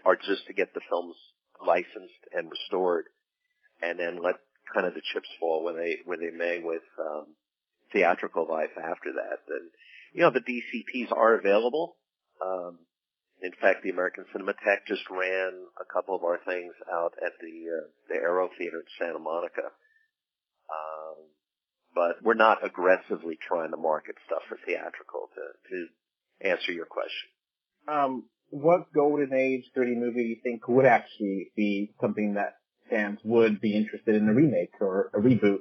are 0.05 0.17
just 0.17 0.47
to 0.47 0.53
get 0.53 0.75
the 0.75 0.81
films 0.91 1.17
licensed 1.65 2.25
and 2.33 2.51
restored, 2.51 3.07
and 3.83 3.99
then 3.99 4.23
let 4.23 4.37
kind 4.73 4.87
of 4.87 4.95
the 4.95 5.03
chips 5.13 5.29
fall 5.39 5.65
where 5.65 5.75
they 5.75 5.99
where 6.05 6.19
they 6.19 6.31
may 6.31 6.61
with 6.63 6.83
um, 6.99 7.27
theatrical 7.93 8.47
life 8.49 8.77
after 8.77 9.13
that. 9.13 9.41
And 9.49 9.71
you 10.15 10.23
know, 10.23 10.31
the 10.31 10.41
DCPs 10.41 11.13
are 11.13 11.39
available. 11.39 11.97
Um, 12.45 12.79
in 13.43 13.53
fact, 13.61 13.83
the 13.83 13.91
American 13.91 14.25
Cinematheque 14.35 14.87
just 14.87 15.09
ran 15.11 15.53
a 15.81 15.93
couple 15.93 16.15
of 16.15 16.25
our 16.25 16.39
things 16.45 16.75
out 16.93 17.13
at 17.25 17.33
the 17.41 17.79
uh, 17.79 17.89
the 18.09 18.15
Aero 18.15 18.49
Theater 18.59 18.81
in 18.81 18.87
Santa 18.99 19.19
Monica. 19.19 19.73
Um, 20.71 21.17
but 21.95 22.23
we're 22.23 22.35
not 22.35 22.65
aggressively 22.65 23.39
trying 23.41 23.71
to 23.71 23.77
market 23.77 24.15
stuff 24.27 24.43
for 24.49 24.59
theatrical 24.65 25.29
to 25.35 25.71
to 25.71 26.51
answer 26.51 26.73
your 26.73 26.87
question. 26.87 27.29
Um, 27.89 28.25
what 28.51 28.93
golden 28.93 29.33
age 29.33 29.65
3D 29.77 29.97
movie 29.97 30.23
do 30.23 30.29
you 30.29 30.37
think 30.43 30.69
would 30.69 30.87
actually 30.87 31.53
be 31.57 31.95
something 32.01 32.35
that 32.35 32.55
fans 32.91 33.19
would 33.25 33.61
be 33.61 33.77
interested 33.77 34.17
in 34.17 34.29
a 34.29 34.35
remake 34.35 34.73
or 34.81 35.11
a 35.15 35.19
reboot? 35.19 35.61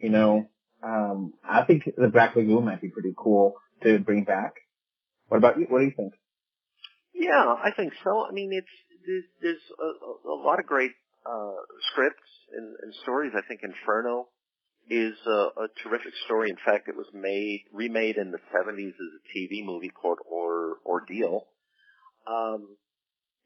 You 0.00 0.10
know, 0.10 0.46
um, 0.82 1.32
I 1.44 1.64
think 1.64 1.84
the 1.96 2.08
Black 2.08 2.36
Lagoon 2.36 2.64
might 2.64 2.82
be 2.82 2.90
pretty 2.90 3.14
cool 3.16 3.54
to 3.82 3.98
bring 3.98 4.24
back. 4.24 4.54
What 5.28 5.38
about 5.38 5.58
you? 5.58 5.66
What 5.68 5.80
do 5.80 5.84
you 5.86 5.92
think? 5.96 6.12
Yeah, 7.14 7.54
I 7.62 7.70
think 7.74 7.94
so. 8.04 8.26
I 8.28 8.32
mean, 8.32 8.50
it's 8.52 8.68
there's, 9.40 9.58
a, 9.80 10.28
a, 10.28 10.36
lot 10.44 10.58
of 10.58 10.66
great 10.66 10.92
uh, 11.24 11.62
scripts 11.92 12.28
and, 12.52 12.76
and, 12.82 12.94
stories. 13.02 13.32
I 13.36 13.46
think 13.46 13.60
Inferno 13.62 14.28
is 14.90 15.14
a, 15.26 15.30
a, 15.30 15.68
terrific 15.82 16.12
story. 16.24 16.50
In 16.50 16.56
fact, 16.56 16.88
it 16.88 16.96
was 16.96 17.06
made 17.14 17.64
remade 17.72 18.16
in 18.16 18.30
the 18.30 18.38
70s 18.54 18.88
as 18.88 18.94
a 18.94 19.38
TV 19.38 19.64
movie 19.64 19.90
called 19.90 20.18
or, 20.30 20.76
Ordeal. 20.84 21.46
Um, 22.26 22.76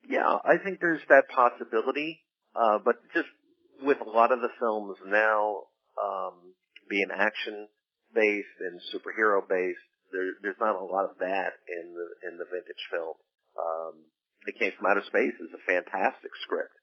yeah, 0.09 0.37
I 0.45 0.57
think 0.62 0.81
there's 0.81 1.03
that 1.09 1.24
possibility. 1.28 2.20
Uh, 2.55 2.79
but 2.85 2.97
just 3.15 3.29
with 3.83 3.99
a 4.01 4.11
lot 4.11 4.33
of 4.33 4.41
the 4.41 4.53
films 4.59 4.97
now 5.07 5.71
um, 5.97 6.55
being 6.89 7.09
action 7.15 7.69
based 8.15 8.59
and 8.61 8.81
superhero 8.91 9.41
based, 9.47 9.87
there, 10.13 10.35
there's 10.43 10.61
not 10.61 10.75
a 10.75 10.85
lot 10.85 11.07
of 11.07 11.19
that 11.23 11.55
in 11.71 11.95
the 11.95 12.09
in 12.27 12.39
the 12.39 12.49
vintage 12.51 12.85
film. 12.91 13.15
Um, 13.55 13.95
it 14.47 14.59
Came 14.59 14.73
from 14.75 14.91
Outer 14.91 15.05
Space 15.07 15.37
is 15.39 15.53
a 15.55 15.63
fantastic 15.69 16.33
script 16.43 16.75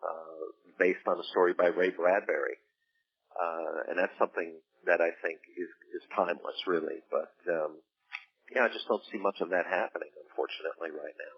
uh, 0.00 0.42
based 0.78 1.04
on 1.06 1.18
a 1.18 1.26
story 1.34 1.52
by 1.52 1.68
Ray 1.68 1.90
Bradbury, 1.90 2.56
uh, 3.36 3.90
and 3.90 3.98
that's 3.98 4.16
something 4.16 4.56
that 4.86 5.00
I 5.02 5.12
think 5.20 5.42
is 5.58 5.70
is 5.92 6.04
timeless, 6.16 6.56
really. 6.66 7.04
But 7.10 7.34
um, 7.50 7.82
yeah, 8.54 8.64
I 8.64 8.72
just 8.72 8.88
don't 8.88 9.04
see 9.12 9.18
much 9.18 9.40
of 9.40 9.50
that 9.50 9.66
happening, 9.66 10.10
unfortunately, 10.24 10.90
right 10.96 11.16
now. 11.18 11.36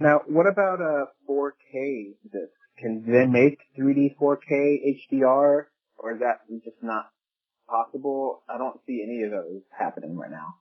Now, 0.00 0.16
what 0.28 0.46
about 0.46 0.80
a 0.80 1.12
4K 1.28 2.16
disc? 2.32 2.59
Can 2.80 3.04
they 3.06 3.26
make 3.26 3.58
3D 3.78 4.16
4K 4.16 4.98
HDR, 5.12 5.64
or 5.98 6.12
is 6.12 6.20
that 6.20 6.40
just 6.64 6.82
not 6.82 7.10
possible? 7.68 8.42
I 8.48 8.58
don't 8.58 8.80
see 8.86 9.02
any 9.06 9.22
of 9.22 9.30
those 9.30 9.62
happening 9.76 10.16
right 10.16 10.30
now. 10.30 10.54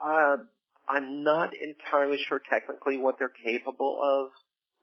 Uh, 0.00 0.36
I'm 0.88 1.22
not 1.22 1.50
entirely 1.54 2.18
sure 2.28 2.40
technically 2.50 2.96
what 2.96 3.18
they're 3.18 3.32
capable 3.44 3.98
of 4.02 4.30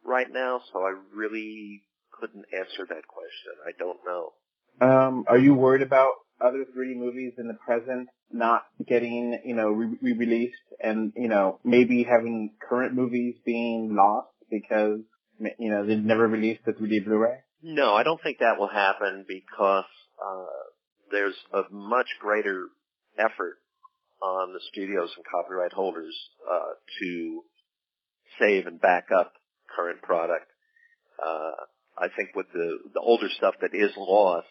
right 0.03 0.27
now, 0.31 0.61
so 0.71 0.79
I 0.79 0.95
really 1.13 1.83
couldn't 2.11 2.45
answer 2.53 2.85
that 2.87 3.07
question. 3.07 3.53
I 3.67 3.71
don't 3.77 3.99
know. 4.05 4.33
Um, 4.81 5.25
are 5.27 5.37
you 5.37 5.53
worried 5.53 5.81
about 5.81 6.11
other 6.41 6.65
3D 6.75 6.95
movies 6.95 7.33
in 7.37 7.47
the 7.47 7.53
present 7.53 8.09
not 8.31 8.63
getting, 8.85 9.39
you 9.45 9.55
know, 9.55 9.69
re-released 9.69 10.55
and, 10.81 11.13
you 11.15 11.27
know, 11.27 11.59
maybe 11.63 12.03
having 12.03 12.55
current 12.67 12.93
movies 12.95 13.35
being 13.45 13.95
lost 13.95 14.29
because, 14.49 14.99
you 15.39 15.69
know, 15.69 15.85
they've 15.85 15.97
never 15.97 16.27
released 16.27 16.65
the 16.65 16.73
3D 16.73 17.05
Blu-ray? 17.05 17.39
No, 17.61 17.93
I 17.93 18.03
don't 18.03 18.21
think 18.21 18.39
that 18.39 18.59
will 18.59 18.67
happen 18.67 19.25
because, 19.27 19.85
uh, 20.23 20.45
there's 21.11 21.35
a 21.53 21.61
much 21.71 22.07
greater 22.19 22.67
effort 23.17 23.57
on 24.21 24.53
the 24.53 24.59
studios 24.71 25.11
and 25.15 25.25
copyright 25.25 25.73
holders 25.73 26.15
uh, 26.49 26.73
to 26.99 27.43
save 28.39 28.67
and 28.67 28.81
back 28.81 29.07
up 29.15 29.33
current 29.75 30.01
product. 30.01 30.45
Uh, 31.23 31.51
I 31.97 32.07
think 32.15 32.29
with 32.35 32.47
the 32.53 32.79
the 32.93 32.99
older 32.99 33.29
stuff 33.37 33.55
that 33.61 33.75
is 33.75 33.91
lost, 33.95 34.47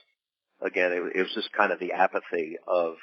again, 0.60 0.92
it, 0.92 1.02
it 1.16 1.22
was 1.22 1.34
just 1.34 1.52
kind 1.52 1.72
of 1.72 1.80
the 1.80 1.92
apathy 1.92 2.56
of 2.66 2.94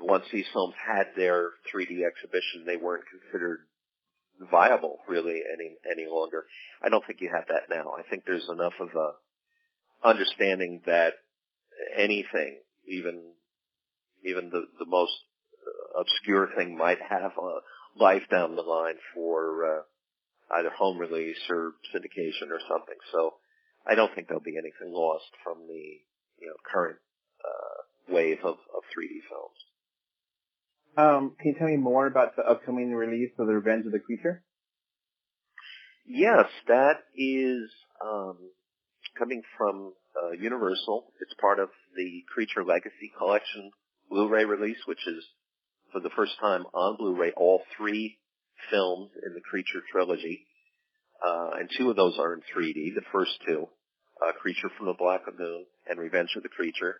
once 0.00 0.24
these 0.32 0.46
films 0.52 0.74
had 0.86 1.08
their 1.16 1.50
3D 1.74 2.04
exhibition, 2.06 2.64
they 2.64 2.76
weren't 2.76 3.04
considered 3.10 3.60
viable 4.50 4.98
really 5.08 5.40
any 5.52 5.76
any 5.90 6.08
longer. 6.10 6.44
I 6.82 6.88
don't 6.88 7.04
think 7.06 7.20
you 7.20 7.30
have 7.34 7.46
that 7.48 7.74
now. 7.74 7.92
I 7.98 8.02
think 8.08 8.24
there's 8.24 8.48
enough 8.48 8.74
of 8.80 8.88
a 8.94 9.12
understanding 10.06 10.82
that 10.86 11.14
anything, 11.96 12.58
even 12.86 13.22
even 14.24 14.50
the, 14.50 14.66
the 14.78 14.86
most 14.86 15.12
obscure 15.98 16.48
thing 16.56 16.76
might 16.76 16.98
have 17.00 17.32
a 17.36 17.58
life 17.98 18.22
down 18.30 18.56
the 18.56 18.62
line 18.62 18.96
for 19.14 19.64
uh, 19.64 19.82
either 20.58 20.70
home 20.70 20.98
release 20.98 21.38
or 21.50 21.72
syndication 21.94 22.50
or 22.50 22.60
something. 22.68 22.96
So 23.12 23.34
I 23.86 23.94
don't 23.94 24.14
think 24.14 24.28
there'll 24.28 24.42
be 24.42 24.56
anything 24.56 24.92
lost 24.92 25.30
from 25.42 25.66
the 25.68 26.00
you 26.40 26.46
know 26.46 26.56
current 26.70 26.98
uh, 27.44 28.12
wave 28.12 28.38
of, 28.44 28.56
of 28.74 28.82
3D 28.96 29.22
films. 29.28 29.58
Um, 30.96 31.34
can 31.40 31.52
you 31.52 31.54
tell 31.58 31.68
me 31.68 31.76
more 31.76 32.06
about 32.06 32.36
the 32.36 32.42
upcoming 32.42 32.92
release 32.92 33.30
of 33.38 33.46
The 33.46 33.54
Revenge 33.54 33.86
of 33.86 33.92
the 33.92 33.98
Creature? 33.98 34.42
Yes, 36.06 36.46
that 36.68 36.96
is 37.16 37.70
um, 38.04 38.36
coming 39.18 39.42
from 39.56 39.94
uh, 40.22 40.32
Universal. 40.32 41.12
It's 41.20 41.32
part 41.40 41.60
of 41.60 41.70
the 41.96 42.22
Creature 42.34 42.64
Legacy 42.64 43.10
Collection 43.16 43.70
Blu-ray 44.10 44.44
release, 44.44 44.78
which 44.86 45.06
is 45.06 45.24
for 45.92 46.00
the 46.00 46.10
first 46.14 46.32
time 46.40 46.64
on 46.74 46.96
Blu-ray 46.98 47.32
all 47.36 47.62
three 47.78 48.18
films 48.70 49.10
in 49.26 49.32
the 49.32 49.40
Creature 49.40 49.82
trilogy, 49.90 50.46
uh, 51.24 51.50
and 51.58 51.70
two 51.78 51.88
of 51.88 51.96
those 51.96 52.18
are 52.18 52.34
in 52.34 52.40
3D. 52.54 52.94
The 52.94 53.02
first 53.12 53.32
two, 53.46 53.66
uh, 54.26 54.32
Creature 54.32 54.70
from 54.76 54.88
the 54.88 54.94
Black 54.98 55.22
Lagoon 55.26 55.64
and 55.88 55.98
Revenge 55.98 56.30
of 56.36 56.42
the 56.42 56.50
Creature. 56.50 56.96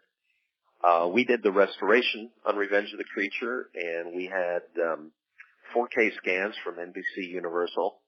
Uh, 0.83 1.09
we 1.13 1.25
did 1.25 1.43
the 1.43 1.53
restoration 1.53 2.31
on 2.45 2.57
Revenge 2.57 2.91
of 2.93 2.99
the 2.99 3.05
Creature, 3.05 3.69
and 3.75 4.17
we 4.17 4.27
had 4.27 4.63
um, 4.83 5.13
4K 5.77 6.11
scans 6.17 6.55
from 6.65 6.75
NBC 6.75 7.29
Universal. 7.29 7.99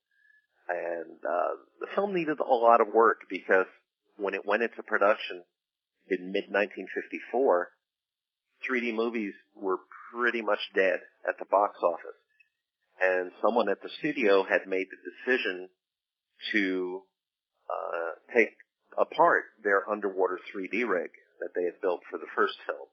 And 0.69 1.17
uh, 1.19 1.55
the 1.81 1.87
film 1.95 2.15
needed 2.15 2.39
a 2.41 2.55
lot 2.55 2.81
of 2.81 2.89
work 2.93 3.21
because 3.31 3.67
when 4.17 4.35
it 4.35 4.47
went 4.47 4.63
into 4.63 4.83
production 4.83 5.45
in 6.09 6.33
mid 6.33 6.45
1954, 6.51 7.69
3D 8.69 8.95
movies 8.95 9.35
were 9.55 9.79
pretty 10.13 10.43
much 10.43 10.61
dead 10.75 11.01
at 11.29 11.39
the 11.39 11.45
box 11.51 11.79
office. 11.83 12.19
And 13.01 13.31
someone 13.43 13.69
at 13.69 13.83
the 13.83 13.91
studio 13.99 14.43
had 14.43 14.67
made 14.67 14.87
the 14.91 15.11
decision 15.11 15.69
to 16.53 17.03
uh, 17.69 18.35
take 18.35 18.57
apart 18.99 19.45
their 19.63 19.89
underwater 19.89 20.41
3D 20.55 20.89
rig 20.89 21.11
that 21.45 21.53
they 21.53 21.69
had 21.69 21.81
built 21.85 22.01
for 22.09 22.17
the 22.17 22.31
first 22.35 22.57
film. 22.65 22.89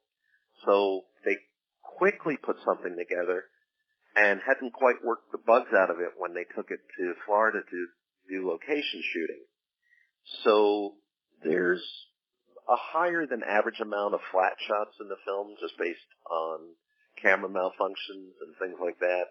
So 0.67 1.07
they 1.23 1.39
quickly 1.81 2.35
put 2.35 2.57
something 2.67 2.99
together 2.99 3.47
and 4.15 4.43
hadn't 4.43 4.73
quite 4.73 4.99
worked 5.03 5.31
the 5.31 5.39
bugs 5.39 5.71
out 5.71 5.89
of 5.89 6.03
it 6.03 6.19
when 6.19 6.33
they 6.35 6.43
took 6.43 6.67
it 6.69 6.83
to 6.99 7.13
Florida 7.25 7.63
to 7.63 7.79
do 8.27 8.47
location 8.47 9.01
shooting. 9.13 9.43
So 10.43 10.99
there's 11.43 11.81
a 12.67 12.75
higher 12.75 13.25
than 13.25 13.41
average 13.43 13.79
amount 13.79 14.13
of 14.13 14.19
flat 14.31 14.53
shots 14.67 14.99
in 14.99 15.07
the 15.07 15.19
film 15.25 15.55
just 15.59 15.77
based 15.79 16.11
on 16.29 16.59
camera 17.21 17.49
malfunctions 17.49 18.35
and 18.43 18.51
things 18.59 18.77
like 18.81 18.99
that. 18.99 19.25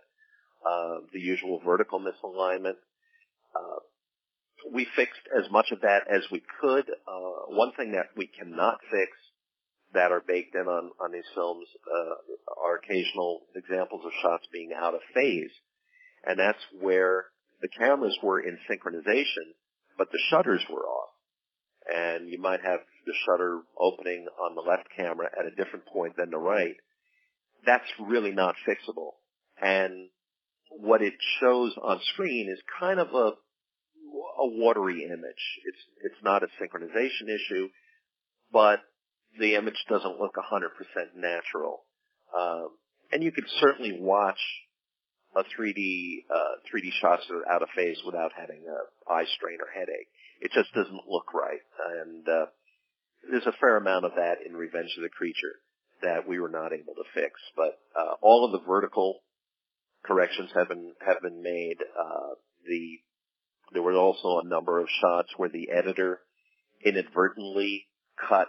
Uh, 0.64 1.04
the 1.12 1.20
usual 1.20 1.60
vertical 1.64 2.00
misalignment. 2.00 2.80
Uh, 3.54 3.80
we 4.72 4.86
fixed 4.96 5.20
as 5.36 5.50
much 5.50 5.70
of 5.72 5.80
that 5.82 6.02
as 6.10 6.22
we 6.30 6.42
could. 6.60 6.88
Uh, 6.88 7.48
one 7.48 7.72
thing 7.76 7.92
that 7.92 8.10
we 8.16 8.26
cannot 8.26 8.78
fix 8.90 9.12
that 9.92 10.12
are 10.12 10.22
baked 10.26 10.54
in 10.54 10.66
on, 10.66 10.90
on 11.00 11.12
these 11.12 11.28
films 11.34 11.66
uh, 11.86 12.62
are 12.64 12.76
occasional 12.76 13.42
examples 13.56 14.04
of 14.04 14.12
shots 14.22 14.46
being 14.52 14.70
out 14.76 14.94
of 14.94 15.00
phase. 15.14 15.50
And 16.24 16.38
that's 16.38 16.62
where 16.80 17.26
the 17.60 17.68
cameras 17.68 18.16
were 18.22 18.40
in 18.40 18.58
synchronization, 18.70 19.54
but 19.98 20.10
the 20.12 20.20
shutters 20.30 20.64
were 20.70 20.86
off. 20.86 21.10
And 21.92 22.28
you 22.28 22.40
might 22.40 22.60
have 22.62 22.80
the 23.06 23.14
shutter 23.26 23.62
opening 23.78 24.26
on 24.40 24.54
the 24.54 24.60
left 24.60 24.88
camera 24.96 25.28
at 25.38 25.46
a 25.46 25.56
different 25.56 25.86
point 25.86 26.16
than 26.16 26.30
the 26.30 26.38
right 26.38 26.76
that's 27.64 27.90
really 28.00 28.32
not 28.32 28.54
fixable. 28.66 29.12
And 29.60 30.08
what 30.70 31.02
it 31.02 31.14
shows 31.40 31.74
on 31.82 32.00
screen 32.12 32.48
is 32.50 32.60
kind 32.78 33.00
of 33.00 33.08
a 33.14 33.32
a 34.38 34.46
watery 34.46 35.04
image. 35.04 35.44
It's 35.64 35.78
it's 36.02 36.22
not 36.22 36.42
a 36.42 36.48
synchronization 36.60 37.28
issue, 37.28 37.68
but 38.52 38.80
the 39.38 39.54
image 39.54 39.84
doesn't 39.88 40.18
look 40.18 40.34
100% 40.34 40.68
natural. 41.16 41.84
Um, 42.36 42.70
and 43.12 43.22
you 43.22 43.32
could 43.32 43.48
certainly 43.60 43.96
watch 44.00 44.40
a 45.36 45.42
3D 45.42 46.24
uh, 46.30 46.56
3D 46.72 46.92
shots 47.00 47.24
out 47.50 47.62
of 47.62 47.68
phase 47.74 47.98
without 48.04 48.32
having 48.36 48.64
a 48.66 49.12
eye 49.12 49.26
strain 49.36 49.58
or 49.60 49.68
headache. 49.72 50.08
It 50.40 50.52
just 50.52 50.72
doesn't 50.74 51.08
look 51.08 51.34
right, 51.34 51.60
and 52.00 52.28
uh, 52.28 52.46
there's 53.30 53.46
a 53.46 53.56
fair 53.60 53.76
amount 53.76 54.06
of 54.06 54.12
that 54.16 54.38
in 54.46 54.56
Revenge 54.56 54.94
of 54.96 55.02
the 55.02 55.08
Creature 55.08 55.54
that 56.02 56.26
we 56.26 56.40
were 56.40 56.48
not 56.48 56.72
able 56.72 56.94
to 56.94 57.04
fix. 57.14 57.38
But 57.54 57.78
uh, 57.94 58.14
all 58.22 58.44
of 58.44 58.52
the 58.52 58.66
vertical 58.66 59.20
corrections 60.04 60.50
have 60.54 60.68
been 60.68 60.94
have 61.06 61.20
been 61.22 61.42
made. 61.42 61.76
Uh, 61.80 62.34
the 62.66 62.98
there 63.72 63.82
were 63.82 63.94
also 63.94 64.40
a 64.40 64.48
number 64.48 64.78
of 64.78 64.88
shots 65.00 65.28
where 65.36 65.48
the 65.48 65.70
editor 65.70 66.20
inadvertently 66.84 67.86
cut 68.28 68.48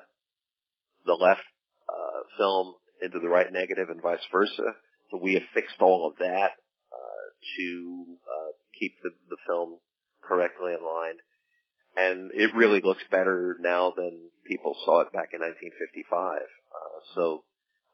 the 1.05 1.13
left 1.13 1.41
uh, 1.89 2.38
film 2.38 2.76
into 3.01 3.19
the 3.19 3.30
right 3.30 3.51
negative 3.51 3.89
and 3.89 4.01
vice 4.01 4.26
versa. 4.32 4.76
So 5.09 5.17
we 5.22 5.34
have 5.34 5.43
fixed 5.53 5.82
all 5.82 6.07
of 6.07 6.17
that 6.19 6.51
uh, 6.91 7.26
to 7.57 8.05
uh, 8.24 8.51
keep 8.80 8.93
the, 9.03 9.09
the 9.30 9.38
film 9.47 9.80
correctly 10.24 10.74
aligned. 10.74 11.19
And 11.97 12.32
it 12.34 12.55
really 12.55 12.80
looks 12.82 13.03
better 13.11 13.57
now 13.59 13.93
than 13.95 14.30
people 14.47 14.76
saw 14.86 15.01
it 15.01 15.11
back 15.11 15.30
in 15.34 15.41
1955. 15.41 16.39
Uh, 16.39 16.99
so 17.15 17.43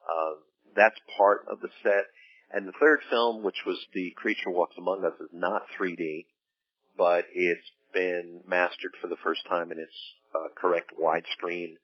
uh, 0.05 0.37
that's 0.75 0.99
part 1.17 1.45
of 1.49 1.59
the 1.61 1.69
set. 1.81 2.05
And 2.51 2.67
the 2.67 2.77
third 2.79 2.99
film, 3.09 3.43
which 3.43 3.65
was 3.65 3.77
The 3.93 4.13
Creature 4.15 4.51
Walks 4.51 4.75
Among 4.77 5.03
Us, 5.03 5.19
is 5.19 5.29
not 5.33 5.63
3D, 5.79 6.25
but 6.97 7.25
it's 7.33 7.71
been 7.93 8.41
mastered 8.47 8.93
for 9.01 9.07
the 9.07 9.21
first 9.23 9.41
time 9.47 9.71
in 9.71 9.79
its 9.79 9.97
uh, 10.35 10.49
correct 10.55 10.91
widescreen 10.99 11.75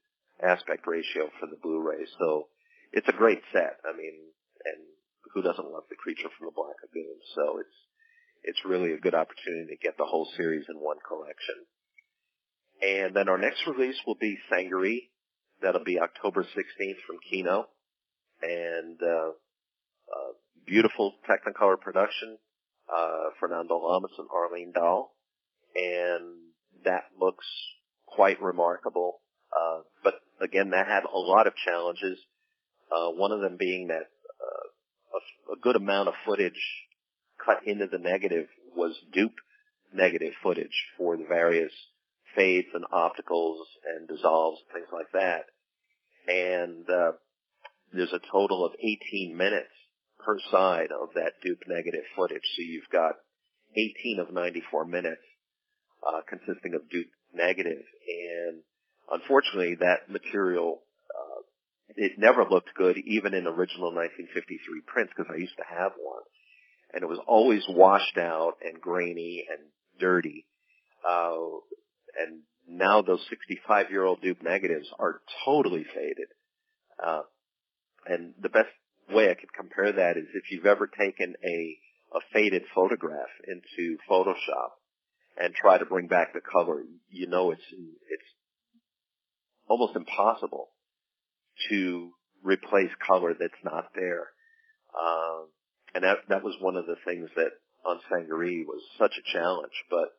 aspect 0.41 0.87
ratio 0.87 1.29
for 1.39 1.47
the 1.47 1.57
Blu-ray. 1.61 2.05
So 2.19 2.47
it's 2.91 3.07
a 3.07 3.13
great 3.13 3.41
set. 3.51 3.77
I 3.85 3.95
mean, 3.95 4.13
and 4.65 4.83
who 5.33 5.41
doesn't 5.41 5.71
love 5.71 5.83
The 5.89 5.95
Creature 5.95 6.29
from 6.37 6.47
the 6.47 6.55
Black 6.55 6.75
Lagoon? 6.83 7.17
So 7.35 7.59
it's 7.59 7.77
it's 8.43 8.65
really 8.65 8.91
a 8.91 8.99
good 8.99 9.15
opportunity 9.15 9.67
to 9.69 9.81
get 9.81 9.97
the 9.97 10.05
whole 10.05 10.27
series 10.35 10.65
in 10.69 10.75
one 10.75 10.97
collection. 11.07 11.55
And 12.81 13.15
then 13.15 13.29
our 13.29 13.37
next 13.37 13.65
release 13.65 13.95
will 14.05 14.17
be 14.19 14.37
Sangaree. 14.51 15.09
That'll 15.61 15.85
be 15.85 15.99
October 15.99 16.43
16th 16.43 16.99
from 17.07 17.17
Kino. 17.29 17.67
And 18.41 18.99
uh, 19.01 19.29
uh, 19.29 20.33
beautiful 20.65 21.13
Technicolor 21.29 21.79
production. 21.79 22.37
Uh, 22.89 23.29
Fernando 23.39 23.77
Lamas 23.77 24.11
and 24.17 24.27
Arlene 24.33 24.71
Dahl. 24.71 25.13
And 25.75 26.35
that 26.85 27.05
looks 27.19 27.45
quite 28.05 28.41
remarkable. 28.41 29.21
Uh, 29.51 29.81
but 30.03 30.15
again, 30.41 30.71
that 30.71 30.87
had 30.87 31.03
a 31.03 31.17
lot 31.17 31.47
of 31.47 31.55
challenges. 31.55 32.19
Uh, 32.91 33.09
one 33.09 33.31
of 33.31 33.41
them 33.41 33.57
being 33.57 33.87
that 33.87 34.09
uh, 34.41 35.17
a, 35.17 35.53
a 35.53 35.59
good 35.61 35.75
amount 35.75 36.09
of 36.09 36.15
footage 36.25 36.61
cut 37.43 37.65
into 37.65 37.87
the 37.87 37.97
negative 37.97 38.47
was 38.75 38.95
dupe 39.11 39.35
negative 39.93 40.33
footage 40.41 40.87
for 40.97 41.17
the 41.17 41.25
various 41.25 41.71
fades 42.35 42.67
and 42.73 42.85
opticals 42.91 43.57
and 43.85 44.07
dissolves 44.07 44.59
and 44.61 44.81
things 44.81 44.91
like 44.91 45.11
that. 45.13 45.45
And 46.27 46.89
uh, 46.89 47.11
there's 47.91 48.13
a 48.13 48.31
total 48.31 48.65
of 48.65 48.73
18 48.79 49.35
minutes 49.35 49.69
per 50.25 50.39
side 50.51 50.89
of 50.91 51.09
that 51.15 51.33
dupe 51.43 51.63
negative 51.67 52.03
footage. 52.15 52.43
So 52.55 52.61
you've 52.61 52.89
got 52.91 53.15
18 53.75 54.19
of 54.19 54.33
94 54.33 54.85
minutes 54.85 55.21
uh, 56.07 56.21
consisting 56.27 56.73
of 56.75 56.89
dupe 56.89 57.09
negative. 57.33 57.83
And 58.07 58.61
unfortunately, 59.11 59.75
that 59.79 60.09
material 60.09 60.81
uh, 61.13 61.41
it 61.95 62.13
never 62.17 62.45
looked 62.49 62.73
good, 62.75 62.97
even 62.97 63.33
in 63.33 63.47
original 63.47 63.93
1953 63.93 64.81
prints, 64.87 65.13
because 65.15 65.31
I 65.31 65.37
used 65.39 65.57
to 65.57 65.63
have 65.67 65.91
one, 65.97 66.23
and 66.93 67.03
it 67.03 67.09
was 67.09 67.19
always 67.27 67.63
washed 67.67 68.17
out 68.17 68.53
and 68.63 68.81
grainy 68.81 69.45
and 69.49 69.69
dirty. 69.99 70.45
Uh, 71.07 71.35
and 72.17 72.41
now 72.67 73.01
those 73.01 73.25
65 73.29 73.91
year 73.91 74.05
old 74.05 74.21
dupe 74.21 74.41
negatives 74.41 74.87
are 74.97 75.21
totally 75.45 75.83
faded. 75.83 76.27
Uh, 77.03 77.21
and 78.05 78.33
the 78.41 78.49
best 78.49 78.69
way 79.09 79.29
I 79.29 79.35
could 79.35 79.53
compare 79.53 79.91
that 79.91 80.17
is 80.17 80.25
if 80.33 80.51
you've 80.51 80.65
ever 80.65 80.87
taken 80.87 81.35
a, 81.43 81.77
a 82.15 82.19
faded 82.33 82.63
photograph 82.73 83.29
into 83.47 83.97
Photoshop 84.09 84.71
and 85.37 85.53
try 85.53 85.77
to 85.77 85.85
bring 85.85 86.07
back 86.07 86.33
the 86.33 86.41
color, 86.41 86.83
you 87.09 87.27
know 87.27 87.51
it's, 87.51 87.61
it's 87.71 88.29
almost 89.67 89.95
impossible 89.95 90.69
to 91.69 92.11
replace 92.43 92.91
color 93.07 93.33
that's 93.39 93.53
not 93.63 93.89
there. 93.95 94.27
Um, 94.99 95.47
and 95.95 96.03
that, 96.03 96.17
that 96.29 96.43
was 96.43 96.55
one 96.59 96.75
of 96.75 96.85
the 96.85 96.97
things 97.05 97.29
that 97.35 97.51
on 97.85 97.99
Sangaree 98.09 98.65
was 98.65 98.81
such 98.97 99.13
a 99.17 99.37
challenge, 99.37 99.73
but 99.89 100.13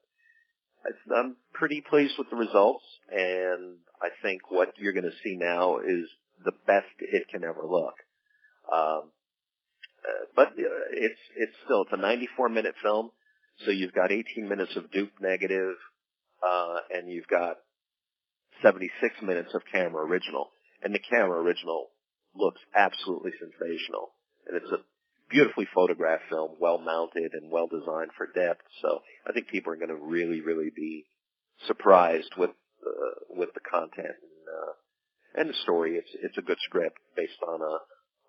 I'm 1.16 1.36
pretty 1.52 1.82
pleased 1.88 2.14
with 2.18 2.28
the 2.30 2.36
results, 2.36 2.84
and 3.10 3.76
I 4.02 4.08
think 4.22 4.50
what 4.50 4.74
you're 4.76 4.92
going 4.92 5.04
to 5.04 5.22
see 5.22 5.36
now 5.36 5.78
is 5.78 6.08
the 6.44 6.52
best 6.66 6.86
it 7.00 7.28
can 7.30 7.44
ever 7.44 7.64
look. 7.66 7.94
Um, 8.72 9.10
uh, 10.04 10.24
but 10.36 10.48
uh, 10.48 10.92
it's 10.92 11.20
it's 11.36 11.56
still 11.64 11.82
it's 11.82 11.92
a 11.92 11.96
94 11.96 12.48
minute 12.48 12.74
film, 12.82 13.10
so 13.64 13.70
you've 13.70 13.94
got 13.94 14.12
18 14.12 14.48
minutes 14.48 14.76
of 14.76 14.90
dupe 14.90 15.12
negative, 15.20 15.76
uh, 16.46 16.76
and 16.90 17.10
you've 17.10 17.28
got 17.28 17.56
76 18.62 19.14
minutes 19.22 19.54
of 19.54 19.62
camera 19.72 20.04
original, 20.04 20.50
and 20.82 20.94
the 20.94 20.98
camera 20.98 21.40
original 21.40 21.88
looks 22.34 22.60
absolutely 22.74 23.32
sensational, 23.38 24.12
and 24.46 24.56
it's 24.56 24.72
a 24.72 24.84
beautifully 25.30 25.66
photographed 25.74 26.24
film, 26.28 26.52
well 26.60 26.78
mounted 26.78 27.32
and 27.32 27.50
well 27.50 27.66
designed 27.66 28.10
for 28.16 28.26
depth. 28.26 28.62
So 28.82 29.00
I 29.26 29.32
think 29.32 29.48
people 29.48 29.72
are 29.72 29.76
going 29.76 29.88
to 29.88 29.96
really, 29.96 30.40
really 30.40 30.70
be 30.74 31.06
surprised 31.66 32.30
with 32.36 32.50
uh, 32.86 33.14
with 33.30 33.48
the 33.54 33.60
content 33.60 34.14
and, 34.20 34.44
uh, 34.48 35.40
and 35.40 35.50
the 35.50 35.58
story. 35.62 35.96
It's 35.96 36.10
it's 36.22 36.38
a 36.38 36.42
good 36.42 36.58
script 36.60 36.98
based 37.16 37.40
on 37.46 37.60
a 37.62 37.78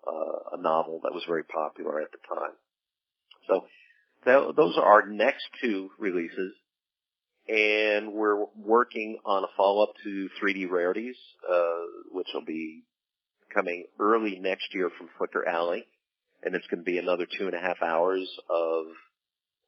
uh, 0.06 0.56
a 0.56 0.60
novel 0.60 1.00
that 1.04 1.14
was 1.14 1.24
very 1.26 1.44
popular 1.44 2.00
at 2.00 2.08
the 2.12 2.18
time. 2.34 2.54
So 3.48 3.64
th- 4.24 4.56
those 4.56 4.76
are 4.76 4.84
our 4.84 5.06
next 5.08 5.46
two 5.60 5.90
releases, 5.98 6.52
and 7.48 8.12
we're 8.12 8.44
working 8.56 9.18
on 9.24 9.44
a 9.44 9.48
follow 9.56 9.82
up 9.84 9.94
to 10.04 10.28
3D 10.42 10.70
Rarities, 10.70 11.16
uh, 11.50 11.82
which 12.10 12.28
will 12.34 12.44
be 12.44 12.82
coming 13.54 13.84
early 13.98 14.38
next 14.38 14.74
year 14.74 14.90
from 14.98 15.08
Flicker 15.18 15.46
Alley 15.46 15.86
and 16.42 16.54
it's 16.54 16.66
going 16.68 16.80
to 16.80 16.84
be 16.84 16.98
another 16.98 17.26
two 17.26 17.46
and 17.46 17.54
a 17.54 17.60
half 17.60 17.82
hours 17.82 18.28
of 18.48 18.84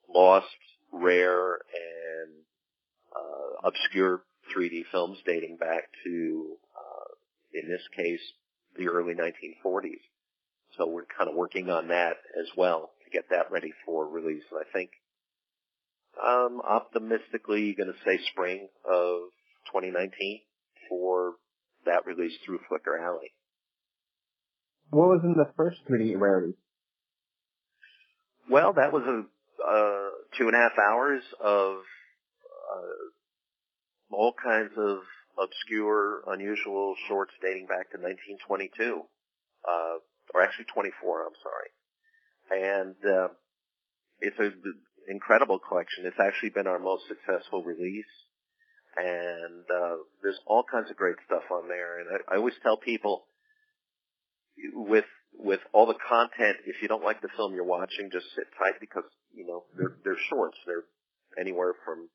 lost, 0.08 0.46
rare, 0.92 1.54
and 1.54 2.30
uh, 3.14 3.66
obscure 3.68 4.22
3D 4.56 4.84
films 4.90 5.18
dating 5.26 5.56
back 5.56 5.84
to, 6.04 6.56
uh, 6.76 7.14
in 7.52 7.68
this 7.68 7.82
case, 7.96 8.20
the 8.76 8.88
early 8.88 9.14
1940s. 9.14 10.00
So 10.78 10.86
we're 10.86 11.04
kind 11.16 11.28
of 11.28 11.36
working 11.36 11.68
on 11.68 11.88
that 11.88 12.16
as 12.40 12.46
well 12.56 12.90
to 13.04 13.10
get 13.10 13.28
that 13.30 13.50
ready 13.50 13.72
for 13.84 14.08
release. 14.08 14.44
And 14.50 14.60
I 14.60 14.72
think 14.72 14.90
I'm 16.22 16.60
optimistically 16.60 17.74
going 17.74 17.92
to 17.92 17.98
say 18.04 18.20
spring 18.30 18.68
of 18.88 19.30
2019 19.72 20.40
for 20.88 21.34
that 21.84 22.06
release 22.06 22.32
through 22.46 22.60
Flicker 22.68 22.96
Alley. 22.96 23.32
What 24.90 25.08
was 25.08 25.20
in 25.24 25.34
the 25.34 25.50
first 25.56 25.78
3D 25.90 26.18
rarity? 26.18 26.54
Well, 28.48 28.72
that 28.74 28.92
was 28.92 29.02
a 29.02 29.24
uh, 29.62 30.10
two 30.38 30.46
and 30.46 30.54
a 30.54 30.58
half 30.58 30.72
hours 30.78 31.22
of 31.42 31.76
uh, 32.72 34.14
all 34.14 34.32
kinds 34.32 34.72
of 34.78 34.98
obscure, 35.38 36.22
unusual 36.28 36.94
shorts 37.08 37.32
dating 37.42 37.66
back 37.66 37.90
to 37.90 37.98
1922, 37.98 39.02
uh, 39.68 39.98
or 40.34 40.42
actually 40.42 40.66
24. 40.72 41.26
I'm 41.26 41.38
sorry, 41.42 41.70
and 42.50 42.96
uh, 43.04 43.28
it's 44.20 44.38
an 44.38 44.54
incredible 45.08 45.58
collection. 45.58 46.04
It's 46.06 46.20
actually 46.20 46.50
been 46.50 46.66
our 46.66 46.78
most 46.78 47.04
successful 47.08 47.62
release, 47.64 48.12
and 48.96 49.64
uh, 49.70 49.96
there's 50.22 50.40
all 50.46 50.64
kinds 50.64 50.90
of 50.90 50.96
great 50.96 51.16
stuff 51.26 51.44
on 51.50 51.68
there. 51.68 52.00
And 52.00 52.08
I, 52.28 52.34
I 52.34 52.36
always 52.38 52.54
tell 52.62 52.76
people 52.76 53.26
with 54.74 55.06
with 55.34 55.60
all 55.72 55.86
the 55.86 55.98
content, 56.08 56.58
if 56.66 56.82
you 56.82 56.88
don't 56.88 57.04
like 57.04 57.20
the 57.20 57.28
film 57.36 57.54
you're 57.54 57.64
watching, 57.64 58.10
just 58.10 58.26
sit 58.34 58.46
tight 58.58 58.80
because 58.80 59.04
you 59.34 59.46
know 59.46 59.64
they're 59.76 59.96
they're 60.04 60.22
shorts. 60.28 60.58
They're 60.66 60.84
anywhere 61.38 61.74
from 61.84 62.08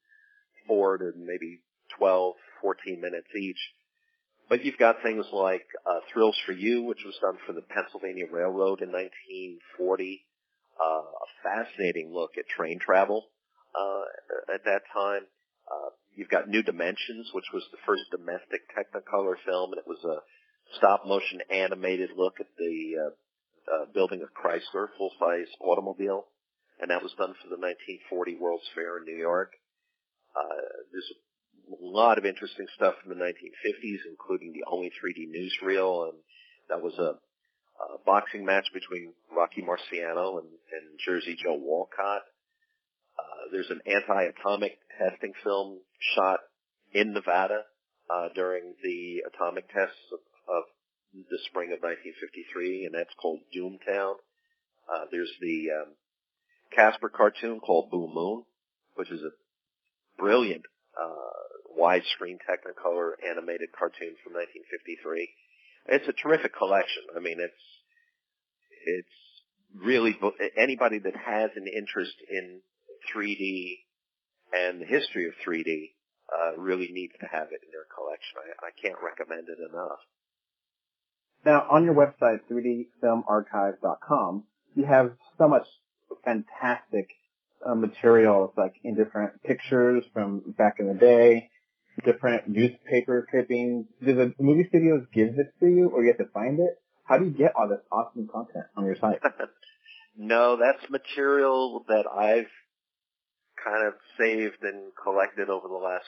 four 0.67 0.97
to 0.97 1.11
maybe 1.17 1.61
12, 1.97 2.35
14 2.61 3.01
minutes 3.01 3.27
each. 3.39 3.59
But 4.53 4.63
you've 4.63 4.77
got 4.77 5.01
things 5.01 5.25
like 5.33 5.65
uh, 5.83 5.97
Thrills 6.13 6.37
for 6.45 6.51
You, 6.51 6.83
which 6.83 7.01
was 7.03 7.17
done 7.19 7.39
for 7.47 7.53
the 7.53 7.65
Pennsylvania 7.73 8.25
Railroad 8.29 8.85
in 8.85 8.93
1940. 8.93 10.21
Uh, 10.77 11.01
a 11.01 11.27
fascinating 11.41 12.13
look 12.13 12.37
at 12.37 12.45
train 12.45 12.77
travel 12.77 13.25
uh, 13.73 14.53
at 14.53 14.63
that 14.65 14.85
time. 14.93 15.25
Uh, 15.65 15.89
you've 16.13 16.29
got 16.29 16.47
New 16.47 16.61
Dimensions, 16.61 17.31
which 17.33 17.49
was 17.51 17.65
the 17.71 17.81
first 17.83 18.03
domestic 18.11 18.61
Technicolor 18.77 19.41
film, 19.43 19.73
and 19.73 19.79
it 19.79 19.89
was 19.89 20.05
a 20.05 20.21
stop 20.77 21.01
motion 21.07 21.41
animated 21.49 22.11
look 22.15 22.35
at 22.39 22.53
the 22.55 23.09
uh, 23.09 23.73
uh, 23.73 23.85
building 23.91 24.21
of 24.21 24.29
Chrysler 24.37 24.85
full 24.99 25.13
size 25.17 25.49
automobile, 25.61 26.27
and 26.79 26.91
that 26.91 27.01
was 27.01 27.17
done 27.17 27.33
for 27.41 27.49
the 27.49 27.57
1940 27.57 28.37
World's 28.37 28.69
Fair 28.75 28.99
in 28.99 29.05
New 29.05 29.17
York. 29.17 29.49
Uh, 30.37 30.85
there's 30.91 31.09
lot 31.81 32.17
of 32.17 32.25
interesting 32.25 32.67
stuff 32.75 32.95
from 33.01 33.17
the 33.17 33.23
1950s, 33.23 33.99
including 34.09 34.53
the 34.53 34.65
only 34.71 34.89
3D 34.89 35.27
newsreel, 35.29 36.09
and 36.09 36.17
that 36.69 36.81
was 36.81 36.93
a, 36.97 37.15
a 37.83 37.97
boxing 38.05 38.45
match 38.45 38.67
between 38.73 39.13
Rocky 39.35 39.61
Marciano 39.61 40.39
and, 40.39 40.47
and 40.47 40.99
Jersey 41.05 41.37
Joe 41.41 41.59
Walcott. 41.59 42.21
Uh, 43.17 43.51
there's 43.51 43.69
an 43.69 43.81
anti-atomic 43.85 44.77
testing 44.97 45.33
film 45.43 45.79
shot 46.15 46.39
in 46.93 47.13
Nevada 47.13 47.63
uh, 48.09 48.29
during 48.35 48.75
the 48.83 49.23
atomic 49.27 49.67
tests 49.67 50.01
of, 50.11 50.19
of 50.47 50.63
the 51.13 51.39
spring 51.49 51.71
of 51.71 51.79
1953, 51.81 52.85
and 52.85 52.95
that's 52.95 53.13
called 53.21 53.39
Doomtown. 53.55 54.15
Uh, 54.91 55.05
there's 55.11 55.31
the 55.41 55.67
um, 55.71 55.93
Casper 56.75 57.09
cartoon 57.09 57.59
called 57.59 57.89
Boo 57.91 58.09
Moon, 58.13 58.43
which 58.95 59.11
is 59.11 59.21
a 59.21 59.31
brilliant 60.19 60.63
uh, 60.99 61.42
widescreen 61.79 62.37
Technicolor 62.41 63.13
animated 63.29 63.69
cartoon 63.77 64.15
from 64.23 64.33
1953. 64.33 65.29
It's 65.87 66.07
a 66.07 66.13
terrific 66.13 66.55
collection. 66.55 67.03
I 67.15 67.19
mean, 67.19 67.37
it's 67.39 67.63
it's 68.85 69.17
really 69.75 70.17
anybody 70.57 70.99
that 70.99 71.15
has 71.15 71.51
an 71.55 71.67
interest 71.67 72.15
in 72.29 72.61
3D 73.13 73.79
and 74.53 74.81
the 74.81 74.85
history 74.85 75.27
of 75.27 75.33
3D 75.45 75.91
uh, 76.31 76.57
really 76.57 76.89
needs 76.91 77.13
to 77.19 77.27
have 77.27 77.47
it 77.51 77.61
in 77.63 77.71
their 77.71 77.87
collection. 77.93 78.37
I, 78.37 78.67
I 78.67 78.71
can't 78.81 79.01
recommend 79.03 79.47
it 79.49 79.57
enough. 79.69 79.99
Now, 81.45 81.67
on 81.69 81.83
your 81.83 81.93
website, 81.93 82.39
3dfilmarchive.com, 82.49 84.43
you 84.75 84.85
have 84.85 85.11
so 85.37 85.47
much 85.47 85.67
fantastic 86.23 87.09
uh, 87.65 87.75
materials, 87.75 88.51
like 88.57 88.75
in 88.83 88.95
different 88.95 89.43
pictures 89.43 90.03
from 90.13 90.53
back 90.57 90.77
in 90.79 90.87
the 90.87 90.93
day, 90.93 91.49
different 92.03 92.47
newspaper 92.47 93.27
clippings. 93.29 93.85
Do 94.03 94.15
the 94.15 94.33
movie 94.39 94.65
studios 94.69 95.05
give 95.13 95.35
this 95.35 95.47
to 95.59 95.67
you, 95.67 95.89
or 95.93 96.03
you 96.03 96.13
have 96.17 96.25
to 96.25 96.31
find 96.33 96.59
it? 96.59 96.79
How 97.05 97.17
do 97.17 97.25
you 97.25 97.31
get 97.31 97.53
all 97.55 97.67
this 97.67 97.81
awesome 97.91 98.27
content 98.27 98.65
on 98.75 98.85
your 98.85 98.95
site? 98.95 99.19
no, 100.17 100.57
that's 100.57 100.89
material 100.89 101.83
that 101.87 102.05
I've 102.07 102.49
kind 103.63 103.87
of 103.87 103.93
saved 104.17 104.63
and 104.63 104.91
collected 105.01 105.49
over 105.49 105.67
the 105.67 105.73
last 105.73 106.05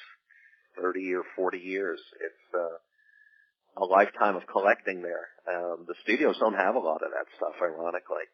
30 0.79 1.13
or 1.13 1.23
40 1.35 1.57
years. 1.57 1.99
It's 2.21 2.55
uh, 2.55 3.83
a 3.83 3.85
lifetime 3.85 4.35
of 4.35 4.47
collecting 4.47 5.01
there. 5.01 5.27
Um, 5.47 5.85
the 5.87 5.95
studios 6.03 6.37
don't 6.39 6.55
have 6.55 6.75
a 6.75 6.79
lot 6.79 7.03
of 7.03 7.11
that 7.11 7.27
stuff, 7.37 7.53
ironically. 7.61 8.25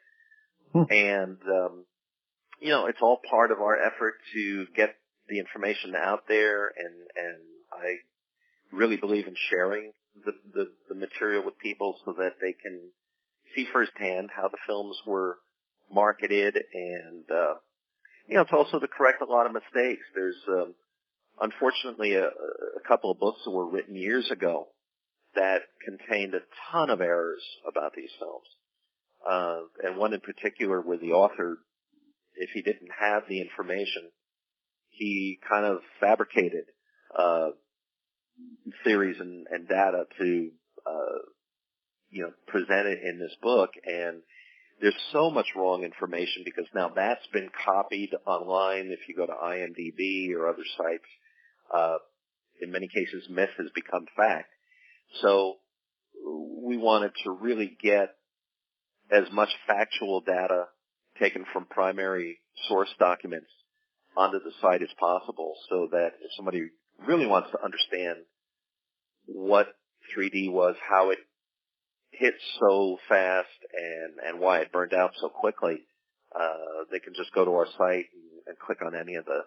Hmm. 0.73 0.83
And, 0.89 1.37
um, 1.49 1.85
you 2.59 2.69
know, 2.69 2.85
it's 2.85 2.99
all 3.01 3.19
part 3.29 3.51
of 3.51 3.59
our 3.59 3.77
effort 3.77 4.15
to 4.33 4.65
get 4.75 4.95
the 5.31 5.39
information 5.39 5.95
out 5.95 6.27
there 6.27 6.67
and, 6.67 6.95
and 7.15 7.37
I 7.71 7.95
really 8.71 8.97
believe 8.97 9.27
in 9.27 9.35
sharing 9.49 9.93
the, 10.25 10.33
the, 10.53 10.65
the 10.89 10.95
material 10.95 11.43
with 11.45 11.57
people 11.57 11.95
so 12.05 12.13
that 12.19 12.33
they 12.41 12.53
can 12.53 12.79
see 13.55 13.65
firsthand 13.71 14.29
how 14.35 14.49
the 14.49 14.57
films 14.67 14.97
were 15.07 15.37
marketed 15.91 16.57
and, 16.73 17.23
uh, 17.31 17.53
you 18.27 18.35
know, 18.35 18.41
it's 18.41 18.51
also 18.53 18.79
to 18.79 18.87
correct 18.87 19.21
a 19.21 19.25
lot 19.25 19.45
of 19.45 19.53
mistakes. 19.53 20.03
There's, 20.13 20.37
um, 20.49 20.75
unfortunately 21.39 22.15
a, 22.15 22.25
a 22.25 22.87
couple 22.87 23.09
of 23.09 23.19
books 23.19 23.39
that 23.45 23.51
were 23.51 23.69
written 23.69 23.95
years 23.95 24.29
ago 24.31 24.67
that 25.35 25.61
contained 25.85 26.33
a 26.33 26.41
ton 26.71 26.89
of 26.89 26.99
errors 26.99 27.41
about 27.67 27.93
these 27.95 28.11
films. 28.19 28.47
Uh, 29.27 29.61
and 29.87 29.97
one 29.97 30.13
in 30.13 30.19
particular 30.19 30.81
where 30.81 30.97
the 30.97 31.11
author, 31.11 31.57
if 32.35 32.49
he 32.53 32.61
didn't 32.61 32.89
have 32.99 33.23
the 33.29 33.39
information, 33.39 34.03
he 34.91 35.39
kind 35.47 35.65
of 35.65 35.79
fabricated, 35.99 36.65
uh, 37.17 37.49
theories 38.83 39.17
and, 39.19 39.47
and 39.49 39.67
data 39.67 40.05
to, 40.19 40.51
uh, 40.85 41.19
you 42.09 42.23
know, 42.23 42.31
present 42.47 42.87
it 42.87 42.99
in 43.03 43.19
this 43.19 43.35
book. 43.41 43.71
And 43.85 44.21
there's 44.81 44.95
so 45.11 45.29
much 45.29 45.47
wrong 45.55 45.83
information 45.83 46.43
because 46.43 46.65
now 46.73 46.91
that's 46.95 47.25
been 47.33 47.49
copied 47.65 48.11
online. 48.25 48.91
If 48.91 49.07
you 49.07 49.15
go 49.15 49.25
to 49.25 49.33
IMDb 49.33 50.33
or 50.35 50.49
other 50.49 50.63
sites, 50.77 51.05
uh, 51.73 51.97
in 52.61 52.71
many 52.71 52.87
cases, 52.87 53.27
myth 53.29 53.49
has 53.57 53.69
become 53.73 54.05
fact. 54.15 54.49
So 55.21 55.55
we 56.25 56.77
wanted 56.77 57.11
to 57.23 57.31
really 57.31 57.77
get 57.81 58.15
as 59.11 59.31
much 59.31 59.49
factual 59.67 60.21
data 60.21 60.65
taken 61.19 61.45
from 61.51 61.65
primary 61.65 62.39
source 62.67 62.89
documents 62.99 63.49
onto 64.15 64.39
the 64.39 64.51
site 64.61 64.81
as 64.81 64.89
possible 64.99 65.53
so 65.69 65.87
that 65.91 66.11
if 66.21 66.31
somebody 66.35 66.69
really 67.07 67.25
wants 67.25 67.49
to 67.51 67.63
understand 67.63 68.17
what 69.25 69.67
3D 70.15 70.51
was, 70.51 70.75
how 70.87 71.11
it 71.11 71.19
hit 72.11 72.33
so 72.59 72.97
fast 73.07 73.47
and, 73.73 74.13
and 74.27 74.39
why 74.39 74.59
it 74.59 74.71
burned 74.71 74.93
out 74.93 75.11
so 75.19 75.29
quickly, 75.29 75.79
uh, 76.35 76.85
they 76.91 76.99
can 76.99 77.13
just 77.15 77.33
go 77.33 77.45
to 77.45 77.51
our 77.51 77.67
site 77.77 78.05
and, 78.13 78.47
and 78.47 78.59
click 78.59 78.79
on 78.85 78.95
any 78.95 79.15
of 79.15 79.25
the, 79.25 79.41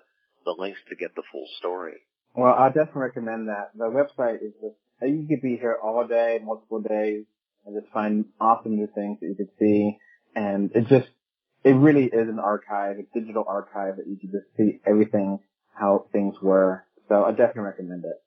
the 0.45 0.55
links 0.59 0.79
to 0.89 0.97
get 0.97 1.15
the 1.15 1.23
full 1.31 1.47
story. 1.59 1.95
Well, 2.35 2.53
I 2.53 2.69
definitely 2.69 3.03
recommend 3.03 3.49
that. 3.49 3.71
The 3.77 3.85
website 3.85 4.43
is 4.43 4.53
just, 4.61 4.77
you 5.03 5.27
could 5.29 5.43
be 5.43 5.57
here 5.57 5.77
all 5.83 6.07
day, 6.07 6.41
multiple 6.43 6.81
days, 6.81 7.25
and 7.65 7.81
just 7.81 7.93
find 7.93 8.27
awesome 8.41 8.77
new 8.77 8.89
things 8.95 9.19
that 9.21 9.27
you 9.27 9.35
could 9.35 9.51
see. 9.59 9.99
And 10.35 10.71
it 10.75 10.89
just, 10.89 11.09
it 11.65 11.73
really 11.73 12.05
is 12.05 12.29
an 12.29 12.39
archive, 12.39 12.99
a 12.99 13.19
digital 13.19 13.45
archive 13.49 13.97
that 13.97 14.07
you 14.07 14.17
can 14.17 14.31
just 14.31 14.47
see 14.57 14.81
everything, 14.87 15.41
how 15.75 16.07
things 16.13 16.35
were. 16.43 16.85
So 17.09 17.25
I 17.25 17.31
definitely 17.31 17.63
recommend 17.63 18.05
it. 18.05 18.23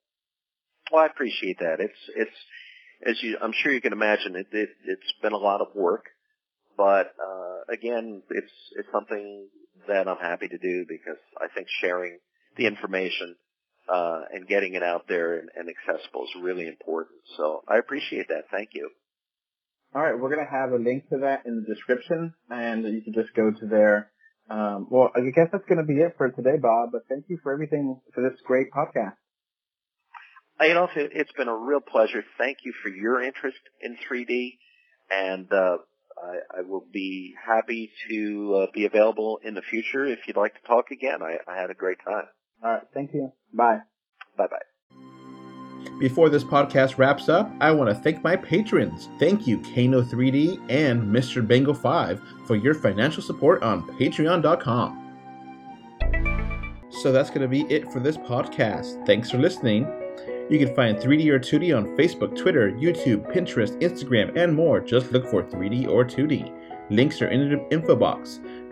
Well, 0.91 1.03
I 1.03 1.07
appreciate 1.07 1.59
that. 1.59 1.79
It's, 1.79 1.99
it's, 2.15 2.31
as 3.05 3.21
you, 3.21 3.37
I'm 3.41 3.53
sure 3.53 3.71
you 3.71 3.81
can 3.81 3.93
imagine, 3.93 4.35
it, 4.35 4.47
it 4.51 4.69
it's 4.85 5.13
been 5.21 5.33
a 5.33 5.37
lot 5.37 5.61
of 5.61 5.67
work, 5.75 6.05
but 6.75 7.13
uh, 7.21 7.71
again, 7.71 8.23
it's 8.29 8.51
it's 8.75 8.87
something 8.91 9.47
that 9.87 10.07
I'm 10.07 10.17
happy 10.17 10.47
to 10.47 10.57
do 10.57 10.85
because 10.87 11.19
I 11.39 11.47
think 11.53 11.67
sharing 11.79 12.17
the 12.55 12.65
information 12.65 13.35
uh, 13.87 14.21
and 14.33 14.47
getting 14.47 14.73
it 14.73 14.83
out 14.83 15.05
there 15.07 15.37
and, 15.37 15.49
and 15.55 15.69
accessible 15.69 16.23
is 16.23 16.41
really 16.41 16.67
important. 16.67 17.19
So 17.37 17.61
I 17.67 17.77
appreciate 17.77 18.29
that. 18.29 18.45
Thank 18.51 18.69
you. 18.73 18.89
All 19.95 20.01
right, 20.01 20.19
we're 20.19 20.33
going 20.33 20.45
to 20.45 20.51
have 20.51 20.71
a 20.71 20.83
link 20.83 21.09
to 21.09 21.19
that 21.19 21.45
in 21.45 21.63
the 21.63 21.73
description, 21.73 22.33
and 22.49 22.83
you 22.83 23.01
can 23.01 23.13
just 23.13 23.33
go 23.35 23.51
to 23.51 23.65
there. 23.67 24.11
Um, 24.49 24.87
well, 24.89 25.11
I 25.15 25.21
guess 25.21 25.49
that's 25.51 25.65
going 25.65 25.79
to 25.79 25.85
be 25.85 25.99
it 26.01 26.15
for 26.17 26.29
today, 26.29 26.57
Bob. 26.61 26.89
But 26.91 27.03
thank 27.09 27.25
you 27.27 27.39
for 27.41 27.53
everything 27.53 27.99
for 28.13 28.21
this 28.21 28.39
great 28.45 28.67
podcast. 28.71 29.15
Adolf, 30.59 30.91
it's 30.95 31.31
been 31.33 31.47
a 31.47 31.55
real 31.55 31.81
pleasure. 31.81 32.23
Thank 32.37 32.59
you 32.63 32.73
for 32.81 32.89
your 32.89 33.21
interest 33.21 33.59
in 33.81 33.95
3D, 34.09 34.57
and 35.11 35.51
uh, 35.51 35.77
I, 36.17 36.59
I, 36.59 36.61
will 36.67 36.85
be 36.91 37.35
happy 37.45 37.91
to 38.09 38.63
uh, 38.63 38.71
be 38.73 38.85
available 38.85 39.39
in 39.43 39.53
the 39.53 39.61
future 39.61 40.05
if 40.05 40.19
you'd 40.27 40.37
like 40.37 40.55
to 40.55 40.67
talk 40.67 40.89
again. 40.91 41.19
I, 41.21 41.37
I 41.51 41.61
had 41.61 41.69
a 41.69 41.75
great 41.75 41.99
time. 42.03 42.25
All 42.63 42.71
right, 42.71 42.83
thank 42.93 43.13
you. 43.13 43.31
Bye. 43.53 43.79
Bye 44.35 44.47
bye. 44.49 44.76
Before 45.99 46.29
this 46.29 46.43
podcast 46.43 46.97
wraps 46.97 47.27
up, 47.27 47.51
I 47.59 47.71
want 47.71 47.89
to 47.89 47.95
thank 47.95 48.23
my 48.23 48.35
patrons. 48.35 49.09
Thank 49.19 49.47
you, 49.47 49.57
Kano3D 49.59 50.69
and 50.69 51.03
Mr. 51.03 51.45
Bengal 51.45 51.73
5 51.73 52.21
for 52.45 52.55
your 52.55 52.73
financial 52.73 53.23
support 53.23 53.63
on 53.63 53.83
patreon.com. 53.97 55.03
So 56.89 57.11
that's 57.11 57.29
going 57.29 57.41
to 57.41 57.47
be 57.47 57.61
it 57.63 57.91
for 57.91 57.99
this 57.99 58.17
podcast. 58.17 59.05
Thanks 59.05 59.31
for 59.31 59.37
listening. 59.37 59.87
You 60.49 60.59
can 60.59 60.73
find 60.75 60.97
3D 60.97 61.27
or 61.29 61.39
2D 61.39 61.75
on 61.75 61.97
Facebook, 61.97 62.35
Twitter, 62.35 62.71
YouTube, 62.71 63.31
Pinterest, 63.33 63.77
Instagram, 63.81 64.37
and 64.37 64.55
more. 64.55 64.79
Just 64.79 65.11
look 65.11 65.27
for 65.29 65.43
3D 65.43 65.87
or 65.89 66.05
2D. 66.05 66.53
Links 66.89 67.21
are 67.21 67.27
in 67.27 67.49
the 67.49 67.67
info 67.69 67.95
box. 67.95 68.39